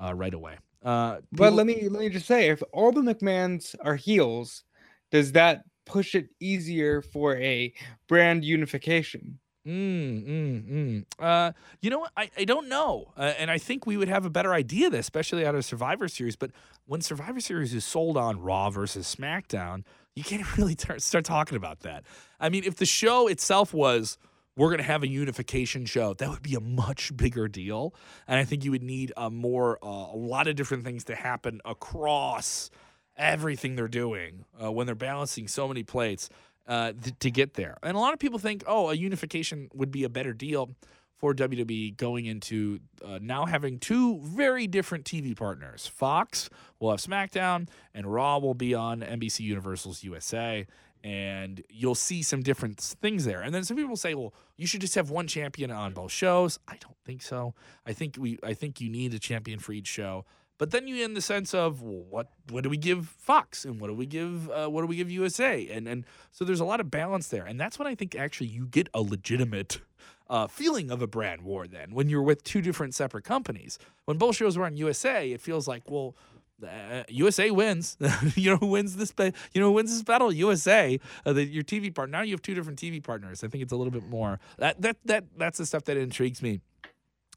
uh, 0.02 0.14
right 0.14 0.34
away. 0.34 0.56
Uh, 0.82 1.18
But 1.32 1.52
let 1.52 1.66
me 1.66 1.88
let 1.88 2.00
me 2.00 2.08
just 2.08 2.26
say, 2.26 2.48
if 2.48 2.62
all 2.72 2.92
the 2.92 3.00
McMahons 3.00 3.74
are 3.82 3.96
heels, 3.96 4.64
does 5.10 5.32
that 5.32 5.64
push 5.86 6.14
it 6.14 6.28
easier 6.40 7.02
for 7.02 7.36
a 7.36 7.72
brand 8.08 8.44
unification? 8.44 9.38
Mm, 9.66 10.26
mm, 10.26 10.70
mm. 10.70 11.04
Uh, 11.18 11.52
you 11.82 11.90
know 11.90 11.98
what? 11.98 12.12
I, 12.16 12.30
I 12.38 12.44
don't 12.44 12.68
know. 12.68 13.12
Uh, 13.16 13.34
and 13.38 13.50
I 13.50 13.58
think 13.58 13.86
we 13.86 13.98
would 13.98 14.08
have 14.08 14.24
a 14.24 14.30
better 14.30 14.54
idea 14.54 14.86
of 14.86 14.92
this, 14.92 15.00
especially 15.00 15.44
out 15.44 15.54
of 15.54 15.64
Survivor 15.64 16.08
Series. 16.08 16.36
But 16.36 16.52
when 16.86 17.02
Survivor 17.02 17.40
Series 17.40 17.74
is 17.74 17.84
sold 17.84 18.16
on 18.16 18.40
Raw 18.40 18.70
versus 18.70 19.14
SmackDown, 19.14 19.84
you 20.18 20.24
can't 20.24 20.56
really 20.58 20.74
tar- 20.74 20.98
start 20.98 21.24
talking 21.24 21.56
about 21.56 21.80
that. 21.80 22.04
I 22.38 22.48
mean, 22.48 22.64
if 22.64 22.76
the 22.76 22.86
show 22.86 23.28
itself 23.28 23.72
was, 23.72 24.18
we're 24.56 24.68
going 24.68 24.78
to 24.78 24.84
have 24.84 25.04
a 25.04 25.08
unification 25.08 25.86
show, 25.86 26.14
that 26.14 26.28
would 26.28 26.42
be 26.42 26.56
a 26.56 26.60
much 26.60 27.16
bigger 27.16 27.46
deal. 27.46 27.94
And 28.26 28.38
I 28.40 28.44
think 28.44 28.64
you 28.64 28.72
would 28.72 28.82
need 28.82 29.12
a 29.16 29.30
more, 29.30 29.78
uh, 29.82 29.86
a 29.86 30.16
lot 30.16 30.48
of 30.48 30.56
different 30.56 30.84
things 30.84 31.04
to 31.04 31.14
happen 31.14 31.60
across 31.64 32.70
everything 33.16 33.76
they're 33.76 33.86
doing 33.86 34.44
uh, 34.62 34.70
when 34.72 34.86
they're 34.86 34.96
balancing 34.96 35.46
so 35.46 35.68
many 35.68 35.84
plates 35.84 36.28
uh, 36.66 36.92
th- 36.92 37.18
to 37.20 37.30
get 37.30 37.54
there. 37.54 37.78
And 37.84 37.96
a 37.96 38.00
lot 38.00 38.12
of 38.12 38.18
people 38.18 38.40
think, 38.40 38.64
oh, 38.66 38.90
a 38.90 38.94
unification 38.94 39.68
would 39.74 39.92
be 39.92 40.02
a 40.02 40.08
better 40.08 40.32
deal 40.32 40.74
for 41.18 41.34
WWE 41.34 41.96
going 41.96 42.26
into 42.26 42.78
uh, 43.04 43.18
now 43.20 43.44
having 43.44 43.78
two 43.78 44.20
very 44.20 44.66
different 44.66 45.04
TV 45.04 45.36
partners. 45.36 45.86
Fox 45.86 46.48
will 46.78 46.90
have 46.92 47.00
SmackDown, 47.00 47.68
and 47.92 48.12
Raw 48.12 48.38
will 48.38 48.54
be 48.54 48.72
on 48.72 49.00
NBC 49.00 49.40
Universal's 49.40 50.04
USA. 50.04 50.66
And 51.04 51.62
you'll 51.70 51.94
see 51.94 52.22
some 52.22 52.42
different 52.42 52.80
things 52.80 53.24
there. 53.24 53.40
And 53.40 53.54
then 53.54 53.62
some 53.62 53.76
people 53.76 53.96
say, 53.96 54.14
well, 54.14 54.34
you 54.56 54.66
should 54.66 54.80
just 54.80 54.96
have 54.96 55.10
one 55.10 55.28
champion 55.28 55.70
on 55.70 55.92
both 55.92 56.10
shows. 56.10 56.58
I 56.66 56.76
don't 56.80 56.96
think 57.04 57.22
so. 57.22 57.54
I 57.86 57.92
think 57.92 58.16
we 58.18 58.38
I 58.42 58.52
think 58.52 58.80
you 58.80 58.88
need 58.88 59.14
a 59.14 59.20
champion 59.20 59.60
for 59.60 59.72
each 59.72 59.86
show. 59.86 60.24
But 60.58 60.72
then 60.72 60.88
you 60.88 61.04
in 61.04 61.14
the 61.14 61.20
sense 61.20 61.54
of 61.54 61.82
well, 61.82 62.04
what 62.10 62.32
what 62.50 62.64
do 62.64 62.68
we 62.68 62.76
give 62.76 63.06
Fox 63.06 63.64
and 63.64 63.80
what 63.80 63.86
do 63.86 63.94
we 63.94 64.06
give 64.06 64.50
uh, 64.50 64.66
what 64.66 64.80
do 64.80 64.88
we 64.88 64.96
give 64.96 65.08
USA 65.08 65.68
and 65.68 65.86
and 65.86 66.04
so 66.32 66.44
there's 66.44 66.58
a 66.58 66.64
lot 66.64 66.80
of 66.80 66.90
balance 66.90 67.28
there 67.28 67.46
and 67.46 67.60
that's 67.60 67.78
when 67.78 67.86
I 67.86 67.94
think 67.94 68.16
actually 68.16 68.48
you 68.48 68.66
get 68.66 68.88
a 68.92 69.00
legitimate 69.00 69.80
uh, 70.28 70.46
feeling 70.46 70.90
of 70.90 71.02
a 71.02 71.06
brand 71.06 71.42
war 71.42 71.66
then 71.66 71.94
when 71.94 72.08
you're 72.08 72.22
with 72.22 72.42
two 72.44 72.60
different 72.60 72.94
separate 72.94 73.24
companies 73.24 73.78
when 74.04 74.18
both 74.18 74.36
shows 74.36 74.56
were 74.56 74.64
on 74.64 74.76
USA 74.76 75.30
it 75.30 75.40
feels 75.40 75.66
like 75.66 75.82
well 75.88 76.14
uh, 76.62 77.04
USA 77.08 77.50
wins 77.50 77.96
you 78.34 78.50
know 78.50 78.56
who 78.56 78.66
wins 78.66 78.96
this 78.96 79.12
ba- 79.12 79.32
you 79.54 79.60
know 79.60 79.68
who 79.68 79.74
wins 79.74 79.92
this 79.92 80.02
battle 80.02 80.32
USA 80.32 80.98
uh, 81.24 81.32
the, 81.32 81.44
your 81.44 81.62
TV 81.62 81.94
partner 81.94 82.18
now 82.18 82.22
you 82.22 82.32
have 82.32 82.42
two 82.42 82.54
different 82.54 82.78
TV 82.78 83.02
partners 83.02 83.44
I 83.44 83.48
think 83.48 83.62
it's 83.62 83.72
a 83.72 83.76
little 83.76 83.92
bit 83.92 84.08
more 84.08 84.40
that 84.58 84.80
that 84.82 84.96
that 85.04 85.24
that's 85.36 85.58
the 85.58 85.66
stuff 85.66 85.84
that 85.84 85.96
intrigues 85.96 86.42
me 86.42 86.60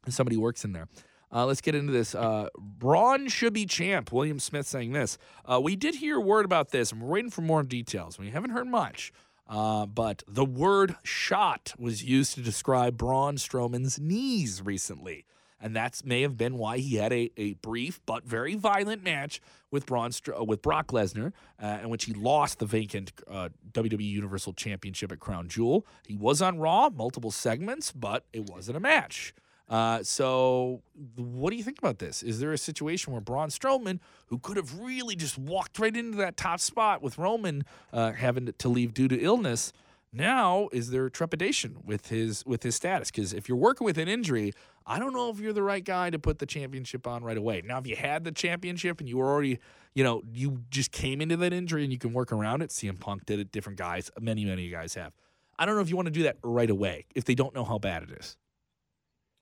somebody 0.08 0.36
works 0.36 0.64
in 0.64 0.72
there. 0.72 0.88
Uh, 1.34 1.46
let's 1.46 1.62
get 1.62 1.74
into 1.74 1.92
this. 1.92 2.14
Uh, 2.14 2.48
Braun 2.58 3.28
should 3.28 3.54
be 3.54 3.64
champ. 3.64 4.12
William 4.12 4.38
Smith 4.38 4.66
saying 4.66 4.92
this. 4.92 5.16
Uh, 5.50 5.60
we 5.60 5.76
did 5.76 5.94
hear 5.94 6.20
word 6.20 6.44
about 6.44 6.70
this, 6.70 6.92
and 6.92 7.00
we're 7.00 7.08
waiting 7.08 7.30
for 7.30 7.40
more 7.40 7.62
details. 7.62 8.18
We 8.18 8.30
haven't 8.30 8.50
heard 8.50 8.66
much, 8.66 9.12
uh, 9.48 9.86
but 9.86 10.22
the 10.26 10.44
word 10.44 10.96
"shot" 11.02 11.74
was 11.78 12.02
used 12.04 12.34
to 12.34 12.40
describe 12.40 12.96
Braun 12.96 13.36
Strowman's 13.36 13.98
knees 14.00 14.62
recently. 14.64 15.26
and 15.60 15.76
that 15.76 16.00
may 16.04 16.22
have 16.22 16.36
been 16.36 16.58
why 16.58 16.78
he 16.78 16.96
had 16.96 17.12
a, 17.12 17.30
a 17.36 17.52
brief 17.54 18.00
but 18.04 18.24
very 18.24 18.54
violent 18.56 19.04
match 19.04 19.40
with 19.70 19.86
Braun 19.86 20.10
uh, 20.36 20.44
with 20.44 20.60
Brock 20.60 20.88
Lesnar, 20.88 21.32
uh, 21.62 21.78
in 21.82 21.88
which 21.88 22.04
he 22.04 22.12
lost 22.14 22.58
the 22.58 22.66
vacant 22.66 23.12
uh, 23.30 23.48
WWE 23.72 24.04
Universal 24.04 24.54
Championship 24.54 25.12
at 25.12 25.20
Crown 25.20 25.48
Jewel. 25.48 25.86
He 26.06 26.16
was 26.16 26.42
on 26.42 26.58
Raw, 26.58 26.90
multiple 26.90 27.30
segments, 27.30 27.92
but 27.92 28.24
it 28.32 28.50
wasn't 28.50 28.76
a 28.76 28.80
match. 28.80 29.34
Uh, 29.72 30.02
so, 30.02 30.82
what 31.16 31.48
do 31.48 31.56
you 31.56 31.64
think 31.64 31.78
about 31.78 31.98
this? 31.98 32.22
Is 32.22 32.40
there 32.40 32.52
a 32.52 32.58
situation 32.58 33.10
where 33.10 33.22
Braun 33.22 33.48
Strowman, 33.48 34.00
who 34.26 34.38
could 34.38 34.58
have 34.58 34.78
really 34.78 35.16
just 35.16 35.38
walked 35.38 35.78
right 35.78 35.96
into 35.96 36.18
that 36.18 36.36
top 36.36 36.60
spot 36.60 37.00
with 37.00 37.16
Roman 37.16 37.64
uh, 37.90 38.12
having 38.12 38.52
to 38.52 38.68
leave 38.68 38.92
due 38.92 39.08
to 39.08 39.18
illness, 39.18 39.72
now 40.12 40.68
is 40.72 40.90
there 40.90 41.08
trepidation 41.08 41.78
with 41.86 42.08
his 42.08 42.44
with 42.44 42.62
his 42.64 42.76
status? 42.76 43.10
Because 43.10 43.32
if 43.32 43.48
you're 43.48 43.56
working 43.56 43.86
with 43.86 43.96
an 43.96 44.08
injury, 44.08 44.52
I 44.86 44.98
don't 44.98 45.14
know 45.14 45.30
if 45.30 45.40
you're 45.40 45.54
the 45.54 45.62
right 45.62 45.82
guy 45.82 46.10
to 46.10 46.18
put 46.18 46.38
the 46.38 46.44
championship 46.44 47.06
on 47.06 47.24
right 47.24 47.38
away. 47.38 47.62
Now, 47.64 47.78
if 47.78 47.86
you 47.86 47.96
had 47.96 48.24
the 48.24 48.32
championship 48.32 49.00
and 49.00 49.08
you 49.08 49.16
were 49.16 49.30
already, 49.30 49.58
you 49.94 50.04
know, 50.04 50.20
you 50.30 50.64
just 50.68 50.92
came 50.92 51.22
into 51.22 51.38
that 51.38 51.54
injury 51.54 51.82
and 51.82 51.90
you 51.90 51.98
can 51.98 52.12
work 52.12 52.30
around 52.30 52.60
it. 52.60 52.68
CM 52.68 53.00
Punk 53.00 53.24
did 53.24 53.40
it. 53.40 53.50
Different 53.50 53.78
guys, 53.78 54.10
many 54.20 54.44
many 54.44 54.68
guys 54.68 54.92
have. 54.96 55.14
I 55.58 55.64
don't 55.64 55.76
know 55.76 55.80
if 55.80 55.88
you 55.88 55.96
want 55.96 56.08
to 56.08 56.12
do 56.12 56.24
that 56.24 56.36
right 56.44 56.68
away 56.68 57.06
if 57.14 57.24
they 57.24 57.34
don't 57.34 57.54
know 57.54 57.64
how 57.64 57.78
bad 57.78 58.02
it 58.02 58.10
is. 58.10 58.36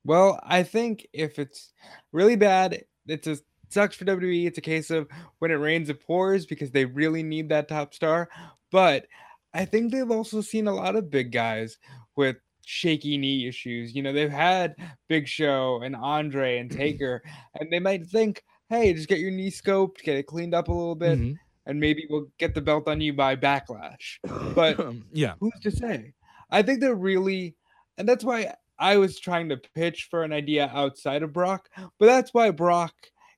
Well, 0.04 0.40
I 0.42 0.62
think 0.62 1.06
if 1.12 1.38
it's 1.38 1.72
really 2.12 2.36
bad, 2.36 2.84
it's 3.06 3.26
a 3.26 3.38
sucks 3.70 3.96
for 3.96 4.04
WWE. 4.04 4.46
It's 4.46 4.58
a 4.58 4.62
case 4.62 4.90
of 4.90 5.08
when 5.38 5.50
it 5.50 5.54
rains, 5.54 5.88
it 5.88 6.04
pours 6.04 6.46
because 6.46 6.70
they 6.70 6.84
really 6.84 7.22
need 7.22 7.48
that 7.48 7.68
top 7.68 7.94
star. 7.94 8.28
But 8.70 9.06
I 9.54 9.64
think 9.64 9.92
they've 9.92 10.10
also 10.10 10.40
seen 10.40 10.66
a 10.66 10.74
lot 10.74 10.96
of 10.96 11.10
big 11.10 11.32
guys 11.32 11.78
with 12.16 12.36
shaky 12.64 13.16
knee 13.16 13.48
issues. 13.48 13.94
You 13.94 14.02
know, 14.02 14.12
they've 14.12 14.30
had 14.30 14.74
Big 15.08 15.26
Show 15.26 15.80
and 15.82 15.96
Andre 15.96 16.58
and 16.58 16.70
Taker, 16.76 17.22
and 17.58 17.72
they 17.72 17.80
might 17.80 18.06
think, 18.06 18.44
hey, 18.68 18.92
just 18.92 19.08
get 19.08 19.18
your 19.18 19.30
knee 19.30 19.50
scoped, 19.50 20.02
get 20.02 20.16
it 20.16 20.26
cleaned 20.26 20.54
up 20.54 20.68
a 20.68 20.72
little 20.72 20.94
bit, 20.94 21.18
mm-hmm. 21.18 21.34
and 21.66 21.80
maybe 21.80 22.06
we'll 22.08 22.26
get 22.38 22.54
the 22.54 22.60
belt 22.60 22.88
on 22.88 23.00
you 23.00 23.12
by 23.12 23.36
backlash. 23.36 24.18
But 24.54 24.94
yeah, 25.12 25.34
who's 25.40 25.58
to 25.62 25.70
say? 25.70 26.12
I 26.50 26.62
think 26.62 26.80
they're 26.80 26.94
really, 26.94 27.56
and 27.98 28.08
that's 28.08 28.24
why 28.24 28.54
I 28.80 28.96
was 28.96 29.20
trying 29.20 29.50
to 29.50 29.58
pitch 29.58 30.08
for 30.10 30.24
an 30.24 30.32
idea 30.32 30.70
outside 30.74 31.22
of 31.22 31.34
Brock, 31.34 31.68
but 31.98 32.06
that's 32.06 32.32
why 32.32 32.50
Brock 32.50 32.94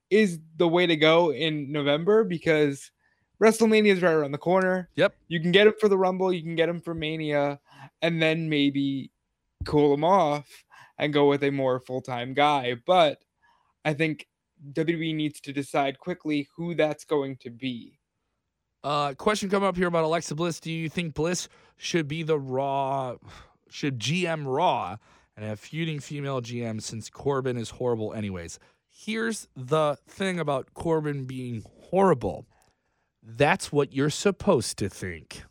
is 0.09 0.39
the 0.55 0.67
way 0.67 0.87
to 0.87 0.95
go 0.95 1.33
in 1.33 1.69
November 1.69 2.23
because 2.23 2.91
WrestleMania 3.41 3.91
is 3.91 4.01
right 4.01 4.13
around 4.13 4.31
the 4.31 4.37
corner. 4.37 4.89
Yep. 4.95 5.15
You 5.27 5.41
can 5.41 5.51
get 5.51 5.67
him 5.67 5.73
for 5.81 5.89
the 5.89 5.97
Rumble, 5.97 6.31
you 6.31 6.41
can 6.41 6.55
get 6.55 6.69
him 6.69 6.79
for 6.79 6.93
Mania, 6.93 7.59
and 8.01 8.21
then 8.21 8.47
maybe 8.47 9.11
cool 9.65 9.93
him 9.93 10.05
off 10.05 10.47
and 10.97 11.13
go 11.13 11.27
with 11.27 11.43
a 11.43 11.51
more 11.51 11.81
full 11.81 12.01
time 12.01 12.33
guy. 12.33 12.75
But 12.85 13.19
I 13.83 13.93
think 13.93 14.27
WWE 14.71 15.13
needs 15.13 15.41
to 15.41 15.51
decide 15.51 15.99
quickly 15.99 16.47
who 16.55 16.73
that's 16.73 17.03
going 17.03 17.35
to 17.37 17.49
be. 17.49 17.99
Uh, 18.81 19.13
question 19.15 19.49
come 19.49 19.63
up 19.63 19.75
here 19.75 19.87
about 19.87 20.05
Alexa 20.05 20.35
Bliss. 20.35 20.61
Do 20.61 20.71
you 20.71 20.87
think 20.87 21.13
Bliss 21.13 21.49
should 21.75 22.07
be 22.07 22.23
the 22.23 22.39
Raw, 22.39 23.15
should 23.69 23.99
GM 23.99 24.43
Raw 24.45 24.97
and 25.35 25.45
have 25.45 25.59
feuding 25.59 25.99
female 25.99 26.41
GMs 26.41 26.83
since 26.83 27.09
Corbin 27.09 27.57
is 27.57 27.71
horrible, 27.71 28.13
anyways. 28.13 28.59
Here's 28.89 29.47
the 29.55 29.97
thing 30.07 30.39
about 30.39 30.73
Corbin 30.73 31.25
being 31.25 31.63
horrible 31.89 32.45
that's 33.25 33.71
what 33.71 33.93
you're 33.93 34.09
supposed 34.09 34.77
to 34.79 34.89
think. 34.89 35.43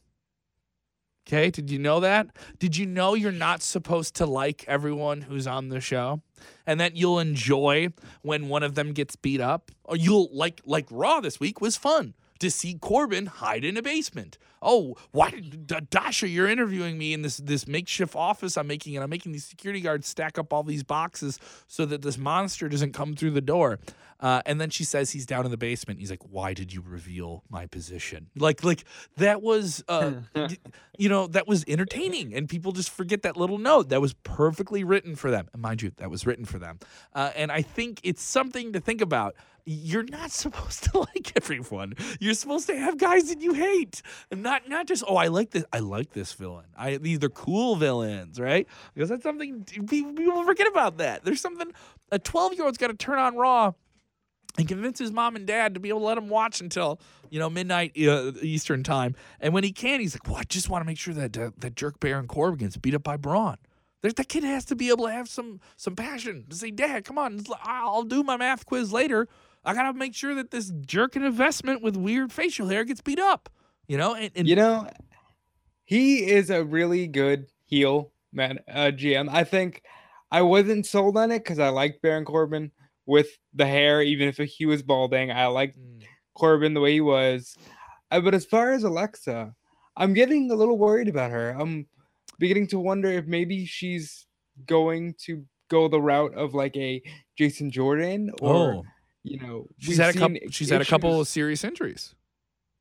Okay, 1.26 1.50
did 1.50 1.70
you 1.70 1.78
know 1.78 2.00
that? 2.00 2.26
Did 2.58 2.76
you 2.76 2.84
know 2.84 3.14
you're 3.14 3.32
not 3.32 3.62
supposed 3.62 4.16
to 4.16 4.26
like 4.26 4.64
everyone 4.66 5.22
who's 5.22 5.46
on 5.46 5.68
the 5.68 5.80
show? 5.80 6.20
And 6.66 6.80
that 6.80 6.96
you'll 6.96 7.20
enjoy 7.20 7.88
when 8.22 8.48
one 8.48 8.62
of 8.62 8.74
them 8.74 8.92
gets 8.92 9.16
beat 9.16 9.40
up? 9.40 9.70
Or 9.84 9.96
you'll 9.96 10.28
like 10.32 10.60
like 10.66 10.86
Raw 10.90 11.20
this 11.20 11.38
week 11.40 11.60
was 11.60 11.76
fun 11.76 12.14
to 12.42 12.50
see 12.50 12.74
Corbin 12.74 13.26
hide 13.26 13.64
in 13.64 13.76
a 13.76 13.82
basement. 13.82 14.36
Oh, 14.60 14.96
why, 15.12 15.30
Dasha? 15.30 16.28
You're 16.28 16.48
interviewing 16.48 16.98
me 16.98 17.12
in 17.12 17.22
this 17.22 17.36
this 17.36 17.68
makeshift 17.68 18.16
office 18.16 18.56
I'm 18.56 18.66
making, 18.66 18.96
and 18.96 19.04
I'm 19.04 19.10
making 19.10 19.30
these 19.30 19.44
security 19.44 19.80
guards 19.80 20.08
stack 20.08 20.38
up 20.38 20.52
all 20.52 20.64
these 20.64 20.82
boxes 20.82 21.38
so 21.68 21.86
that 21.86 22.02
this 22.02 22.18
monster 22.18 22.68
doesn't 22.68 22.92
come 22.92 23.14
through 23.14 23.30
the 23.30 23.40
door. 23.40 23.78
Uh, 24.18 24.40
and 24.46 24.60
then 24.60 24.70
she 24.70 24.84
says 24.84 25.10
he's 25.10 25.26
down 25.26 25.44
in 25.44 25.50
the 25.50 25.56
basement. 25.56 25.98
He's 25.98 26.10
like, 26.10 26.22
"Why 26.28 26.52
did 26.54 26.72
you 26.72 26.82
reveal 26.84 27.42
my 27.48 27.66
position?" 27.66 28.28
Like, 28.36 28.62
like 28.62 28.84
that 29.16 29.42
was, 29.42 29.82
uh, 29.88 30.12
you 30.98 31.08
know, 31.08 31.26
that 31.28 31.48
was 31.48 31.64
entertaining, 31.66 32.34
and 32.34 32.48
people 32.48 32.70
just 32.70 32.90
forget 32.90 33.22
that 33.22 33.36
little 33.36 33.58
note 33.58 33.88
that 33.88 34.00
was 34.00 34.14
perfectly 34.14 34.84
written 34.84 35.16
for 35.16 35.30
them. 35.30 35.48
And 35.52 35.62
mind 35.62 35.82
you, 35.82 35.92
that 35.96 36.10
was 36.10 36.24
written 36.24 36.44
for 36.44 36.58
them. 36.58 36.78
Uh, 37.14 37.30
and 37.34 37.50
I 37.50 37.62
think 37.62 38.00
it's 38.04 38.22
something 38.22 38.72
to 38.72 38.80
think 38.80 39.00
about 39.00 39.34
you're 39.64 40.04
not 40.04 40.30
supposed 40.30 40.84
to 40.84 40.98
like 41.14 41.32
everyone. 41.36 41.94
You're 42.20 42.34
supposed 42.34 42.66
to 42.68 42.76
have 42.76 42.98
guys 42.98 43.28
that 43.28 43.40
you 43.40 43.54
hate, 43.54 44.02
and 44.30 44.42
not 44.42 44.68
not 44.68 44.86
just 44.86 45.04
oh 45.06 45.16
I 45.16 45.28
like 45.28 45.50
this 45.50 45.64
I 45.72 45.78
like 45.78 46.12
this 46.12 46.32
villain. 46.32 46.66
I 46.76 46.96
these 46.96 47.22
are 47.22 47.28
cool 47.28 47.76
villains, 47.76 48.40
right? 48.40 48.66
Because 48.94 49.08
that's 49.08 49.22
something 49.22 49.64
people 49.64 50.44
forget 50.44 50.66
about 50.66 50.98
that. 50.98 51.24
There's 51.24 51.40
something 51.40 51.70
a 52.10 52.18
12 52.18 52.54
year 52.54 52.64
old's 52.64 52.78
got 52.78 52.88
to 52.88 52.94
turn 52.94 53.18
on 53.18 53.36
Raw 53.36 53.72
and 54.58 54.68
convince 54.68 54.98
his 54.98 55.12
mom 55.12 55.36
and 55.36 55.46
dad 55.46 55.74
to 55.74 55.80
be 55.80 55.88
able 55.88 56.00
to 56.00 56.06
let 56.06 56.18
him 56.18 56.28
watch 56.28 56.60
until 56.60 57.00
you 57.30 57.38
know 57.38 57.48
midnight 57.48 57.92
uh, 57.98 58.32
Eastern 58.42 58.82
time. 58.82 59.14
And 59.40 59.54
when 59.54 59.64
he 59.64 59.72
can, 59.72 60.00
he's 60.00 60.14
like, 60.14 60.26
"Well, 60.26 60.36
I 60.36 60.44
just 60.44 60.68
want 60.68 60.82
to 60.82 60.86
make 60.86 60.98
sure 60.98 61.14
that 61.14 61.36
uh, 61.38 61.50
that 61.58 61.76
jerk 61.76 62.00
Baron 62.00 62.26
Corbin 62.26 62.58
gets 62.58 62.76
beat 62.76 62.94
up 62.94 63.02
by 63.02 63.16
Braun." 63.16 63.58
There's, 64.02 64.14
that 64.14 64.28
kid 64.28 64.42
has 64.42 64.64
to 64.66 64.74
be 64.74 64.88
able 64.88 65.06
to 65.06 65.12
have 65.12 65.28
some 65.28 65.60
some 65.76 65.96
passion 65.96 66.46
to 66.50 66.56
say, 66.56 66.70
"Dad, 66.70 67.04
come 67.04 67.18
on, 67.18 67.42
I'll 67.62 68.02
do 68.02 68.22
my 68.22 68.36
math 68.36 68.66
quiz 68.66 68.92
later." 68.92 69.28
I 69.64 69.74
gotta 69.74 69.92
make 69.92 70.14
sure 70.14 70.34
that 70.34 70.50
this 70.50 70.72
jerk 70.80 71.16
investment 71.16 71.82
with 71.82 71.96
weird 71.96 72.32
facial 72.32 72.68
hair 72.68 72.84
gets 72.84 73.00
beat 73.00 73.20
up. 73.20 73.48
You 73.86 73.96
know, 73.96 74.14
and, 74.14 74.30
and 74.34 74.48
you 74.48 74.56
know, 74.56 74.88
he 75.84 76.30
is 76.30 76.50
a 76.50 76.64
really 76.64 77.06
good 77.06 77.46
heel 77.64 78.12
man 78.32 78.58
uh, 78.68 78.90
GM. 78.94 79.28
I 79.30 79.44
think 79.44 79.82
I 80.30 80.42
wasn't 80.42 80.86
sold 80.86 81.16
on 81.16 81.30
it 81.30 81.40
because 81.40 81.58
I 81.58 81.68
liked 81.68 82.02
Baron 82.02 82.24
Corbin 82.24 82.70
with 83.06 83.28
the 83.54 83.66
hair, 83.66 84.02
even 84.02 84.28
if 84.28 84.38
he 84.38 84.66
was 84.66 84.82
balding. 84.82 85.30
I 85.30 85.46
liked 85.46 85.78
mm. 85.78 86.02
Corbin 86.34 86.74
the 86.74 86.80
way 86.80 86.94
he 86.94 87.00
was. 87.00 87.56
Uh, 88.10 88.20
but 88.20 88.34
as 88.34 88.44
far 88.44 88.72
as 88.72 88.84
Alexa, 88.84 89.54
I'm 89.96 90.14
getting 90.14 90.50
a 90.50 90.54
little 90.54 90.78
worried 90.78 91.08
about 91.08 91.30
her. 91.30 91.50
I'm 91.58 91.86
beginning 92.38 92.68
to 92.68 92.78
wonder 92.78 93.08
if 93.08 93.26
maybe 93.26 93.66
she's 93.66 94.26
going 94.66 95.14
to 95.24 95.44
go 95.68 95.88
the 95.88 96.00
route 96.00 96.34
of 96.34 96.54
like 96.54 96.76
a 96.76 97.02
Jason 97.36 97.70
Jordan 97.70 98.30
or 98.40 98.54
oh 98.54 98.82
you 99.24 99.38
know, 99.38 99.66
she's 99.78 99.98
had 99.98 100.14
a 100.14 100.18
couple. 100.18 100.36
She's 100.50 100.68
issues. 100.68 100.70
had 100.70 100.80
a 100.80 100.84
couple 100.86 101.20
of 101.20 101.28
serious 101.28 101.64
injuries. 101.64 102.14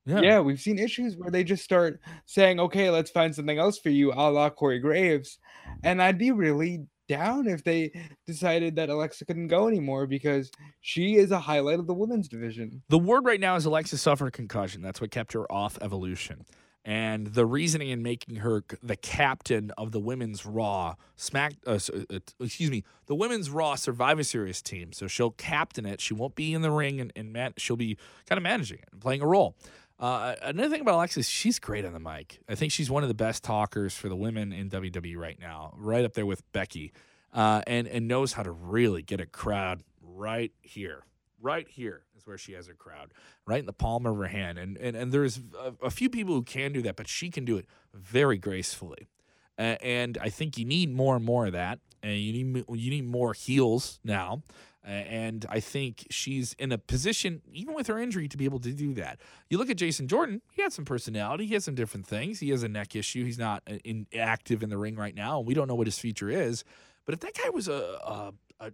Yeah. 0.05 0.21
yeah, 0.21 0.39
we've 0.39 0.59
seen 0.59 0.79
issues 0.79 1.15
where 1.15 1.29
they 1.29 1.43
just 1.43 1.63
start 1.63 1.99
saying, 2.25 2.59
"Okay, 2.59 2.89
let's 2.89 3.11
find 3.11 3.35
something 3.35 3.59
else 3.59 3.77
for 3.77 3.89
you," 3.89 4.11
a 4.11 4.31
la 4.31 4.49
Corey 4.49 4.79
Graves, 4.79 5.37
and 5.83 6.01
I'd 6.01 6.17
be 6.17 6.31
really 6.31 6.85
down 7.07 7.47
if 7.47 7.63
they 7.63 7.91
decided 8.25 8.75
that 8.77 8.89
Alexa 8.89 9.25
couldn't 9.25 9.49
go 9.49 9.67
anymore 9.67 10.07
because 10.07 10.49
she 10.79 11.17
is 11.17 11.31
a 11.31 11.39
highlight 11.39 11.77
of 11.77 11.85
the 11.85 11.93
women's 11.93 12.27
division. 12.27 12.81
The 12.89 12.97
word 12.97 13.25
right 13.25 13.39
now 13.39 13.55
is 13.55 13.65
Alexa 13.65 13.97
suffered 13.97 14.27
a 14.27 14.31
concussion. 14.31 14.81
That's 14.81 15.01
what 15.01 15.11
kept 15.11 15.33
her 15.33 15.51
off 15.51 15.77
Evolution 15.81 16.45
and 16.83 17.27
the 17.27 17.45
reasoning 17.45 17.89
in 17.89 18.01
making 18.01 18.37
her 18.37 18.63
the 18.81 18.95
captain 18.95 19.71
of 19.77 19.91
the 19.91 19.99
women's 19.99 20.45
Raw 20.45 20.95
Smack, 21.15 21.53
uh, 21.67 21.77
uh, 21.87 22.19
excuse 22.39 22.71
me, 22.71 22.83
the 23.05 23.15
women's 23.15 23.49
Raw 23.49 23.75
Survivor 23.75 24.23
Series 24.23 24.61
team. 24.61 24.91
So 24.91 25.07
she'll 25.07 25.31
captain 25.31 25.85
it. 25.85 26.01
She 26.01 26.13
won't 26.13 26.35
be 26.35 26.53
in 26.53 26.61
the 26.61 26.71
ring, 26.71 26.99
and, 26.99 27.13
and 27.15 27.31
man, 27.31 27.53
she'll 27.57 27.75
be 27.75 27.97
kind 28.27 28.37
of 28.37 28.43
managing 28.43 28.79
it 28.79 28.89
and 28.91 28.99
playing 28.99 29.21
a 29.21 29.27
role. 29.27 29.55
Uh, 29.99 30.33
another 30.41 30.69
thing 30.69 30.81
about 30.81 30.95
Alexis, 30.95 31.27
she's 31.27 31.59
great 31.59 31.85
on 31.85 31.93
the 31.93 31.99
mic. 31.99 32.39
I 32.49 32.55
think 32.55 32.71
she's 32.71 32.89
one 32.89 33.03
of 33.03 33.09
the 33.09 33.15
best 33.15 33.43
talkers 33.43 33.95
for 33.95 34.09
the 34.09 34.15
women 34.15 34.51
in 34.51 34.67
WWE 34.69 35.15
right 35.15 35.39
now, 35.39 35.75
right 35.77 36.03
up 36.03 36.13
there 36.13 36.25
with 36.25 36.41
Becky, 36.51 36.91
uh, 37.33 37.61
and 37.67 37.87
and 37.87 38.07
knows 38.07 38.33
how 38.33 38.41
to 38.41 38.51
really 38.51 39.03
get 39.03 39.21
a 39.21 39.27
crowd 39.27 39.83
right 40.01 40.51
here, 40.63 41.03
right 41.41 41.67
here 41.67 42.03
is 42.15 42.25
where 42.25 42.37
she 42.37 42.53
has 42.53 42.67
her 42.67 42.73
crowd, 42.73 43.13
right 43.45 43.59
in 43.59 43.65
the 43.65 43.73
palm 43.73 44.05
of 44.05 44.17
her 44.17 44.27
hand. 44.27 44.57
And 44.57 44.77
and, 44.77 44.95
and 44.95 45.11
there's 45.11 45.39
a, 45.59 45.85
a 45.85 45.89
few 45.89 46.09
people 46.09 46.35
who 46.35 46.43
can 46.43 46.71
do 46.71 46.81
that, 46.83 46.95
but 46.95 47.07
she 47.07 47.29
can 47.29 47.45
do 47.45 47.57
it 47.57 47.65
very 47.93 48.37
gracefully. 48.37 49.09
Uh, 49.57 49.75
and 49.81 50.17
I 50.19 50.29
think 50.29 50.57
you 50.57 50.65
need 50.65 50.93
more 50.93 51.15
and 51.15 51.25
more 51.25 51.45
of 51.45 51.53
that. 51.53 51.79
And 52.03 52.17
you 52.17 52.43
need 52.43 52.65
you 52.69 52.89
need 52.89 53.05
more 53.05 53.33
heels 53.33 53.99
now. 54.03 54.41
Uh, 54.83 54.89
and 54.89 55.45
I 55.47 55.59
think 55.59 56.07
she's 56.09 56.53
in 56.53 56.71
a 56.71 56.77
position, 56.79 57.41
even 57.53 57.75
with 57.75 57.85
her 57.85 57.99
injury, 57.99 58.27
to 58.27 58.35
be 58.35 58.45
able 58.45 58.59
to 58.61 58.71
do 58.71 58.95
that. 58.95 59.21
You 59.47 59.59
look 59.59 59.69
at 59.69 59.77
Jason 59.77 60.07
Jordan; 60.07 60.41
he 60.51 60.63
had 60.63 60.73
some 60.73 60.85
personality, 60.85 61.45
he 61.45 61.53
has 61.53 61.65
some 61.65 61.75
different 61.75 62.07
things. 62.07 62.39
He 62.39 62.49
has 62.49 62.63
a 62.63 62.67
neck 62.67 62.95
issue; 62.95 63.23
he's 63.23 63.37
not 63.37 63.61
uh, 63.69 63.75
in, 63.83 64.07
active 64.17 64.63
in 64.63 64.71
the 64.71 64.79
ring 64.79 64.95
right 64.95 65.13
now, 65.13 65.37
and 65.37 65.47
we 65.47 65.53
don't 65.53 65.67
know 65.67 65.75
what 65.75 65.85
his 65.85 65.99
future 65.99 66.31
is. 66.31 66.63
But 67.05 67.13
if 67.13 67.19
that 67.19 67.35
guy 67.35 67.49
was 67.49 67.67
a, 67.67 67.73
a, 68.03 68.33
a 68.59 68.71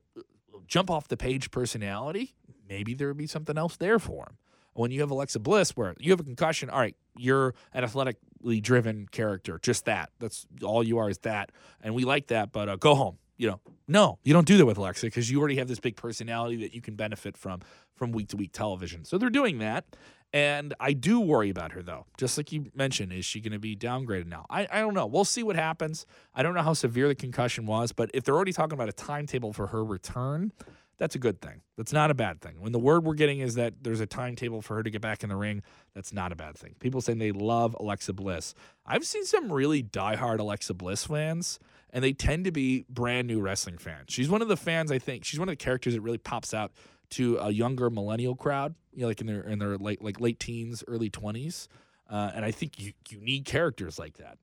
jump 0.68 0.90
off 0.90 1.10
the 1.10 1.18
page 1.18 1.52
personality, 1.52 2.36
maybe 2.68 2.94
there 2.94 3.08
would 3.08 3.18
be 3.18 3.28
something 3.28 3.58
else 3.58 3.78
there 3.78 4.00
for 4.00 4.24
him. 4.24 4.38
When 4.74 4.92
you 4.92 5.02
have 5.02 5.10
Alexa 5.10 5.40
Bliss, 5.40 5.72
where 5.72 5.96
you 5.98 6.12
have 6.12 6.20
a 6.20 6.24
concussion, 6.24 6.70
all 6.70 6.80
right, 6.80 6.96
you're 7.16 7.56
an 7.74 7.84
athletically 7.84 8.62
driven 8.62 9.08
character, 9.12 9.60
just 9.60 9.86
that. 9.86 10.12
That's 10.20 10.46
all 10.62 10.84
you 10.84 11.00
are 11.00 11.10
is 11.10 11.18
that, 11.20 11.52
and 11.82 11.96
we 11.96 12.04
like 12.04 12.28
that. 12.28 12.52
But 12.52 12.70
uh, 12.70 12.76
go 12.76 12.94
home, 12.94 13.18
you 13.38 13.48
know, 13.48 13.60
no, 13.88 14.20
you 14.24 14.34
don't 14.34 14.46
do 14.46 14.58
that 14.58 14.66
with 14.66 14.78
Alexa 14.78 15.08
because 15.08 15.32
you 15.32 15.40
already 15.40 15.56
have 15.56 15.68
this 15.68 15.80
big 15.80 15.96
personality 15.96 16.58
that 16.58 16.76
you 16.76 16.82
can 16.82 16.96
benefit 16.96 17.38
from 17.38 17.62
from 17.96 18.12
week 18.12 18.28
to 18.30 18.38
week 18.38 18.52
television. 18.52 19.04
So 19.04 19.18
they're 19.18 19.32
doing 19.32 19.58
that. 19.60 19.86
And 20.34 20.74
I 20.80 20.94
do 20.94 21.20
worry 21.20 21.50
about 21.50 21.72
her 21.72 21.82
though. 21.82 22.06
Just 22.18 22.38
like 22.38 22.52
you 22.52 22.70
mentioned, 22.76 23.14
is 23.14 23.26
she 23.26 23.40
going 23.40 23.54
to 23.54 23.60
be 23.60 23.76
downgraded 23.76 24.28
now? 24.28 24.46
I, 24.50 24.68
I 24.70 24.80
don't 24.82 24.94
know. 24.94 25.06
We'll 25.06 25.26
see 25.26 25.42
what 25.42 25.56
happens. 25.56 26.06
I 26.36 26.44
don't 26.44 26.54
know 26.54 26.62
how 26.62 26.74
severe 26.74 27.08
the 27.08 27.16
concussion 27.16 27.66
was, 27.66 27.92
but 27.94 28.12
if 28.14 28.24
they're 28.24 28.36
already 28.36 28.54
talking 28.54 28.74
about 28.74 28.90
a 28.90 28.94
timetable 28.94 29.54
for 29.54 29.68
her 29.68 29.84
return, 29.84 30.52
that's 30.98 31.16
a 31.16 31.20
good 31.20 31.42
thing. 31.42 31.62
That's 31.78 31.94
not 31.94 32.10
a 32.12 32.14
bad 32.14 32.42
thing. 32.42 32.60
When 32.60 32.72
the 32.72 32.80
word 32.80 33.06
we're 33.06 33.14
getting 33.14 33.40
is 33.40 33.56
that 33.56 33.76
there's 33.82 34.00
a 34.00 34.06
timetable 34.06 34.62
for 34.62 34.76
her 34.76 34.84
to 34.84 34.90
get 34.90 35.02
back 35.02 35.24
in 35.24 35.30
the 35.30 35.36
ring, 35.36 35.62
that's 35.94 36.12
not 36.12 36.32
a 36.32 36.36
bad 36.36 36.58
thing. 36.58 36.76
People 36.80 37.02
saying 37.02 37.20
they 37.20 37.32
love 37.32 37.76
Alexa 37.80 38.14
Bliss. 38.14 38.56
I've 38.86 39.06
seen 39.06 39.26
some 39.26 39.52
really 39.52 39.84
diehard 39.84 40.40
Alexa 40.40 40.74
Bliss 40.74 41.06
fans, 41.06 41.60
and 41.92 42.04
they 42.04 42.14
tend 42.14 42.46
to 42.46 42.52
be 42.52 42.86
brand 42.90 43.28
new 43.28 43.40
wrestling 43.40 43.78
fans. 43.78 44.06
She's 44.10 44.30
one 44.30 44.42
of 44.42 44.48
the 44.48 44.58
fans, 44.58 44.92
I 44.92 45.00
think, 45.00 45.24
she's 45.24 45.40
one 45.40 45.50
of 45.50 45.54
the 45.54 45.64
characters 45.64 45.94
that 45.94 46.02
really 46.02 46.18
pops 46.18 46.54
out 46.54 46.72
to 47.12 47.38
a 47.38 47.52
younger 47.52 47.90
millennial 47.90 48.36
crowd, 48.36 48.76
you 48.94 49.02
know, 49.02 49.08
like 49.08 49.22
in 49.22 49.28
their 49.28 49.42
in 49.42 49.60
their 49.60 49.78
late 49.78 50.02
like 50.02 50.20
late 50.20 50.40
teens, 50.40 50.84
early 50.88 51.10
twenties. 51.10 51.70
Uh, 52.10 52.32
and 52.34 52.44
I 52.44 52.52
think 52.52 52.80
you, 52.80 52.94
you 53.10 53.20
need 53.20 53.46
characters 53.46 54.00
like 54.00 54.18
that. 54.18 54.38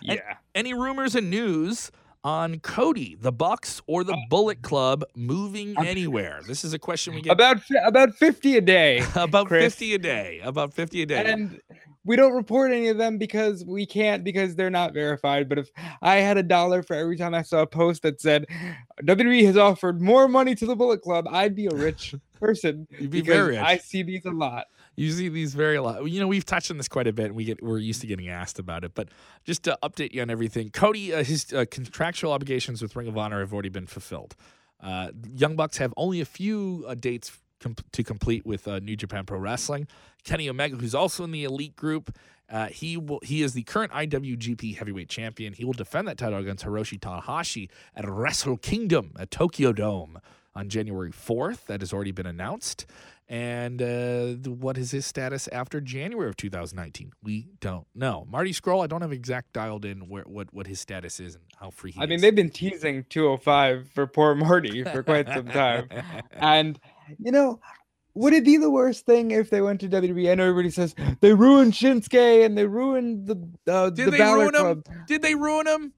Yeah. 0.00 0.12
And 0.12 0.20
any 0.54 0.74
rumors 0.74 1.14
and 1.14 1.30
news 1.30 1.90
on 2.24 2.60
Cody, 2.60 3.16
the 3.20 3.32
Bucks, 3.32 3.80
or 3.86 4.04
the 4.04 4.14
uh, 4.14 4.20
Bullet 4.28 4.62
Club 4.62 5.04
moving 5.14 5.74
anywhere? 5.78 6.40
This 6.46 6.64
is 6.64 6.72
a 6.72 6.78
question 6.78 7.14
we 7.14 7.22
get 7.22 7.32
about 7.32 7.58
about 7.84 8.14
50 8.14 8.56
a 8.56 8.60
day. 8.60 9.02
about 9.16 9.46
Chris. 9.46 9.74
fifty 9.74 9.94
a 9.94 9.98
day. 9.98 10.40
About 10.42 10.74
fifty 10.74 11.02
a 11.02 11.06
day. 11.06 11.24
and 11.26 11.60
we 12.04 12.16
don't 12.16 12.32
report 12.32 12.72
any 12.72 12.88
of 12.88 12.96
them 12.96 13.18
because 13.18 13.64
we 13.64 13.84
can't 13.84 14.24
because 14.24 14.56
they're 14.56 14.70
not 14.70 14.94
verified. 14.94 15.48
But 15.48 15.58
if 15.58 15.70
I 16.02 16.16
had 16.16 16.38
a 16.38 16.42
dollar 16.42 16.82
for 16.82 16.94
every 16.94 17.16
time 17.16 17.34
I 17.34 17.42
saw 17.42 17.62
a 17.62 17.66
post 17.66 18.02
that 18.02 18.20
said 18.20 18.46
WWE 19.02 19.44
has 19.44 19.56
offered 19.56 20.00
more 20.00 20.26
money 20.26 20.54
to 20.54 20.66
the 20.66 20.76
Bullet 20.76 21.02
Club, 21.02 21.26
I'd 21.30 21.54
be 21.54 21.66
a 21.66 21.74
rich 21.74 22.14
person 22.40 22.86
You'd 22.98 23.10
be 23.10 23.20
very 23.20 23.56
rich. 23.56 23.60
I 23.60 23.76
see 23.76 24.02
these 24.02 24.24
a 24.24 24.30
lot. 24.30 24.66
You 24.96 25.10
see 25.12 25.28
these 25.28 25.54
very 25.54 25.78
lot. 25.78 26.04
You 26.10 26.20
know, 26.20 26.28
we've 26.28 26.44
touched 26.44 26.70
on 26.70 26.76
this 26.76 26.88
quite 26.88 27.06
a 27.06 27.12
bit, 27.12 27.26
and 27.26 27.34
we 27.34 27.44
get 27.44 27.62
we're 27.62 27.78
used 27.78 28.00
to 28.02 28.06
getting 28.06 28.28
asked 28.28 28.58
about 28.58 28.84
it. 28.84 28.92
But 28.94 29.08
just 29.44 29.62
to 29.64 29.78
update 29.82 30.12
you 30.12 30.22
on 30.22 30.30
everything, 30.30 30.70
Cody, 30.70 31.14
uh, 31.14 31.24
his 31.24 31.52
uh, 31.52 31.64
contractual 31.70 32.32
obligations 32.32 32.82
with 32.82 32.94
Ring 32.96 33.08
of 33.08 33.16
Honor 33.16 33.40
have 33.40 33.52
already 33.52 33.68
been 33.68 33.86
fulfilled. 33.86 34.36
Uh, 34.82 35.10
Young 35.34 35.56
Bucks 35.56 35.78
have 35.78 35.94
only 35.96 36.20
a 36.20 36.24
few 36.24 36.84
uh, 36.88 36.94
dates 36.94 37.32
com- 37.60 37.76
to 37.92 38.02
complete 38.02 38.44
with 38.44 38.66
uh, 38.66 38.78
New 38.80 38.96
Japan 38.96 39.24
Pro 39.26 39.38
Wrestling. 39.38 39.86
Kenny 40.24 40.48
Omega, 40.48 40.76
who's 40.76 40.94
also 40.94 41.24
in 41.24 41.30
the 41.30 41.44
elite 41.44 41.76
group, 41.76 42.16
uh, 42.50 42.66
he 42.66 42.96
will 42.96 43.20
he 43.22 43.42
is 43.42 43.54
the 43.54 43.62
current 43.62 43.92
IWGP 43.92 44.76
Heavyweight 44.76 45.08
Champion. 45.08 45.52
He 45.52 45.64
will 45.64 45.72
defend 45.72 46.08
that 46.08 46.18
title 46.18 46.38
against 46.38 46.64
Hiroshi 46.64 46.98
Tanahashi 46.98 47.68
at 47.94 48.08
Wrestle 48.08 48.56
Kingdom 48.56 49.12
at 49.18 49.30
Tokyo 49.30 49.72
Dome 49.72 50.18
on 50.54 50.68
January 50.68 51.12
4th. 51.12 51.66
That 51.66 51.80
has 51.80 51.92
already 51.92 52.10
been 52.10 52.26
announced. 52.26 52.86
And 53.30 53.80
uh, 53.80 54.50
what 54.50 54.76
is 54.76 54.90
his 54.90 55.06
status 55.06 55.48
after 55.52 55.80
January 55.80 56.28
of 56.28 56.36
2019? 56.36 57.12
We 57.22 57.46
don't 57.60 57.86
know. 57.94 58.26
Marty 58.28 58.52
Scurll, 58.52 58.82
I 58.82 58.88
don't 58.88 59.02
have 59.02 59.12
exact 59.12 59.52
dialed 59.52 59.84
in 59.84 60.08
where 60.08 60.24
what, 60.24 60.52
what 60.52 60.66
his 60.66 60.80
status 60.80 61.20
is 61.20 61.36
and 61.36 61.44
how 61.56 61.70
free 61.70 61.92
he 61.92 62.00
I 62.00 62.04
is. 62.04 62.10
mean, 62.10 62.20
they've 62.22 62.34
been 62.34 62.50
teasing 62.50 63.04
205 63.08 63.88
for 63.94 64.08
poor 64.08 64.34
Marty 64.34 64.82
for 64.82 65.04
quite 65.04 65.28
some 65.28 65.46
time. 65.46 65.88
And 66.32 66.80
you 67.20 67.30
know, 67.30 67.60
would 68.14 68.32
it 68.32 68.44
be 68.44 68.56
the 68.56 68.68
worst 68.70 69.06
thing 69.06 69.30
if 69.30 69.48
they 69.48 69.60
went 69.60 69.80
to 69.82 69.88
WWE? 69.88 70.32
I 70.32 70.34
know 70.34 70.48
everybody 70.48 70.70
says 70.70 70.96
they 71.20 71.32
ruined 71.32 71.72
Shinsuke 71.74 72.44
and 72.44 72.58
they 72.58 72.66
ruined 72.66 73.28
the 73.28 73.48
uh, 73.72 73.90
Did 73.90 74.08
the 74.08 74.10
they 74.10 74.18
Balor 74.18 74.38
ruin 74.40 74.54
him? 74.56 74.60
Club. 74.60 74.86
Did 75.06 75.22
they 75.22 75.36
ruin 75.36 75.68
him? 75.68 75.92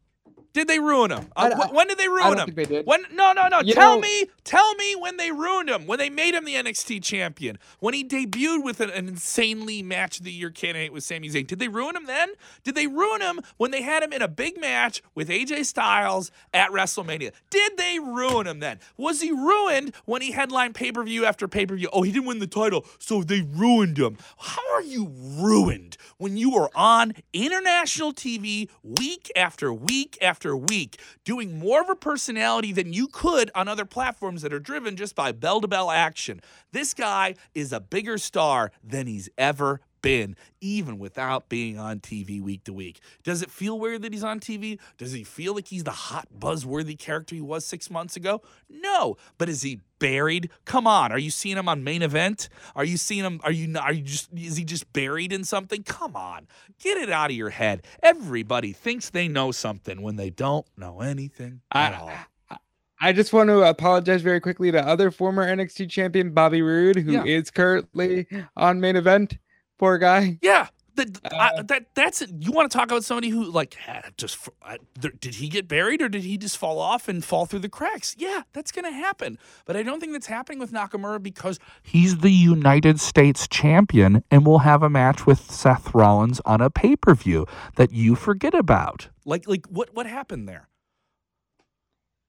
Did 0.52 0.68
they 0.68 0.78
ruin 0.78 1.10
him? 1.12 1.28
Uh, 1.34 1.50
wh- 1.54 1.72
when 1.74 1.88
did 1.88 1.96
they 1.98 2.04
I 2.04 2.08
ruin 2.08 2.36
don't 2.36 2.38
him? 2.40 2.54
think 2.54 2.56
they 2.56 2.64
did. 2.76 2.86
When? 2.86 3.02
No, 3.14 3.32
no, 3.32 3.48
no. 3.48 3.60
You 3.60 3.72
tell 3.74 3.94
know- 3.96 4.00
me, 4.02 4.26
tell 4.44 4.74
me 4.74 4.94
when 4.96 5.16
they 5.16 5.30
ruined 5.30 5.70
him. 5.70 5.86
When 5.86 5.98
they 5.98 6.10
made 6.10 6.34
him 6.34 6.44
the 6.44 6.54
NXT 6.54 7.02
champion. 7.02 7.58
When 7.80 7.94
he 7.94 8.04
debuted 8.04 8.62
with 8.62 8.80
an, 8.80 8.90
an 8.90 9.08
insanely 9.08 9.82
match 9.82 10.18
of 10.18 10.24
the 10.24 10.32
year 10.32 10.50
candidate 10.50 10.92
with 10.92 11.04
Sami 11.04 11.28
Zayn. 11.30 11.46
Did 11.46 11.58
they 11.58 11.68
ruin 11.68 11.96
him 11.96 12.04
then? 12.06 12.30
Did 12.64 12.74
they 12.74 12.86
ruin 12.86 13.20
him 13.22 13.40
when 13.56 13.70
they 13.70 13.82
had 13.82 14.02
him 14.02 14.12
in 14.12 14.20
a 14.20 14.28
big 14.28 14.60
match 14.60 15.02
with 15.14 15.28
AJ 15.28 15.64
Styles 15.64 16.30
at 16.52 16.70
WrestleMania? 16.70 17.32
Did 17.48 17.76
they 17.78 17.98
ruin 17.98 18.46
him 18.46 18.60
then? 18.60 18.78
Was 18.98 19.20
he 19.22 19.30
ruined 19.32 19.94
when 20.04 20.20
he 20.20 20.32
headlined 20.32 20.74
pay 20.74 20.92
per 20.92 21.02
view 21.02 21.24
after 21.24 21.48
pay 21.48 21.64
per 21.64 21.76
view? 21.76 21.88
Oh, 21.92 22.02
he 22.02 22.12
didn't 22.12 22.26
win 22.26 22.40
the 22.40 22.46
title, 22.46 22.84
so 22.98 23.22
they 23.22 23.40
ruined 23.40 23.98
him. 23.98 24.18
How 24.38 24.74
are 24.74 24.82
you 24.82 25.08
ruined 25.08 25.96
when 26.18 26.36
you 26.36 26.54
are 26.56 26.70
on 26.74 27.14
international 27.32 28.12
TV 28.12 28.68
week 28.82 29.30
after 29.34 29.72
week 29.72 30.18
after 30.20 30.41
week, 30.50 31.00
doing 31.24 31.58
more 31.58 31.80
of 31.80 31.88
a 31.88 31.94
personality 31.94 32.72
than 32.72 32.92
you 32.92 33.06
could 33.06 33.50
on 33.54 33.68
other 33.68 33.84
platforms 33.84 34.42
that 34.42 34.52
are 34.52 34.58
driven 34.58 34.96
just 34.96 35.14
by 35.14 35.32
bell 35.32 35.60
to 35.60 35.68
bell 35.68 35.90
action? 35.90 36.40
This 36.72 36.94
guy 36.94 37.36
is 37.54 37.72
a 37.72 37.80
bigger 37.80 38.18
star 38.18 38.72
than 38.82 39.06
he's 39.06 39.28
ever 39.38 39.80
been, 40.02 40.36
even 40.60 40.98
without 40.98 41.48
being 41.48 41.78
on 41.78 42.00
TV 42.00 42.40
week 42.42 42.64
to 42.64 42.72
week. 42.72 43.00
Does 43.22 43.40
it 43.42 43.50
feel 43.50 43.78
weird 43.78 44.02
that 44.02 44.12
he's 44.12 44.24
on 44.24 44.40
TV? 44.40 44.78
Does 44.98 45.12
he 45.12 45.24
feel 45.24 45.54
like 45.54 45.68
he's 45.68 45.84
the 45.84 45.90
hot, 45.92 46.28
buzzworthy 46.38 46.98
character 46.98 47.34
he 47.34 47.40
was 47.40 47.64
six 47.64 47.90
months 47.90 48.16
ago? 48.16 48.42
No. 48.68 49.16
But 49.38 49.48
is 49.48 49.62
he 49.62 49.80
buried? 49.98 50.50
Come 50.64 50.86
on. 50.86 51.12
Are 51.12 51.18
you 51.18 51.30
seeing 51.30 51.56
him 51.56 51.68
on 51.68 51.84
main 51.84 52.02
event? 52.02 52.48
Are 52.76 52.84
you 52.84 52.96
seeing 52.96 53.24
him? 53.24 53.40
Are 53.44 53.52
you 53.52 53.68
not? 53.68 53.84
Are 53.84 53.92
you 53.92 54.02
just? 54.02 54.28
Is 54.36 54.56
he 54.56 54.64
just 54.64 54.92
buried 54.92 55.32
in 55.32 55.44
something? 55.44 55.82
Come 55.84 56.16
on. 56.16 56.48
Get 56.80 56.98
it 56.98 57.08
out 57.10 57.30
of 57.30 57.36
your 57.36 57.50
head. 57.50 57.86
Everybody 58.02 58.72
thinks 58.72 59.10
they 59.10 59.28
know 59.28 59.52
something 59.52 60.02
when 60.02 60.16
they 60.16 60.30
don't 60.30 60.66
know 60.76 61.00
anything 61.00 61.60
at 61.72 61.94
all. 61.94 62.10
I, 62.50 62.56
I 63.00 63.12
just 63.12 63.32
want 63.32 63.48
to 63.48 63.62
apologize 63.62 64.22
very 64.22 64.40
quickly 64.40 64.70
to 64.72 64.80
other 64.86 65.10
former 65.10 65.44
NXT 65.44 65.90
champion 65.90 66.30
Bobby 66.32 66.62
Roode, 66.62 66.96
who 66.96 67.22
is 67.24 67.46
Yeah. 67.46 67.50
currently 67.54 68.26
on 68.56 68.80
main 68.80 68.96
event. 68.96 69.38
Poor 69.82 69.98
guy. 69.98 70.38
Yeah. 70.42 70.68
That, 70.94 71.18
I, 71.32 71.48
Uh, 71.56 71.62
that 71.64 71.86
that's 71.96 72.22
it. 72.22 72.30
You 72.38 72.52
want 72.52 72.70
to 72.70 72.78
talk 72.78 72.86
about 72.86 73.02
somebody 73.02 73.30
who 73.30 73.42
like 73.50 73.76
just 74.16 74.36
f- 74.36 74.50
uh, 74.62 74.76
th- 75.00 75.14
did 75.18 75.34
he 75.36 75.48
get 75.48 75.66
buried 75.66 76.00
or 76.02 76.08
did 76.08 76.22
he 76.22 76.38
just 76.38 76.56
fall 76.56 76.78
off 76.78 77.08
and 77.08 77.24
fall 77.24 77.46
through 77.46 77.60
the 77.60 77.68
cracks? 77.68 78.14
Yeah, 78.16 78.42
that's 78.52 78.70
gonna 78.70 78.92
happen. 78.92 79.38
But 79.64 79.76
I 79.76 79.82
don't 79.82 79.98
think 79.98 80.12
that's 80.12 80.26
happening 80.28 80.60
with 80.60 80.70
Nakamura 80.70 81.20
because 81.20 81.58
he's 81.82 82.18
the 82.18 82.30
United 82.30 83.00
States 83.00 83.48
champion 83.48 84.22
and 84.30 84.46
will 84.46 84.60
have 84.60 84.84
a 84.84 84.90
match 84.90 85.26
with 85.26 85.50
Seth 85.50 85.92
Rollins 85.94 86.40
on 86.44 86.60
a 86.60 86.70
pay 86.70 86.94
per 86.94 87.14
view 87.14 87.46
that 87.74 87.90
you 87.90 88.14
forget 88.14 88.54
about. 88.54 89.08
Like 89.24 89.48
like 89.48 89.66
what 89.66 89.92
what 89.94 90.06
happened 90.06 90.48
there? 90.48 90.68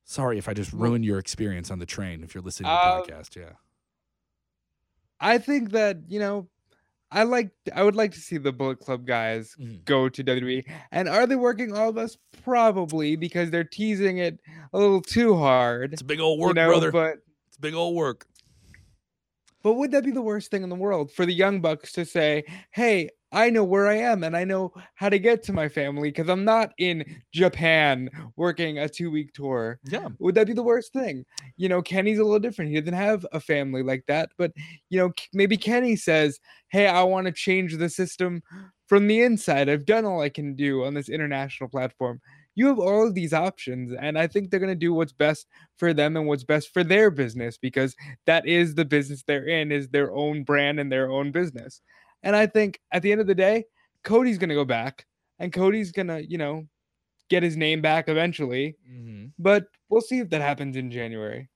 Sorry 0.06 0.40
if 0.40 0.48
I 0.50 0.54
just 0.56 0.74
ruined 0.74 1.06
your 1.06 1.20
experience 1.20 1.70
on 1.70 1.78
the 1.78 1.86
train. 1.86 2.24
If 2.24 2.34
you're 2.34 2.44
listening 2.44 2.70
to 2.70 2.74
Uh, 2.74 3.02
the 3.02 3.12
podcast, 3.12 3.36
yeah. 3.36 3.52
I 5.20 5.38
think 5.38 5.72
that 5.72 5.98
you 6.08 6.20
know, 6.20 6.48
I 7.14 7.24
like. 7.24 7.52
I 7.76 7.84
would 7.84 7.96
like 7.96 8.12
to 8.14 8.20
see 8.20 8.38
the 8.38 8.52
Bullet 8.52 8.80
Club 8.80 9.06
guys 9.06 9.56
Mhm. 9.60 9.86
go 9.86 10.10
to 10.10 10.24
WWE. 10.24 10.66
And 10.92 11.08
are 11.08 11.28
they 11.28 11.36
working 11.36 11.72
all 11.74 11.90
of 11.90 11.98
us? 11.98 12.18
Probably 12.44 13.16
because 13.16 13.52
they're 13.52 13.64
teasing 13.64 14.18
it 14.18 14.40
a 14.74 14.80
little 14.80 15.02
too 15.02 15.36
hard. 15.36 15.94
It's 15.94 16.02
a 16.02 16.06
big 16.06 16.20
old 16.20 16.40
work, 16.40 16.50
you 16.50 16.54
know, 16.56 16.68
brother. 16.68 16.92
But 16.92 17.20
it's 17.48 17.58
big 17.58 17.74
old 17.76 17.96
work. 17.96 18.26
But 19.62 19.76
would 19.76 19.92
that 19.92 20.04
be 20.04 20.12
the 20.12 20.22
worst 20.22 20.52
thing 20.52 20.64
in 20.64 20.70
the 20.70 20.76
world 20.76 21.12
for 21.12 21.26
the 21.26 21.34
Young 21.34 21.62
Bucks 21.62 21.94
to 21.94 22.04
say, 22.06 22.44
hey, 22.72 23.10
I 23.34 23.50
know 23.50 23.64
where 23.64 23.88
I 23.88 23.96
am 23.96 24.24
and 24.24 24.38
I 24.38 24.44
know 24.44 24.72
how 24.94 25.10
to 25.10 25.18
get 25.20 25.44
to 25.44 25.54
my 25.54 25.68
family 25.68 26.10
because 26.10 26.30
I'm 26.30 26.46
not 26.46 26.72
in 26.78 27.04
Japan 27.34 28.10
working 28.36 28.78
a 28.78 28.88
two 28.88 29.12
week 29.12 29.34
tour? 29.34 29.80
Yeah. 29.84 30.10
Would 30.20 30.36
that 30.36 30.48
be 30.48 30.54
the 30.54 30.64
worst 30.64 30.94
thing? 30.94 31.26
You 31.58 31.68
know, 31.68 31.82
Kenny's 31.82 32.20
a 32.20 32.24
little 32.24 32.40
different. 32.40 32.72
He 32.72 32.80
doesn't 32.80 32.94
have 32.94 33.26
a 33.34 33.40
family 33.40 33.82
like 33.82 34.06
that. 34.08 34.30
But, 34.38 34.54
you 34.90 35.00
know, 35.00 35.12
maybe 35.34 35.58
Kenny 35.58 35.96
says, 35.96 36.40
hey, 36.70 36.88
I 36.88 37.04
want 37.04 37.26
to 37.26 37.34
change 37.34 37.76
the 37.76 37.90
system 37.90 38.44
from 38.88 39.08
the 39.08 39.22
inside. 39.24 39.70
I've 39.70 39.86
done 39.86 40.06
all 40.06 40.22
I 40.22 40.30
can 40.30 40.56
do 40.56 40.84
on 40.84 40.94
this 40.94 41.10
international 41.10 41.70
platform. 41.70 42.22
You 42.56 42.68
have 42.68 42.78
all 42.78 43.08
of 43.08 43.16
these 43.16 43.34
options, 43.34 43.94
and 44.00 44.16
I 44.16 44.28
think 44.28 44.52
they're 44.52 44.60
going 44.60 44.72
to 44.72 44.76
do 44.76 44.94
what's 44.94 45.12
best 45.12 45.48
for 45.78 45.92
them 45.92 46.16
and 46.16 46.28
what's 46.28 46.44
best 46.44 46.72
for 46.72 46.84
their 46.84 47.10
business 47.10 47.58
because 47.58 47.96
that 48.28 48.46
is 48.46 48.76
the 48.76 48.86
business 48.86 49.24
they're 49.24 49.48
in 49.48 49.72
is 49.72 49.90
their 49.90 50.14
own 50.14 50.44
brand 50.44 50.80
and 50.80 50.92
their 50.92 51.10
own 51.10 51.32
business 51.32 51.82
and 52.24 52.36
i 52.36 52.46
think 52.46 52.80
at 52.92 53.02
the 53.02 53.12
end 53.12 53.22
of 53.22 53.28
the 53.28 53.36
day 53.36 53.64
cody's 54.04 54.38
going 54.38 54.50
to 54.50 54.56
go 54.56 54.66
back 54.66 55.06
and 55.40 55.54
cody's 55.54 55.92
going 55.92 56.08
to 56.08 56.24
you 56.28 56.38
know 56.38 56.66
get 57.30 57.44
his 57.44 57.56
name 57.58 57.82
back 57.82 58.10
eventually 58.10 58.76
Mm-hmm. 58.90 59.26
but 59.40 59.66
we'll 59.90 60.02
see 60.02 60.20
if 60.20 60.30
that 60.30 60.42
happens 60.42 60.76
in 60.76 60.90
january 60.92 61.50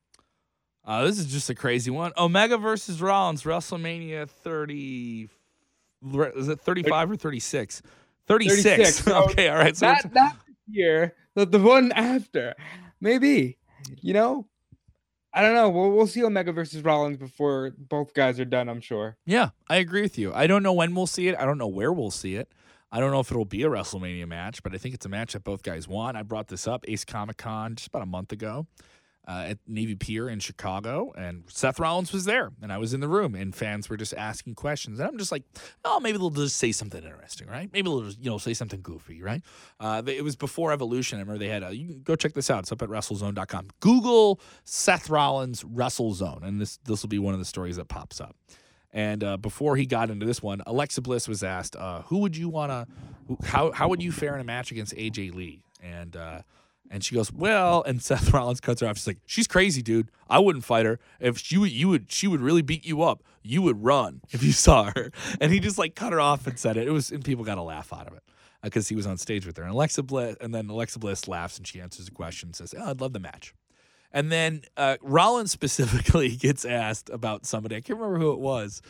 Uh, 0.86 1.03
this 1.05 1.20
is 1.20 1.26
just 1.28 1.49
a 1.49 1.55
crazy 1.55 1.91
one. 1.91 2.13
Omega 2.18 2.57
versus 2.57 3.01
Rollins, 3.01 3.43
WrestleMania 3.43 4.30
30. 4.30 5.28
re- 6.01 6.32
Is 6.36 6.47
it 6.47 6.61
35 6.61 7.11
or 7.11 7.15
36? 7.18 7.82
36. 8.26 8.63
36, 9.01 9.07
okay, 9.32 9.49
all 9.49 9.57
right. 9.57 9.76
So 9.76 9.88
that, 9.88 10.11
this 10.13 10.34
year 10.70 11.13
but 11.36 11.51
the 11.51 11.59
one 11.59 11.91
after 11.91 12.53
maybe 13.01 13.57
you 14.01 14.13
know 14.13 14.47
i 15.38 15.41
don't 15.41 15.53
know 15.53 15.69
we'll, 15.69 15.91
we'll 15.91 16.07
see 16.07 16.23
omega 16.23 16.51
versus 16.51 16.83
rollins 16.83 17.17
before 17.17 17.71
both 17.77 18.13
guys 18.13 18.39
are 18.39 18.45
done 18.45 18.67
i'm 18.67 18.81
sure 18.81 19.15
yeah, 19.25 19.49
I 19.69 19.75
agree 19.77 20.01
with 20.01 20.17
you. 20.17 20.33
I 20.33 20.47
don't 20.47 20.63
know 20.63 20.73
when 20.73 20.95
we'll 20.95 21.07
see 21.07 21.27
it. 21.27 21.35
I 21.38 21.45
don't 21.45 21.57
know 21.57 21.67
where 21.67 21.91
we'll 21.91 22.11
see 22.11 22.35
it. 22.35 22.51
I 22.91 22.99
don't 22.99 23.11
know 23.11 23.19
if 23.19 23.29
it'll 23.29 23.45
be 23.45 23.63
a 23.63 23.67
WrestleMania 23.69 24.27
match, 24.27 24.63
but 24.63 24.73
I 24.73 24.77
think 24.77 24.95
it's 24.95 25.05
a 25.05 25.09
match 25.09 25.33
that 25.33 25.43
both 25.43 25.61
guys 25.61 25.88
want. 25.88 26.15
I 26.15 26.23
brought 26.23 26.47
this 26.47 26.67
up 26.67 26.85
Ace 26.88 27.03
Comic 27.03 27.38
Con 27.38 27.75
just 27.75 27.89
about 27.89 28.01
a 28.01 28.05
month 28.07 28.31
ago 28.31 28.65
uh, 29.28 29.47
at 29.49 29.57
Navy 29.67 29.95
Pier 29.95 30.30
in 30.30 30.39
Chicago, 30.39 31.11
and 31.17 31.43
Seth 31.49 31.80
Rollins 31.80 32.13
was 32.13 32.23
there, 32.23 32.51
and 32.61 32.71
I 32.71 32.78
was 32.78 32.93
in 32.93 33.01
the 33.01 33.09
room, 33.09 33.36
and 33.36 33.53
fans 33.53 33.89
were 33.89 33.97
just 33.97 34.13
asking 34.13 34.55
questions, 34.55 34.99
and 34.99 35.07
I'm 35.07 35.17
just 35.17 35.34
like, 35.34 35.43
oh, 35.84 35.99
maybe 35.99 36.17
they'll 36.17 36.30
just 36.30 36.55
say 36.55 36.71
something 36.71 37.03
interesting, 37.03 37.47
right? 37.47 37.69
Maybe 37.73 37.89
they'll 37.89 38.03
just 38.03 38.19
you 38.19 38.30
know 38.30 38.38
say 38.38 38.53
something 38.53 38.82
goofy, 38.82 39.21
right? 39.21 39.41
Uh, 39.80 40.01
it 40.07 40.23
was 40.23 40.38
before 40.38 40.71
Evolution. 40.71 41.17
I 41.17 41.21
remember 41.21 41.39
they 41.39 41.49
had 41.49 41.63
a, 41.63 41.75
you 41.75 41.95
go 41.95 42.15
check 42.15 42.34
this 42.34 42.49
out. 42.49 42.59
It's 42.59 42.71
up 42.71 42.82
at 42.82 42.89
WrestleZone.com. 42.89 43.67
Google 43.82 44.39
Seth 44.63 45.09
Rollins 45.09 45.63
WrestleZone, 45.63 46.43
and 46.43 46.61
this 46.61 46.78
this 46.86 47.01
will 47.01 47.09
be 47.09 47.19
one 47.19 47.34
of 47.34 47.39
the 47.39 47.45
stories 47.45 47.75
that 47.75 47.89
pops 47.89 48.21
up. 48.21 48.36
And 48.93 49.23
uh, 49.23 49.36
before 49.36 49.75
he 49.75 49.86
got 49.86 50.09
into 50.09 50.25
this 50.25 50.41
one, 50.41 50.61
Alexa 50.65 51.01
Bliss 51.01 51.28
was 51.28 51.43
asked, 51.43 51.75
uh, 51.75 52.03
"Who 52.03 52.19
would 52.19 52.38
you 52.38 52.47
want 52.47 52.71
to? 52.71 53.45
How 53.45 53.71
how 53.71 53.89
would 53.89 54.01
you 54.01 54.13
fare 54.13 54.36
in 54.36 54.41
a 54.41 54.45
match 54.45 54.71
against 54.71 54.95
AJ 54.95 55.36
Lee?" 55.36 55.63
And 55.84 56.15
uh, 56.15 56.41
and 56.89 57.03
she 57.03 57.15
goes, 57.15 57.31
"Well," 57.31 57.83
and 57.83 58.01
Seth 58.01 58.33
Rollins 58.33 58.61
cuts 58.61 58.81
her 58.81 58.88
off. 58.88 58.97
She's 58.97 59.07
like, 59.07 59.19
"She's 59.25 59.47
crazy, 59.47 59.81
dude. 59.81 60.09
I 60.29 60.39
wouldn't 60.39 60.65
fight 60.65 60.85
her. 60.85 60.99
If 61.19 61.38
she 61.38 61.57
would, 61.57 61.71
you 61.71 61.89
would, 61.89 62.11
she 62.11 62.27
would 62.27 62.41
really 62.41 62.61
beat 62.61 62.85
you 62.85 63.01
up. 63.01 63.23
You 63.43 63.61
would 63.61 63.83
run 63.83 64.21
if 64.31 64.43
you 64.43 64.51
saw 64.51 64.91
her." 64.95 65.11
And 65.39 65.51
he 65.51 65.59
just 65.59 65.77
like 65.77 65.95
cut 65.95 66.13
her 66.13 66.19
off 66.19 66.47
and 66.47 66.57
said 66.57 66.77
it. 66.77 66.88
It 66.88 66.91
was, 66.91 67.11
and 67.11 67.23
people 67.23 67.43
got 67.43 67.57
a 67.57 67.63
laugh 67.63 67.91
out 67.93 68.07
of 68.07 68.13
it 68.13 68.23
because 68.61 68.88
uh, 68.88 68.89
he 68.89 68.95
was 68.95 69.07
on 69.07 69.17
stage 69.17 69.45
with 69.45 69.57
her. 69.57 69.63
And 69.63 69.71
Alexa 69.71 70.03
Bliss, 70.03 70.35
and 70.41 70.53
then 70.53 70.69
Alexa 70.69 70.99
Bliss 70.99 71.27
laughs 71.27 71.57
and 71.57 71.67
she 71.67 71.79
answers 71.81 72.07
a 72.07 72.11
question, 72.11 72.49
and 72.49 72.55
says, 72.55 72.73
"Oh, 72.77 72.89
I'd 72.89 73.01
love 73.01 73.13
the 73.13 73.19
match." 73.19 73.53
And 74.11 74.31
then 74.31 74.61
uh, 74.77 74.97
Rollins 75.01 75.51
specifically 75.59 76.35
gets 76.35 76.65
asked 76.65 77.09
about 77.09 77.45
somebody. 77.45 77.75
I 77.75 77.81
can't 77.81 77.99
remember 77.99 78.19
who 78.19 78.31
it 78.31 78.39
was. 78.39 78.81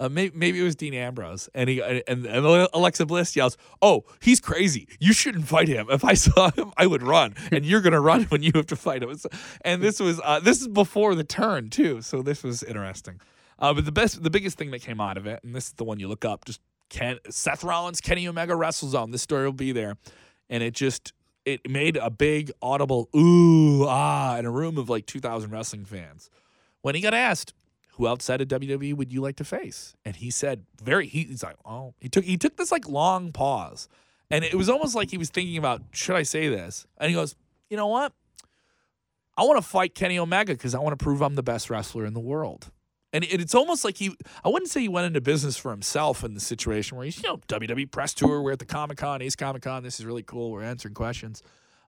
Uh, 0.00 0.08
maybe, 0.08 0.34
maybe 0.34 0.58
it 0.58 0.62
was 0.62 0.74
Dean 0.74 0.94
Ambrose, 0.94 1.50
and 1.54 1.68
he 1.68 1.82
and, 1.82 2.24
and 2.24 2.46
Alexa 2.72 3.04
Bliss 3.04 3.36
yells, 3.36 3.58
"Oh, 3.82 4.04
he's 4.20 4.40
crazy! 4.40 4.88
You 4.98 5.12
shouldn't 5.12 5.46
fight 5.46 5.68
him. 5.68 5.88
If 5.90 6.04
I 6.04 6.14
saw 6.26 6.50
him, 6.50 6.72
I 6.78 6.86
would 6.86 7.02
run, 7.02 7.34
and 7.52 7.66
you're 7.66 7.82
gonna 7.82 8.00
run 8.00 8.22
when 8.24 8.42
you 8.42 8.50
have 8.54 8.66
to 8.68 8.76
fight 8.76 9.02
him." 9.02 9.14
And 9.60 9.82
this 9.82 10.00
was 10.00 10.18
uh, 10.24 10.40
this 10.40 10.62
is 10.62 10.68
before 10.68 11.14
the 11.14 11.22
turn 11.22 11.68
too, 11.68 12.00
so 12.00 12.22
this 12.22 12.42
was 12.42 12.62
interesting. 12.62 13.20
Uh, 13.58 13.74
but 13.74 13.84
the 13.84 13.92
best, 13.92 14.22
the 14.22 14.30
biggest 14.30 14.56
thing 14.56 14.70
that 14.70 14.80
came 14.80 15.02
out 15.02 15.18
of 15.18 15.26
it, 15.26 15.44
and 15.44 15.54
this 15.54 15.66
is 15.66 15.72
the 15.74 15.84
one 15.84 16.00
you 16.00 16.08
look 16.08 16.24
up, 16.24 16.46
just 16.46 16.62
Ken, 16.88 17.18
Seth 17.28 17.62
Rollins, 17.62 18.00
Kenny 18.00 18.26
Omega 18.26 18.54
WrestleZone. 18.54 19.12
This 19.12 19.20
story 19.20 19.44
will 19.44 19.52
be 19.52 19.72
there, 19.72 19.98
and 20.48 20.62
it 20.62 20.72
just 20.72 21.12
it 21.44 21.70
made 21.70 21.98
a 21.98 22.08
big 22.08 22.50
audible 22.62 23.10
ooh 23.14 23.84
ah 23.86 24.38
in 24.38 24.46
a 24.46 24.50
room 24.50 24.78
of 24.78 24.88
like 24.88 25.04
2,000 25.04 25.50
wrestling 25.50 25.84
fans 25.84 26.30
when 26.80 26.94
he 26.94 27.00
got 27.00 27.12
asked 27.14 27.52
who 27.92 28.06
outside 28.06 28.40
of 28.40 28.48
WWE 28.48 28.94
would 28.94 29.12
you 29.12 29.20
like 29.20 29.36
to 29.36 29.44
face? 29.44 29.94
And 30.04 30.16
he 30.16 30.30
said 30.30 30.64
very 30.82 31.06
he, 31.06 31.24
he's 31.24 31.42
like, 31.42 31.56
oh, 31.64 31.94
he 32.00 32.08
took 32.08 32.24
he 32.24 32.36
took 32.36 32.56
this 32.56 32.72
like 32.72 32.88
long 32.88 33.32
pause. 33.32 33.88
And 34.30 34.44
it 34.44 34.54
was 34.54 34.68
almost 34.68 34.94
like 34.94 35.10
he 35.10 35.18
was 35.18 35.28
thinking 35.28 35.56
about, 35.56 35.82
should 35.92 36.14
I 36.14 36.22
say 36.22 36.48
this? 36.48 36.86
And 36.98 37.08
he 37.08 37.14
goes, 37.14 37.34
you 37.68 37.76
know 37.76 37.88
what? 37.88 38.12
I 39.36 39.42
want 39.42 39.56
to 39.60 39.68
fight 39.68 39.94
Kenny 39.94 40.18
Omega 40.18 40.52
because 40.52 40.74
I 40.74 40.78
want 40.78 40.96
to 40.98 41.02
prove 41.02 41.20
I'm 41.20 41.34
the 41.34 41.42
best 41.42 41.68
wrestler 41.68 42.04
in 42.04 42.14
the 42.14 42.20
world. 42.20 42.70
And 43.12 43.24
it's 43.24 43.56
almost 43.56 43.84
like 43.84 43.96
he, 43.96 44.14
I 44.44 44.48
wouldn't 44.48 44.70
say 44.70 44.82
he 44.82 44.88
went 44.88 45.06
into 45.06 45.20
business 45.20 45.56
for 45.56 45.72
himself 45.72 46.22
in 46.22 46.34
the 46.34 46.40
situation 46.40 46.96
where 46.96 47.04
he's, 47.04 47.20
you 47.20 47.28
know, 47.28 47.38
WWE 47.48 47.90
press 47.90 48.14
tour, 48.14 48.40
we're 48.40 48.52
at 48.52 48.60
the 48.60 48.64
Comic 48.64 48.98
Con, 48.98 49.20
Ace 49.20 49.34
Comic 49.34 49.62
Con, 49.62 49.82
this 49.82 49.98
is 49.98 50.06
really 50.06 50.22
cool, 50.22 50.52
we're 50.52 50.62
answering 50.62 50.94
questions. 50.94 51.42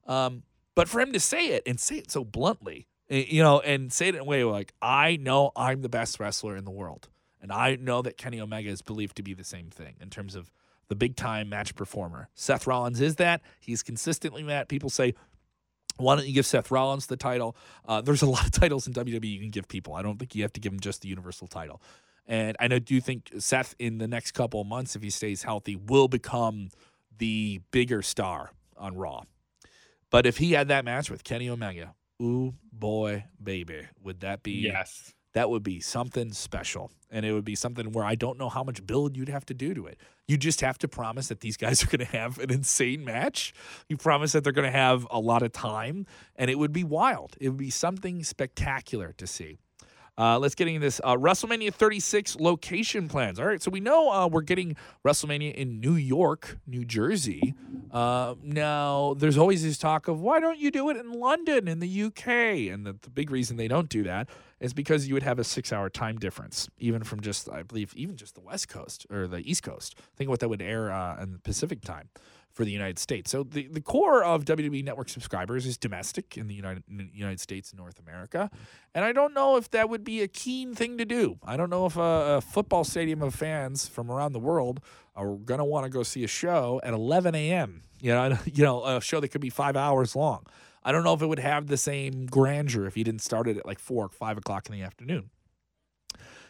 Um, 0.06 0.42
but 0.74 0.88
for 0.88 1.00
him 1.00 1.12
to 1.12 1.20
say 1.20 1.48
it 1.48 1.62
and 1.64 1.78
say 1.78 1.96
it 1.96 2.10
so 2.10 2.24
bluntly, 2.24 2.88
you 3.12 3.42
know, 3.42 3.60
and 3.60 3.92
say 3.92 4.08
it 4.08 4.14
in 4.14 4.20
a 4.20 4.24
way 4.24 4.44
like, 4.44 4.72
I 4.80 5.16
know 5.16 5.52
I'm 5.56 5.82
the 5.82 5.88
best 5.88 6.18
wrestler 6.18 6.56
in 6.56 6.64
the 6.64 6.70
world. 6.70 7.08
And 7.40 7.52
I 7.52 7.76
know 7.76 8.02
that 8.02 8.16
Kenny 8.16 8.40
Omega 8.40 8.70
is 8.70 8.82
believed 8.82 9.16
to 9.16 9.22
be 9.22 9.34
the 9.34 9.44
same 9.44 9.68
thing 9.68 9.96
in 10.00 10.10
terms 10.10 10.34
of 10.34 10.52
the 10.88 10.94
big 10.94 11.16
time 11.16 11.48
match 11.48 11.74
performer. 11.74 12.28
Seth 12.34 12.66
Rollins 12.66 13.00
is 13.00 13.16
that. 13.16 13.42
He's 13.60 13.82
consistently 13.82 14.42
that. 14.44 14.68
People 14.68 14.90
say, 14.90 15.14
why 15.96 16.16
don't 16.16 16.26
you 16.26 16.32
give 16.32 16.46
Seth 16.46 16.70
Rollins 16.70 17.06
the 17.06 17.16
title? 17.16 17.56
Uh, 17.86 18.00
there's 18.00 18.22
a 18.22 18.26
lot 18.26 18.44
of 18.44 18.52
titles 18.60 18.86
in 18.86 18.92
WWE 18.92 19.24
you 19.24 19.40
can 19.40 19.50
give 19.50 19.68
people. 19.68 19.94
I 19.94 20.02
don't 20.02 20.18
think 20.18 20.34
you 20.34 20.42
have 20.42 20.52
to 20.54 20.60
give 20.60 20.72
him 20.72 20.80
just 20.80 21.02
the 21.02 21.08
Universal 21.08 21.48
title. 21.48 21.82
And 22.26 22.56
I 22.60 22.68
do 22.68 23.00
think 23.00 23.30
Seth, 23.38 23.74
in 23.78 23.98
the 23.98 24.06
next 24.06 24.32
couple 24.32 24.60
of 24.60 24.66
months, 24.66 24.94
if 24.94 25.02
he 25.02 25.10
stays 25.10 25.42
healthy, 25.42 25.74
will 25.76 26.08
become 26.08 26.68
the 27.18 27.60
bigger 27.72 28.00
star 28.00 28.52
on 28.76 28.96
Raw. 28.96 29.24
But 30.10 30.26
if 30.26 30.38
he 30.38 30.52
had 30.52 30.68
that 30.68 30.84
match 30.84 31.10
with 31.10 31.24
Kenny 31.24 31.48
Omega, 31.48 31.94
ooh 32.22 32.54
boy 32.72 33.24
baby 33.42 33.82
would 34.02 34.20
that 34.20 34.42
be 34.42 34.52
yes. 34.52 35.12
that 35.34 35.50
would 35.50 35.62
be 35.62 35.80
something 35.80 36.32
special. 36.32 36.90
And 37.10 37.26
it 37.26 37.32
would 37.32 37.44
be 37.44 37.54
something 37.54 37.92
where 37.92 38.04
i 38.04 38.14
don't 38.14 38.38
know 38.38 38.48
how 38.48 38.62
much 38.62 38.86
build 38.86 39.16
you'd 39.16 39.28
have 39.28 39.46
to 39.46 39.54
do 39.54 39.74
to 39.74 39.86
it. 39.86 39.98
You 40.28 40.36
just 40.36 40.60
have 40.60 40.78
to 40.78 40.88
promise 40.88 41.28
that 41.28 41.40
these 41.40 41.56
guys 41.56 41.82
are 41.84 41.86
going 41.86 42.06
to 42.06 42.16
have 42.16 42.38
an 42.38 42.50
insane 42.50 43.04
match. 43.04 43.52
You 43.88 43.96
promise 43.96 44.32
that 44.32 44.44
they're 44.44 44.52
going 44.52 44.70
to 44.70 44.78
have 44.78 45.06
a 45.10 45.18
lot 45.18 45.42
of 45.42 45.52
time 45.52 46.06
and 46.36 46.50
it 46.50 46.58
would 46.58 46.72
be 46.72 46.84
wild. 46.84 47.36
It 47.40 47.48
would 47.48 47.58
be 47.58 47.70
something 47.70 48.24
spectacular 48.24 49.12
to 49.18 49.26
see 49.26 49.58
uh, 50.18 50.38
let's 50.38 50.54
get 50.54 50.68
into 50.68 50.80
this 50.80 51.00
uh, 51.04 51.16
WrestleMania 51.16 51.72
36 51.72 52.36
location 52.36 53.08
plans. 53.08 53.40
All 53.40 53.46
right, 53.46 53.62
so 53.62 53.70
we 53.70 53.80
know 53.80 54.10
uh, 54.10 54.28
we're 54.28 54.42
getting 54.42 54.76
WrestleMania 55.06 55.54
in 55.54 55.80
New 55.80 55.94
York, 55.94 56.58
New 56.66 56.84
Jersey. 56.84 57.54
Uh, 57.90 58.34
now, 58.42 59.14
there's 59.18 59.38
always 59.38 59.62
this 59.62 59.78
talk 59.78 60.08
of 60.08 60.20
why 60.20 60.40
don't 60.40 60.58
you 60.58 60.70
do 60.70 60.90
it 60.90 60.96
in 60.96 61.12
London, 61.12 61.66
in 61.66 61.78
the 61.78 62.02
UK? 62.04 62.28
And 62.72 62.86
the, 62.86 62.96
the 63.00 63.10
big 63.10 63.30
reason 63.30 63.56
they 63.56 63.68
don't 63.68 63.88
do 63.88 64.02
that 64.02 64.28
is 64.60 64.72
because 64.72 65.08
you 65.08 65.14
would 65.14 65.22
have 65.22 65.38
a 65.38 65.44
six-hour 65.44 65.90
time 65.90 66.18
difference, 66.18 66.68
even 66.78 67.02
from 67.02 67.20
just, 67.20 67.50
I 67.50 67.62
believe, 67.62 67.92
even 67.96 68.16
just 68.16 68.34
the 68.34 68.40
West 68.40 68.68
Coast 68.68 69.06
or 69.10 69.26
the 69.26 69.38
East 69.38 69.62
Coast. 69.62 69.98
Think 70.16 70.30
what 70.30 70.40
that 70.40 70.48
would 70.48 70.62
air 70.62 70.90
uh, 70.90 71.22
in 71.22 71.32
the 71.32 71.38
Pacific 71.38 71.80
time 71.82 72.08
for 72.52 72.64
the 72.64 72.70
United 72.70 72.98
States. 72.98 73.30
So 73.30 73.42
the, 73.42 73.66
the 73.66 73.80
core 73.80 74.22
of 74.22 74.44
WWE 74.44 74.84
Network 74.84 75.08
subscribers 75.08 75.66
is 75.66 75.76
domestic 75.78 76.36
in 76.36 76.48
the 76.48 76.54
United 76.54 76.84
in 76.88 76.98
the 76.98 77.08
United 77.12 77.40
States 77.40 77.70
and 77.70 77.78
North 77.78 77.98
America, 77.98 78.50
and 78.94 79.04
I 79.04 79.12
don't 79.12 79.34
know 79.34 79.56
if 79.56 79.70
that 79.70 79.88
would 79.88 80.04
be 80.04 80.20
a 80.22 80.28
keen 80.28 80.74
thing 80.74 80.98
to 80.98 81.04
do. 81.04 81.38
I 81.42 81.56
don't 81.56 81.70
know 81.70 81.86
if 81.86 81.96
a, 81.96 82.36
a 82.36 82.40
football 82.40 82.84
stadium 82.84 83.22
of 83.22 83.34
fans 83.34 83.88
from 83.88 84.10
around 84.10 84.32
the 84.32 84.38
world 84.40 84.80
are 85.16 85.34
gonna 85.36 85.64
want 85.64 85.84
to 85.84 85.90
go 85.90 86.02
see 86.02 86.24
a 86.24 86.28
show 86.28 86.80
at 86.84 86.92
11 86.92 87.34
a.m. 87.34 87.82
You 88.00 88.12
know, 88.12 88.38
you 88.44 88.64
know, 88.64 88.84
a 88.84 89.00
show 89.00 89.20
that 89.20 89.28
could 89.28 89.40
be 89.40 89.50
five 89.50 89.76
hours 89.76 90.14
long. 90.14 90.44
I 90.84 90.92
don't 90.92 91.04
know 91.04 91.14
if 91.14 91.22
it 91.22 91.26
would 91.26 91.38
have 91.38 91.68
the 91.68 91.76
same 91.76 92.26
grandeur 92.26 92.86
if 92.86 92.96
you 92.96 93.04
didn't 93.04 93.22
start 93.22 93.48
it 93.48 93.56
at 93.56 93.66
like 93.66 93.78
four 93.78 94.06
or 94.06 94.08
five 94.08 94.36
o'clock 94.36 94.68
in 94.68 94.74
the 94.74 94.82
afternoon. 94.82 95.30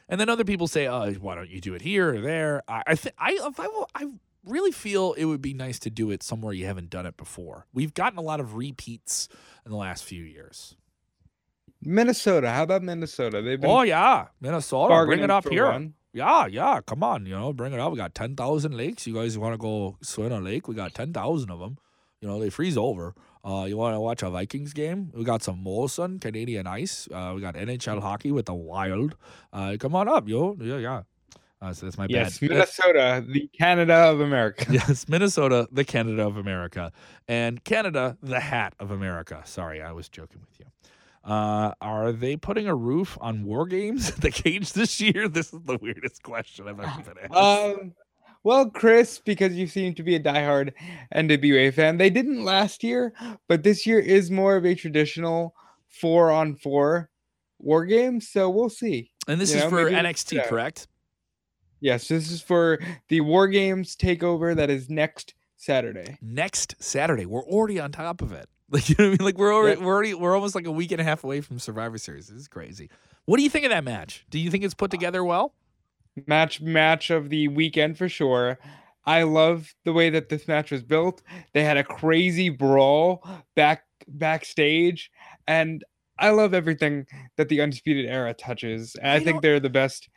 And 0.09 0.21
then 0.21 0.29
other 0.29 0.45
people 0.45 0.69
say, 0.69 0.87
"Oh, 0.89 1.13
why 1.15 1.35
don't 1.35 1.49
you 1.49 1.61
do 1.61 1.75
it 1.75 1.83
here 1.83 2.15
or 2.15 2.21
there?" 2.21 2.63
I, 2.67 2.83
I 2.89 2.95
think 2.97 3.15
I, 3.19 3.39
I, 3.59 3.85
I 3.95 4.07
really 4.45 4.73
feel 4.73 5.13
it 5.15 5.25
would 5.25 5.43
be 5.43 5.55
nice 5.55 5.79
to 5.81 5.91
do 5.91 6.11
it 6.11 6.23
somewhere 6.23 6.53
you 6.53 6.67
haven't 6.67 6.91
done 6.91 7.07
it 7.07 7.17
before. 7.17 7.67
We've 7.73 7.95
gotten 7.95 8.19
a 8.19 8.23
lot 8.23 8.41
of 8.41 8.55
repeats 8.55 9.29
in 9.65 9.71
the 9.71 9.77
last 9.77 10.05
few 10.05 10.23
years. 10.23 10.77
Minnesota, 11.81 12.51
how 12.51 12.63
about 12.63 12.83
Minnesota? 12.83 13.43
They've 13.43 13.61
been 13.61 13.71
oh 13.71 13.83
yeah, 13.83 14.29
Minnesota. 14.41 15.05
Bring 15.05 15.21
it 15.21 15.31
up 15.31 15.49
here. 15.49 15.67
One. 15.67 15.95
Yeah, 16.13 16.47
yeah. 16.47 16.81
Come 16.87 17.03
on, 17.03 17.27
you 17.27 17.35
know, 17.35 17.53
bring 17.53 17.73
it 17.73 17.81
up. 17.81 17.91
We 17.91 17.99
got 17.99 18.15
ten 18.15 18.37
thousand 18.37 18.77
lakes. 18.77 19.07
You 19.07 19.15
guys 19.15 19.37
want 19.37 19.55
to 19.55 19.59
go 19.59 19.97
swim 20.03 20.33
on 20.33 20.43
a 20.43 20.45
lake? 20.45 20.69
We 20.69 20.75
got 20.75 20.95
ten 20.95 21.13
thousand 21.13 21.51
of 21.51 21.59
them. 21.59 21.79
You 22.21 22.29
know, 22.29 22.39
they 22.39 22.51
freeze 22.51 22.77
over. 22.77 23.15
Uh, 23.45 23.65
you 23.69 23.77
want 23.77 23.97
to 23.97 24.01
watch 24.01 24.23
a 24.23 24.31
Vikings 24.31 24.73
game? 24.73 25.11
We 25.13 25.25
got 25.25 25.43
some 25.43 25.65
Molson 25.65 26.21
Canadian 26.21 26.69
Ice. 26.69 27.09
Uh, 27.13 27.33
we 27.35 27.41
got 27.41 27.57
NHL 27.57 28.01
hockey 28.01 28.31
with 28.31 28.47
the 28.47 28.55
Wild. 28.55 29.17
Uh, 29.53 29.77
come 29.81 29.97
on 29.97 30.07
up, 30.07 30.29
yo. 30.29 30.57
Yeah, 30.61 30.77
yeah. 30.79 31.03
Uh, 31.63 31.73
so 31.73 31.87
that's 31.87 31.97
my 31.97 32.09
bad. 32.09 32.11
yes, 32.11 32.39
bad. 32.41 32.51
Minnesota, 32.51 33.25
the 33.29 33.49
Canada 33.57 33.95
of 33.95 34.21
America. 34.21 34.67
yes, 34.71 35.09
Minnesota, 35.09 35.69
the 35.71 35.85
Canada 35.85 36.27
of 36.27 36.37
America, 36.37 36.93
and 37.29 37.63
Canada, 37.63 38.19
the 38.21 38.41
hat 38.41 38.75
of 38.81 38.91
America. 38.91 39.41
Sorry, 39.45 39.81
I 39.81 39.93
was 39.93 40.09
joking 40.09 40.41
with 40.41 40.59
you. 40.59 40.67
Uh, 41.25 41.73
are 41.81 42.11
they 42.11 42.37
putting 42.37 42.67
a 42.67 42.75
roof 42.75 43.17
on 43.21 43.45
War 43.45 43.65
Games 43.67 44.09
at 44.17 44.21
the 44.21 44.33
cage 44.33 44.73
this 44.73 45.01
year? 45.01 45.29
This 45.29 45.53
is 45.53 45.61
the 45.65 45.79
weirdest 45.81 46.25
question 46.25 46.67
I've 46.67 46.81
ever 46.81 47.03
been 47.03 47.19
asked. 47.23 47.35
Um, 47.35 47.95
well, 48.43 48.69
Chris, 48.69 49.21
because 49.25 49.55
you 49.55 49.69
seem 49.69 49.95
to 49.95 50.03
be 50.03 50.17
a 50.17 50.21
diehard 50.21 50.73
NWA 51.15 51.73
fan, 51.73 51.97
they 51.97 52.11
didn't 52.11 52.45
last 52.45 52.83
year, 52.83 53.13
but 53.49 53.63
this 53.63 53.87
year 53.87 54.01
is 54.01 54.33
more 54.33 54.57
of 54.57 54.67
a 54.67 54.75
traditional 54.75 55.55
four 55.89 56.33
on 56.33 56.57
four 56.57 57.09
War 57.61 57.85
game. 57.85 58.21
So 58.21 58.51
we'll 58.51 58.69
see. 58.69 59.13
And 59.29 59.41
this 59.41 59.53
you 59.53 59.59
is 59.59 59.65
know, 59.65 59.71
for 59.71 59.89
NXT, 59.89 60.49
correct? 60.49 60.89
Yes, 61.83 62.07
this 62.07 62.31
is 62.31 62.41
for 62.41 62.79
the 63.09 63.21
War 63.23 63.49
Games 63.49 63.97
takeover 63.97 64.55
that 64.55 64.71
is 64.71 64.89
next 64.89 65.35
Saturday. 65.57 66.17
Next 66.23 66.77
Saturday. 66.79 67.27
We're 67.27 67.43
already 67.43 67.81
on 67.81 67.91
top 67.93 68.23
of 68.23 68.33
it. 68.33 68.49
Like 68.73 68.89
you 68.89 68.95
know 68.99 69.05
what 69.05 69.09
I 69.09 69.11
mean? 69.11 69.27
Like 69.27 69.37
we're 69.37 69.55
already, 69.55 69.83
we're 69.83 69.93
already 69.93 70.15
we're 70.15 70.35
almost 70.35 70.55
like 70.55 70.65
a 70.65 70.71
week 70.71 70.93
and 70.93 71.01
a 71.01 71.05
half 71.05 71.25
away 71.25 71.43
from 71.43 71.59
Survivor 71.59 71.99
Series. 71.99 72.29
This 72.29 72.39
is 72.39 72.49
crazy. 72.49 72.89
What 73.27 73.37
do 73.37 73.43
you 73.43 73.51
think 73.51 73.67
of 73.67 73.71
that 73.71 73.85
match? 73.85 74.25
Do 74.31 74.39
you 74.39 74.51
think 74.51 74.65
it's 74.65 74.73
put 74.73 74.91
together 74.91 75.23
well? 75.23 75.53
Match 76.27 76.63
match 76.63 77.11
of 77.11 77.29
the 77.29 77.49
weekend 77.49 77.99
for 77.99 78.09
sure. 78.09 78.59
I 79.05 79.25
love 79.25 79.75
the 79.85 79.93
way 79.93 80.09
that 80.09 80.31
this 80.31 80.49
match 80.49 80.71
was 80.71 80.83
built. 80.83 81.23
They 81.53 81.65
had 81.65 81.77
a 81.77 81.85
crazy 81.85 82.49
brawl 82.49 83.29
back 83.57 83.85
backstage, 84.09 85.11
and 85.47 85.85
I 86.19 86.31
love 86.31 86.55
everything 86.55 87.07
that 87.37 87.51
the 87.51 87.61
Undisputed 87.61 88.07
Era 88.07 88.33
touches. 88.33 88.95
And 88.95 89.11
I 89.11 89.21
think 89.21 89.43
they're 89.43 89.61
the 89.61 89.69
best 89.69 90.09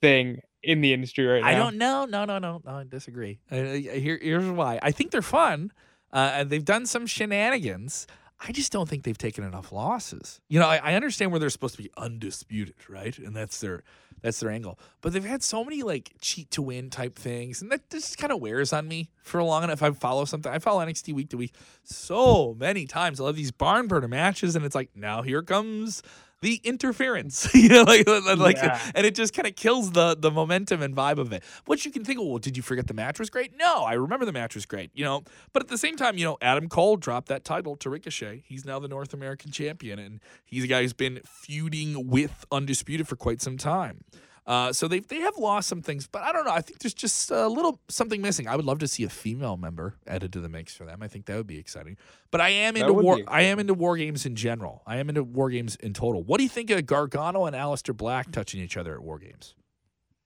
thing 0.00 0.40
in 0.62 0.80
the 0.80 0.92
industry 0.92 1.26
right 1.26 1.42
now. 1.42 1.48
I 1.48 1.54
don't 1.54 1.76
know. 1.76 2.04
No, 2.04 2.24
no, 2.24 2.38
no, 2.38 2.60
no. 2.64 2.70
I 2.70 2.84
disagree. 2.84 3.40
Uh, 3.50 3.56
here, 3.56 4.18
here's 4.20 4.44
why. 4.50 4.78
I 4.82 4.90
think 4.90 5.10
they're 5.10 5.22
fun. 5.22 5.72
Uh, 6.12 6.44
they've 6.44 6.64
done 6.64 6.86
some 6.86 7.06
shenanigans. 7.06 8.06
I 8.40 8.52
just 8.52 8.70
don't 8.70 8.88
think 8.88 9.02
they've 9.02 9.18
taken 9.18 9.44
enough 9.44 9.72
losses. 9.72 10.40
You 10.48 10.60
know, 10.60 10.66
I, 10.68 10.76
I, 10.76 10.94
understand 10.94 11.32
where 11.32 11.40
they're 11.40 11.50
supposed 11.50 11.74
to 11.76 11.82
be 11.82 11.90
undisputed, 11.96 12.76
right? 12.88 13.16
And 13.18 13.34
that's 13.34 13.60
their 13.60 13.82
that's 14.22 14.38
their 14.40 14.50
angle. 14.50 14.78
But 15.00 15.12
they've 15.12 15.24
had 15.24 15.42
so 15.42 15.64
many 15.64 15.82
like 15.82 16.12
cheat 16.20 16.50
to 16.52 16.62
win 16.62 16.88
type 16.88 17.16
things, 17.16 17.60
and 17.60 17.70
that 17.72 17.90
just 17.90 18.16
kind 18.16 18.32
of 18.32 18.40
wears 18.40 18.72
on 18.72 18.86
me 18.86 19.10
for 19.22 19.38
a 19.38 19.44
long 19.44 19.64
enough. 19.64 19.82
I 19.82 19.90
follow 19.90 20.24
something. 20.24 20.52
I 20.52 20.60
follow 20.60 20.84
NXT 20.84 21.14
week 21.14 21.30
to 21.30 21.36
week 21.36 21.54
so 21.82 22.54
many 22.58 22.86
times. 22.86 23.20
I 23.20 23.24
love 23.24 23.36
these 23.36 23.50
barn 23.50 23.88
burner 23.88 24.08
matches, 24.08 24.54
and 24.54 24.64
it's 24.64 24.74
like 24.74 24.90
now 24.94 25.22
here 25.22 25.42
comes 25.42 26.02
the 26.40 26.60
interference, 26.64 27.48
you 27.54 27.68
know, 27.68 27.82
like, 27.82 28.06
like 28.06 28.56
yeah. 28.56 28.80
and 28.94 29.06
it 29.06 29.14
just 29.14 29.34
kind 29.34 29.46
of 29.46 29.56
kills 29.56 29.92
the 29.92 30.16
the 30.18 30.30
momentum 30.30 30.82
and 30.82 30.94
vibe 30.94 31.18
of 31.18 31.32
it. 31.32 31.42
Which 31.66 31.84
you 31.84 31.90
can 31.90 32.04
think, 32.04 32.20
well, 32.20 32.38
did 32.38 32.56
you 32.56 32.62
forget 32.62 32.86
the 32.86 32.94
match 32.94 33.18
was 33.18 33.30
great? 33.30 33.56
No, 33.56 33.84
I 33.84 33.94
remember 33.94 34.24
the 34.24 34.32
match 34.32 34.54
was 34.54 34.66
great, 34.66 34.90
you 34.94 35.04
know. 35.04 35.24
But 35.52 35.62
at 35.62 35.68
the 35.68 35.78
same 35.78 35.96
time, 35.96 36.16
you 36.18 36.24
know, 36.24 36.38
Adam 36.40 36.68
Cole 36.68 36.96
dropped 36.96 37.28
that 37.28 37.44
title 37.44 37.76
to 37.76 37.90
Ricochet. 37.90 38.44
He's 38.46 38.64
now 38.64 38.78
the 38.78 38.88
North 38.88 39.14
American 39.14 39.50
champion, 39.50 39.98
and 39.98 40.20
he's 40.44 40.64
a 40.64 40.68
guy 40.68 40.82
who's 40.82 40.92
been 40.92 41.20
feuding 41.24 42.08
with 42.08 42.44
Undisputed 42.52 43.08
for 43.08 43.16
quite 43.16 43.40
some 43.40 43.56
time. 43.56 44.04
Uh, 44.48 44.72
so 44.72 44.88
they 44.88 45.00
they 45.00 45.20
have 45.20 45.36
lost 45.36 45.68
some 45.68 45.82
things, 45.82 46.06
but 46.06 46.22
I 46.22 46.32
don't 46.32 46.46
know. 46.46 46.52
I 46.52 46.62
think 46.62 46.78
there's 46.78 46.94
just 46.94 47.30
a 47.30 47.46
little 47.46 47.80
something 47.88 48.22
missing. 48.22 48.48
I 48.48 48.56
would 48.56 48.64
love 48.64 48.78
to 48.78 48.88
see 48.88 49.04
a 49.04 49.10
female 49.10 49.58
member 49.58 49.96
added 50.06 50.32
to 50.32 50.40
the 50.40 50.48
mix 50.48 50.74
for 50.74 50.86
them. 50.86 51.02
I 51.02 51.08
think 51.08 51.26
that 51.26 51.36
would 51.36 51.46
be 51.46 51.58
exciting. 51.58 51.98
But 52.30 52.40
I 52.40 52.48
am 52.48 52.74
into 52.74 52.94
war. 52.94 53.20
I 53.28 53.42
am 53.42 53.58
into 53.58 53.74
war 53.74 53.98
games 53.98 54.24
in 54.24 54.36
general. 54.36 54.82
I 54.86 54.96
am 54.96 55.10
into 55.10 55.22
war 55.22 55.50
games 55.50 55.76
in 55.76 55.92
total. 55.92 56.22
What 56.22 56.38
do 56.38 56.44
you 56.44 56.48
think 56.48 56.70
of 56.70 56.86
Gargano 56.86 57.44
and 57.44 57.54
Aleister 57.54 57.94
Black 57.94 58.32
touching 58.32 58.62
each 58.62 58.78
other 58.78 58.94
at 58.94 59.02
war 59.02 59.18
games? 59.18 59.54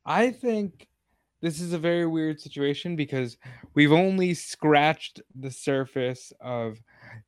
I 0.06 0.30
think 0.30 0.86
this 1.40 1.60
is 1.60 1.72
a 1.72 1.78
very 1.78 2.06
weird 2.06 2.40
situation 2.40 2.94
because 2.94 3.36
we've 3.74 3.92
only 3.92 4.34
scratched 4.34 5.20
the 5.34 5.50
surface 5.50 6.32
of 6.40 6.78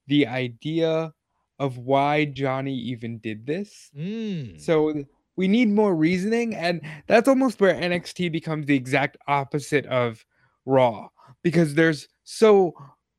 the 0.07 0.29
idea 0.29 1.13
of 1.59 1.79
why 1.79 2.25
Johnny 2.25 2.75
even 2.75 3.19
did 3.19 3.47
this. 3.47 3.91
Mm. 3.97 4.61
So 4.61 5.05
we 5.37 5.49
need 5.49 5.69
more 5.69 5.95
reasoning 5.95 6.55
and 6.55 6.81
that's 7.07 7.29
almost 7.29 7.61
where 7.61 7.75
NXT 7.75 8.31
becomes 8.33 8.67
the 8.67 8.77
exact 8.77 9.17
opposite 9.27 9.87
of 9.87 10.25
Raw 10.65 11.09
because 11.43 11.75
there's 11.75 12.09
so 12.25 12.73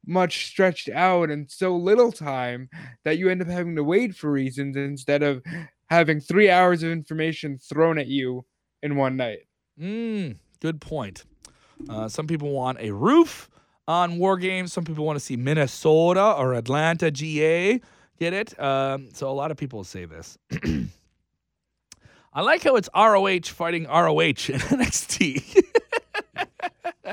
much 0.08 0.48
stretched 0.48 0.90
out 0.90 1.30
and 1.30 1.50
so 1.50 1.76
little 1.76 2.12
time 2.12 2.70
that 3.04 3.18
you 3.18 3.30
end 3.30 3.42
up 3.42 3.48
having 3.48 3.76
to 3.76 3.84
wait 3.84 4.16
for 4.16 4.32
reasons 4.32 4.76
instead 4.76 5.24
of 5.24 5.42
having 5.88 6.20
3 6.20 6.50
hours 6.50 6.84
of 6.84 6.92
information 6.92 7.58
thrown 7.58 7.98
at 7.98 8.08
you 8.08 8.46
in 8.84 8.96
one 8.96 9.18
night. 9.18 9.40
Mm, 9.80 10.38
good 10.60 10.80
point. 10.80 11.24
Uh, 11.90 12.08
some 12.08 12.28
people 12.28 12.52
want 12.52 12.80
a 12.80 12.92
roof 12.92 13.50
on 13.88 14.18
War 14.18 14.38
Games. 14.38 14.74
Some 14.74 14.86
people 14.86 15.06
want 15.06 15.18
to 15.18 15.24
see 15.24 15.36
Minnesota 15.36 16.34
or 16.34 16.54
Atlanta, 16.54 17.12
GA. 17.12 17.82
Get 18.20 18.34
it? 18.34 18.60
Um, 18.60 19.10
so 19.14 19.30
a 19.30 19.34
lot 19.34 19.52
of 19.52 19.58
people 19.58 19.84
say 19.84 20.06
this. 20.06 20.38
I 22.38 22.42
like 22.42 22.64
how 22.64 22.76
it's 22.76 22.90
ROH 22.94 23.54
fighting 23.54 23.86
ROH 23.86 24.20
in 24.20 24.60
NXT. 24.60 25.64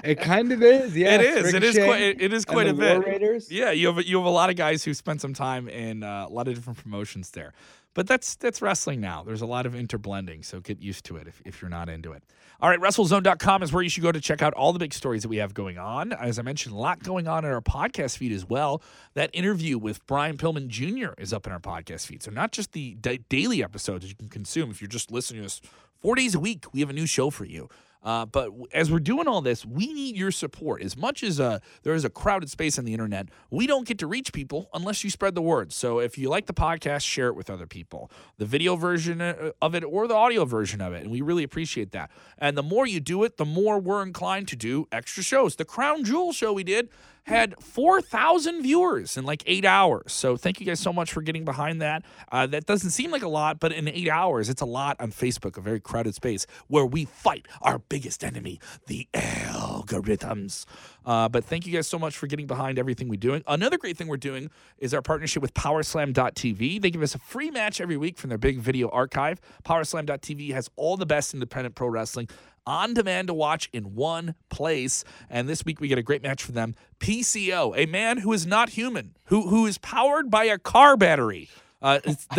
it 0.03 0.21
kind 0.21 0.53
of 0.53 0.63
is, 0.63 0.97
yeah. 0.97 1.15
It 1.15 1.21
is. 1.21 1.55
It 1.55 1.63
is 1.63 1.77
quite. 1.77 2.03
It 2.21 2.33
is 2.33 2.45
quite 2.45 2.67
a 2.69 2.75
bit. 2.75 3.05
Raiders. 3.05 3.51
Yeah, 3.51 3.71
you 3.71 3.93
have 3.93 4.05
you 4.05 4.17
have 4.19 4.27
a 4.27 4.31
lot 4.31 4.51
of 4.51 4.57
guys 4.57 4.85
who 4.85 4.95
spent 4.95 5.21
some 5.21 5.35
time 5.35 5.69
in 5.69 6.03
uh, 6.03 6.27
a 6.29 6.33
lot 6.33 6.49
of 6.49 6.55
different 6.55 6.83
promotions 6.83 7.31
there. 7.31 7.53
But 7.95 8.07
that's 8.07 8.37
that's 8.37 8.63
wrestling 8.63 9.01
now. 9.01 9.23
There's 9.23 9.43
a 9.43 9.47
lot 9.47 9.67
of 9.67 9.75
interblending, 9.75 10.45
so 10.45 10.61
get 10.61 10.81
used 10.81 11.05
to 11.07 11.17
it 11.17 11.29
if, 11.29 11.43
if 11.45 11.61
you're 11.61 11.69
not 11.69 11.89
into 11.89 12.13
it. 12.13 12.23
All 12.61 12.71
right, 12.71 12.79
WrestleZone.com 12.79 13.63
is 13.65 13.73
where 13.73 13.83
you 13.83 13.89
should 13.89 14.05
go 14.05 14.13
to 14.13 14.21
check 14.21 14.41
out 14.41 14.55
all 14.55 14.73
the 14.73 14.79
big 14.79 14.95
stories 14.95 15.23
that 15.23 15.29
we 15.29 15.39
have 15.39 15.53
going 15.53 15.79
on. 15.79 16.13
As 16.13 16.39
I 16.39 16.43
mentioned, 16.43 16.75
a 16.75 16.79
lot 16.79 17.03
going 17.03 17.27
on 17.27 17.45
in 17.45 17.51
our 17.51 17.61
podcast 17.61 18.19
feed 18.19 18.33
as 18.33 18.49
well. 18.49 18.81
That 19.15 19.31
interview 19.33 19.79
with 19.79 20.07
Brian 20.07 20.37
Pillman 20.37 20.69
Jr. 20.69 21.21
is 21.21 21.33
up 21.33 21.47
in 21.47 21.53
our 21.53 21.59
podcast 21.59 22.07
feed. 22.07 22.23
So 22.23 22.31
not 22.31 22.53
just 22.53 22.73
the 22.73 22.95
daily 23.29 23.65
episodes 23.65 24.05
that 24.05 24.09
you 24.09 24.15
can 24.15 24.29
consume 24.29 24.71
if 24.71 24.81
you're 24.81 24.89
just 24.89 25.11
listening 25.11 25.41
to 25.41 25.47
us 25.47 25.61
four 26.01 26.15
days 26.15 26.35
a 26.35 26.41
week. 26.41 26.73
We 26.73 26.81
have 26.81 26.91
a 26.91 26.95
new 26.95 27.07
show 27.07 27.31
for 27.31 27.45
you. 27.45 27.69
Uh, 28.03 28.27
but 28.27 28.51
as 28.73 28.91
we're 28.91 28.99
doing 28.99 29.29
all 29.29 29.41
this, 29.41 29.65
we 29.65 29.93
need 29.93 30.17
your 30.17 30.31
support. 30.31 30.83
As 30.83 30.97
much 30.97 31.23
as 31.23 31.39
uh, 31.39 31.61
there 31.83 31.95
is 31.95 32.05
a 32.05 32.11
crowded 32.11 32.51
space 32.51 32.79
on 32.79 32.85
the 32.85 32.93
internet, 32.93 33.29
we 33.51 33.67
don't 33.67 33.87
get 33.87 33.99
to 33.99 34.07
reach 34.07 34.33
people 34.33 34.69
unless 34.75 35.05
you 35.05 35.11
spread 35.11 35.35
the 35.35 35.43
word. 35.43 35.73
So 35.73 36.01
if 36.01 36.19
you 36.19 36.29
like 36.29 36.47
the 36.47 36.55
podcast, 36.55 37.03
share 37.03 37.29
it 37.29 37.37
with 37.37 37.49
other 37.49 37.67
people, 37.67 38.11
the 38.39 38.47
video 38.47 38.77
version 38.77 39.21
uh, 39.21 39.53
of 39.61 39.75
it 39.75 39.85
or 39.85 40.09
the 40.09 40.15
audio 40.15 40.45
version 40.45 40.81
of 40.81 40.93
it. 40.93 41.03
And 41.03 41.11
we 41.11 41.21
really 41.21 41.45
appreciate 41.45 41.93
that. 41.93 42.11
And 42.39 42.57
the 42.57 42.63
more 42.63 42.87
you 42.87 43.01
do 43.01 43.23
it, 43.25 43.37
the 43.37 43.45
more 43.45 43.79
we're 43.79 44.03
inclined 44.03 44.49
to 44.49 44.57
do 44.57 44.89
extra 44.91 45.23
shows. 45.23 45.57
The 45.57 45.65
Crown 45.65 46.05
Jewel 46.05 46.33
show 46.33 46.53
we 46.53 46.65
did 46.65 46.89
had 47.25 47.55
4,000 47.63 48.63
viewers 48.63 49.17
in 49.17 49.25
like 49.25 49.43
eight 49.47 49.65
hours. 49.65 50.13
So 50.13 50.37
thank 50.37 50.61
you 50.61 50.67
guys 50.67 50.81
so 50.81 50.93
much 50.93 51.13
for 51.13 51.23
getting 51.23 51.45
behind 51.45 51.81
that. 51.81 52.05
Uh, 52.31 52.47
that 52.49 52.67
doesn't 52.67 52.91
seem 52.91 53.11
like 53.11 53.23
a 53.23 53.29
lot, 53.29 53.61
but 53.61 53.73
in 53.73 53.89
eight 53.89 54.09
hours, 54.09 54.49
it's 54.49 54.63
a 54.63 54.67
lot 54.67 55.01
on 55.01 55.13
Facebook, 55.13 55.57
a 55.57 55.61
very 55.61 55.81
crowded 55.81 56.15
space 56.15 56.47
where 56.67 56.85
we 56.85 57.05
fight 57.05 57.47
our 57.61 57.79
biggest 57.79 58.25
enemy, 58.25 58.59
the 58.87 59.09
algorithms. 59.15 60.65
Uh, 61.05 61.29
but 61.29 61.45
thank 61.45 61.67
you 61.67 61.73
guys 61.73 61.87
so 61.87 61.99
much 61.99 62.17
for 62.17 62.27
getting 62.27 62.47
behind 62.47 62.79
everything 62.79 63.09
we're 63.09 63.17
doing. 63.17 63.43
Another 63.47 63.79
great 63.79 63.97
thing 63.97 64.09
we're 64.09 64.17
doing 64.17 64.51
is 64.79 64.93
our 64.93 65.03
partnership 65.03 65.43
with 65.43 65.55
Powerslam.tv. 65.55 66.81
They 66.81 66.91
give 66.91 67.03
us 67.03 67.15
a 67.15 67.19
free 67.19 67.51
match 67.51 67.81
every 67.81 67.97
week 67.97 68.19
from 68.19 68.29
their 68.29 68.39
big 68.39 68.59
video 68.59 68.89
archive. 68.89 69.41
Powerslam.tv 69.65 70.53
has 70.53 70.71
all 70.77 70.97
the 70.97 71.07
best 71.07 71.35
independent 71.35 71.75
pro 71.75 71.89
wrestling 71.89 72.29
on 72.67 72.95
demand 72.95 73.29
to 73.29 73.35
watch 73.35 73.69
in 73.73 73.95
one 73.95 74.35
place. 74.49 75.05
And 75.29 75.49
this 75.49 75.65
week 75.65 75.81
we 75.81 75.89
get 75.89 75.99
a 75.99 76.03
great 76.03 76.23
match 76.23 76.43
for 76.43 76.53
them. 76.53 76.75
PCO, 77.01 77.77
a 77.77 77.87
man 77.87 78.19
who 78.19 78.33
is 78.33 78.47
not 78.47 78.71
human, 78.71 79.17
who 79.27 79.49
who 79.49 79.67
is 79.67 79.79
powered 79.79 80.31
by 80.31 80.45
a 80.45 80.59
car 80.59 80.97
battery. 80.97 81.49
Uh, 81.83 81.99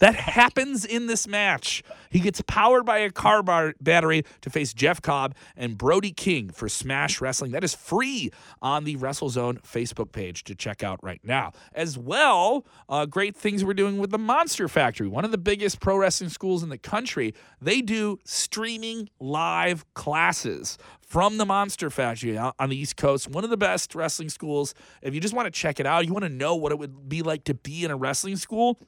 that 0.00 0.14
happens 0.14 0.84
in 0.84 1.06
this 1.06 1.28
match. 1.28 1.82
He 2.10 2.18
gets 2.20 2.40
powered 2.42 2.86
by 2.86 2.98
a 2.98 3.10
car 3.10 3.42
bar- 3.42 3.74
battery 3.80 4.24
to 4.40 4.50
face 4.50 4.72
Jeff 4.72 5.02
Cobb 5.02 5.34
and 5.56 5.76
Brody 5.76 6.12
King 6.12 6.48
for 6.50 6.68
Smash 6.68 7.20
Wrestling. 7.20 7.52
That 7.52 7.62
is 7.62 7.74
free 7.74 8.30
on 8.62 8.84
the 8.84 8.96
WrestleZone 8.96 9.62
Facebook 9.62 10.12
page 10.12 10.44
to 10.44 10.54
check 10.54 10.82
out 10.82 10.98
right 11.02 11.20
now. 11.22 11.52
As 11.74 11.98
well, 11.98 12.64
uh, 12.88 13.06
great 13.06 13.36
things 13.36 13.64
we're 13.64 13.74
doing 13.74 13.98
with 13.98 14.10
the 14.10 14.18
Monster 14.18 14.68
Factory, 14.68 15.06
one 15.08 15.24
of 15.24 15.30
the 15.30 15.38
biggest 15.38 15.80
pro 15.80 15.96
wrestling 15.96 16.30
schools 16.30 16.62
in 16.62 16.68
the 16.68 16.78
country. 16.78 17.34
They 17.60 17.82
do 17.82 18.18
streaming 18.24 19.10
live 19.20 19.84
classes 19.94 20.78
from 21.10 21.38
the 21.38 21.44
Monster 21.44 21.90
Factory 21.90 22.38
on 22.38 22.68
the 22.68 22.76
East 22.76 22.96
Coast, 22.96 23.28
one 23.28 23.42
of 23.42 23.50
the 23.50 23.56
best 23.56 23.96
wrestling 23.96 24.28
schools. 24.28 24.74
If 25.02 25.12
you 25.12 25.20
just 25.20 25.34
want 25.34 25.46
to 25.46 25.50
check 25.50 25.80
it 25.80 25.86
out, 25.86 26.06
you 26.06 26.12
want 26.12 26.24
to 26.24 26.28
know 26.28 26.54
what 26.54 26.70
it 26.70 26.78
would 26.78 27.08
be 27.08 27.22
like 27.22 27.42
to 27.44 27.54
be 27.54 27.84
in 27.84 27.90
a 27.90 27.96
wrestling 27.96 28.36
school. 28.36 28.78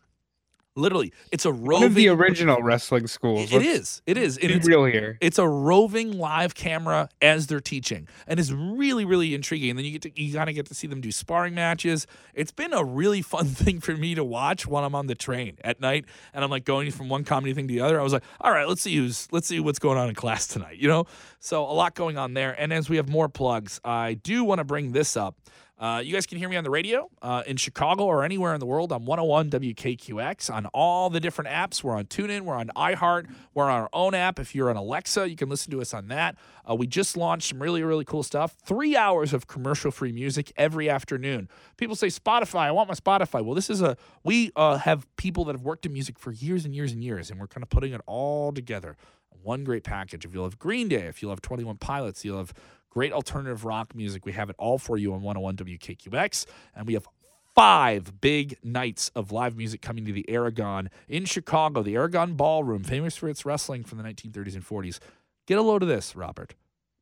Literally, 0.74 1.12
it's 1.30 1.44
a 1.44 1.52
roving. 1.52 1.72
One 1.72 1.82
of 1.84 1.94
the 1.94 2.08
original 2.08 2.62
wrestling 2.62 3.06
schools. 3.06 3.52
It 3.52 3.60
is. 3.60 4.00
It 4.06 4.16
is. 4.16 4.38
It 4.38 4.50
is. 4.50 4.66
real 4.66 4.86
here. 4.86 5.18
It's 5.20 5.38
a 5.38 5.46
roving 5.46 6.12
live 6.16 6.54
camera 6.54 7.10
as 7.20 7.46
they're 7.46 7.60
teaching, 7.60 8.08
and 8.26 8.40
it's 8.40 8.50
really, 8.50 9.04
really 9.04 9.34
intriguing. 9.34 9.70
And 9.70 9.78
then 9.78 9.84
you 9.84 9.92
get 9.92 10.02
to 10.02 10.22
you 10.22 10.32
kind 10.32 10.48
of 10.48 10.54
get 10.54 10.64
to 10.66 10.74
see 10.74 10.86
them 10.86 11.02
do 11.02 11.12
sparring 11.12 11.54
matches. 11.54 12.06
It's 12.32 12.52
been 12.52 12.72
a 12.72 12.82
really 12.82 13.20
fun 13.32 13.46
thing 13.46 13.80
for 13.80 13.94
me 13.94 14.14
to 14.14 14.24
watch 14.24 14.66
when 14.66 14.82
I'm 14.82 14.94
on 14.94 15.08
the 15.08 15.14
train 15.14 15.58
at 15.62 15.78
night, 15.78 16.06
and 16.32 16.42
I'm 16.42 16.50
like 16.50 16.64
going 16.64 16.90
from 16.90 17.10
one 17.10 17.24
comedy 17.24 17.52
thing 17.52 17.68
to 17.68 17.74
the 17.74 17.80
other. 17.80 18.00
I 18.00 18.02
was 18.02 18.14
like, 18.14 18.24
all 18.40 18.50
right, 18.50 18.66
let's 18.66 18.80
see 18.80 18.96
who's 18.96 19.28
let's 19.30 19.46
see 19.46 19.60
what's 19.60 19.78
going 19.78 19.98
on 19.98 20.08
in 20.08 20.14
class 20.14 20.46
tonight. 20.46 20.78
You 20.78 20.88
know, 20.88 21.04
so 21.38 21.64
a 21.64 21.74
lot 21.74 21.94
going 21.94 22.16
on 22.16 22.32
there. 22.32 22.58
And 22.58 22.72
as 22.72 22.88
we 22.88 22.96
have 22.96 23.10
more 23.10 23.28
plugs, 23.28 23.78
I 23.84 24.14
do 24.14 24.42
want 24.42 24.60
to 24.60 24.64
bring 24.64 24.92
this 24.92 25.18
up. 25.18 25.36
Uh, 25.78 26.00
you 26.04 26.12
guys 26.12 26.26
can 26.26 26.38
hear 26.38 26.48
me 26.48 26.56
on 26.56 26.62
the 26.62 26.70
radio 26.70 27.10
uh, 27.22 27.42
in 27.44 27.56
Chicago 27.56 28.04
or 28.04 28.22
anywhere 28.22 28.54
in 28.54 28.60
the 28.60 28.66
world 28.66 28.92
on 28.92 29.04
101 29.04 29.50
WKQX 29.50 30.52
on 30.52 30.66
all 30.66 31.10
the 31.10 31.18
different 31.18 31.50
apps. 31.50 31.82
We're 31.82 31.96
on 31.96 32.04
TuneIn, 32.04 32.42
we're 32.42 32.54
on 32.54 32.68
iHeart, 32.76 33.28
we're 33.52 33.64
on 33.64 33.82
our 33.82 33.88
own 33.92 34.14
app. 34.14 34.38
If 34.38 34.54
you're 34.54 34.70
on 34.70 34.76
Alexa, 34.76 35.28
you 35.28 35.34
can 35.34 35.48
listen 35.48 35.72
to 35.72 35.80
us 35.80 35.92
on 35.92 36.06
that. 36.08 36.36
Uh, 36.68 36.76
we 36.76 36.86
just 36.86 37.16
launched 37.16 37.48
some 37.48 37.60
really, 37.60 37.82
really 37.82 38.04
cool 38.04 38.22
stuff. 38.22 38.54
Three 38.64 38.96
hours 38.96 39.32
of 39.32 39.48
commercial 39.48 39.90
free 39.90 40.12
music 40.12 40.52
every 40.56 40.88
afternoon. 40.88 41.48
People 41.76 41.96
say, 41.96 42.06
Spotify, 42.08 42.60
I 42.60 42.70
want 42.70 42.88
my 42.88 42.94
Spotify. 42.94 43.44
Well, 43.44 43.54
this 43.54 43.68
is 43.68 43.82
a, 43.82 43.96
we 44.22 44.52
uh, 44.54 44.78
have 44.78 45.06
people 45.16 45.44
that 45.46 45.54
have 45.54 45.62
worked 45.62 45.84
in 45.84 45.92
music 45.92 46.18
for 46.18 46.30
years 46.30 46.64
and 46.64 46.76
years 46.76 46.92
and 46.92 47.02
years, 47.02 47.28
and 47.28 47.40
we're 47.40 47.48
kind 47.48 47.62
of 47.64 47.70
putting 47.70 47.92
it 47.92 48.00
all 48.06 48.52
together. 48.52 48.96
One 49.42 49.64
great 49.64 49.82
package. 49.82 50.24
If 50.24 50.32
you'll 50.32 50.44
have 50.44 50.60
Green 50.60 50.86
Day, 50.88 51.06
if 51.06 51.20
you'll 51.20 51.32
have 51.32 51.42
21 51.42 51.78
Pilots, 51.78 52.24
you'll 52.24 52.38
have 52.38 52.54
great 52.92 53.12
alternative 53.12 53.64
rock 53.64 53.94
music. 53.94 54.26
We 54.26 54.32
have 54.32 54.50
it 54.50 54.56
all 54.58 54.78
for 54.78 54.98
you 54.98 55.14
on 55.14 55.22
101 55.22 55.56
WKQX. 55.56 56.44
And 56.76 56.86
we 56.86 56.92
have 56.92 57.08
five 57.54 58.20
big 58.20 58.56
nights 58.62 59.10
of 59.14 59.32
live 59.32 59.56
music 59.56 59.80
coming 59.80 60.04
to 60.04 60.12
the 60.12 60.28
Aragon 60.28 60.90
in 61.08 61.24
Chicago, 61.24 61.82
the 61.82 61.94
Aragon 61.94 62.34
Ballroom, 62.34 62.84
famous 62.84 63.16
for 63.16 63.28
its 63.28 63.44
wrestling 63.46 63.82
from 63.82 63.98
the 63.98 64.04
1930s 64.04 64.54
and 64.54 64.66
40s. 64.66 64.98
Get 65.46 65.58
a 65.58 65.62
load 65.62 65.82
of 65.82 65.88
this, 65.88 66.14
Robert. 66.14 66.54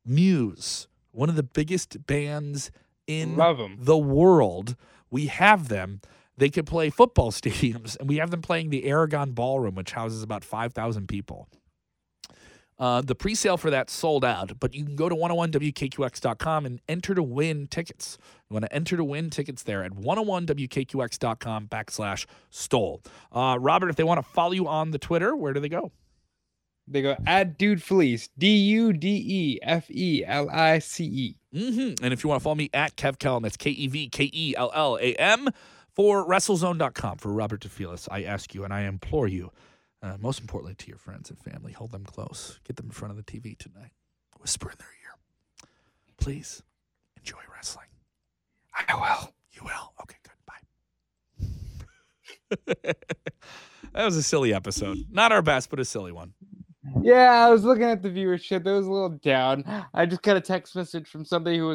Muse, 0.05 0.87
one 1.11 1.29
of 1.29 1.35
the 1.35 1.43
biggest 1.43 2.05
bands 2.07 2.71
in 3.05 3.35
the 3.77 3.97
world. 3.97 4.75
We 5.09 5.27
have 5.27 5.67
them. 5.67 6.01
They 6.37 6.49
could 6.49 6.65
play 6.65 6.89
football 6.89 7.31
stadiums, 7.33 7.97
and 7.99 8.07
we 8.07 8.15
have 8.17 8.31
them 8.31 8.41
playing 8.41 8.69
the 8.69 8.85
Aragon 8.85 9.31
Ballroom, 9.31 9.75
which 9.75 9.91
houses 9.91 10.23
about 10.23 10.45
5,000 10.45 11.07
people. 11.07 11.49
Uh, 12.81 12.99
the 12.99 13.13
pre-sale 13.13 13.57
for 13.57 13.69
that 13.69 13.91
sold 13.91 14.25
out, 14.25 14.59
but 14.59 14.73
you 14.73 14.83
can 14.83 14.95
go 14.95 15.07
to 15.07 15.13
101wkqx.com 15.13 16.65
and 16.65 16.81
enter 16.89 17.13
to 17.13 17.21
win 17.21 17.67
tickets. 17.67 18.17
You 18.49 18.55
want 18.55 18.65
to 18.65 18.73
enter 18.73 18.97
to 18.97 19.03
win 19.03 19.29
tickets 19.29 19.61
there 19.61 19.83
at 19.83 19.91
101wkqx.com 19.91 21.67
backslash 21.67 22.25
stole. 22.49 23.03
Uh, 23.31 23.57
Robert, 23.61 23.91
if 23.91 23.97
they 23.97 24.03
want 24.03 24.17
to 24.17 24.27
follow 24.27 24.53
you 24.53 24.67
on 24.67 24.89
the 24.89 24.97
Twitter, 24.97 25.35
where 25.35 25.53
do 25.53 25.59
they 25.59 25.69
go? 25.69 25.91
They 26.87 27.03
go 27.03 27.15
at 27.27 27.59
Dude 27.59 27.83
Felice, 27.83 28.29
D 28.35 28.47
U 28.47 28.93
D 28.93 29.23
E 29.27 29.59
F 29.61 29.85
E 29.91 30.23
L 30.25 30.49
I 30.49 30.79
C 30.79 31.05
E. 31.05 31.35
Mm-hmm. 31.55 32.03
And 32.03 32.13
if 32.13 32.23
you 32.23 32.29
want 32.29 32.39
to 32.41 32.43
follow 32.43 32.55
me 32.55 32.71
at 32.73 32.95
Kev 32.95 33.17
Kellam, 33.17 33.43
that's 33.43 33.57
K 33.57 33.69
E 33.69 33.87
V 33.87 34.09
K 34.09 34.31
E 34.33 34.55
L 34.57 34.71
L 34.73 34.97
A 34.99 35.13
M 35.13 35.49
for 35.95 36.27
WrestleZone.com. 36.27 37.19
For 37.19 37.31
Robert 37.31 37.61
DeFelice, 37.61 38.07
I 38.09 38.23
ask 38.23 38.55
you 38.55 38.63
and 38.63 38.73
I 38.73 38.81
implore 38.81 39.27
you, 39.27 39.51
uh, 40.01 40.17
most 40.19 40.39
importantly 40.39 40.75
to 40.75 40.87
your 40.87 40.97
friends 40.97 41.29
and 41.29 41.39
family, 41.39 41.73
hold 41.73 41.91
them 41.91 42.05
close. 42.05 42.59
Get 42.65 42.75
them 42.75 42.87
in 42.87 42.91
front 42.91 43.11
of 43.11 43.17
the 43.17 43.23
TV 43.23 43.57
tonight. 43.57 43.91
Whisper 44.39 44.71
in 44.71 44.77
their 44.79 44.87
ear. 44.87 45.69
Please 46.17 46.63
enjoy 47.17 47.39
wrestling. 47.53 47.87
I 48.73 48.95
will. 48.95 49.33
You 49.51 49.61
will. 49.63 49.93
Okay, 50.01 50.17
good. 50.23 50.33
Bye. 52.83 52.93
that 53.93 54.05
was 54.05 54.15
a 54.15 54.23
silly 54.23 54.53
episode. 54.53 54.97
Not 55.11 55.31
our 55.31 55.41
best, 55.41 55.69
but 55.69 55.79
a 55.79 55.85
silly 55.85 56.11
one. 56.11 56.33
Yeah, 57.03 57.45
I 57.45 57.49
was 57.49 57.63
looking 57.63 57.83
at 57.83 58.01
the 58.01 58.09
viewership. 58.09 58.65
It 58.65 58.71
was 58.71 58.87
a 58.87 58.91
little 58.91 59.09
down. 59.09 59.63
I 59.93 60.05
just 60.07 60.23
got 60.23 60.35
a 60.35 60.41
text 60.41 60.75
message 60.75 61.07
from 61.07 61.25
somebody 61.25 61.57
who 61.57 61.65
was 61.65 61.69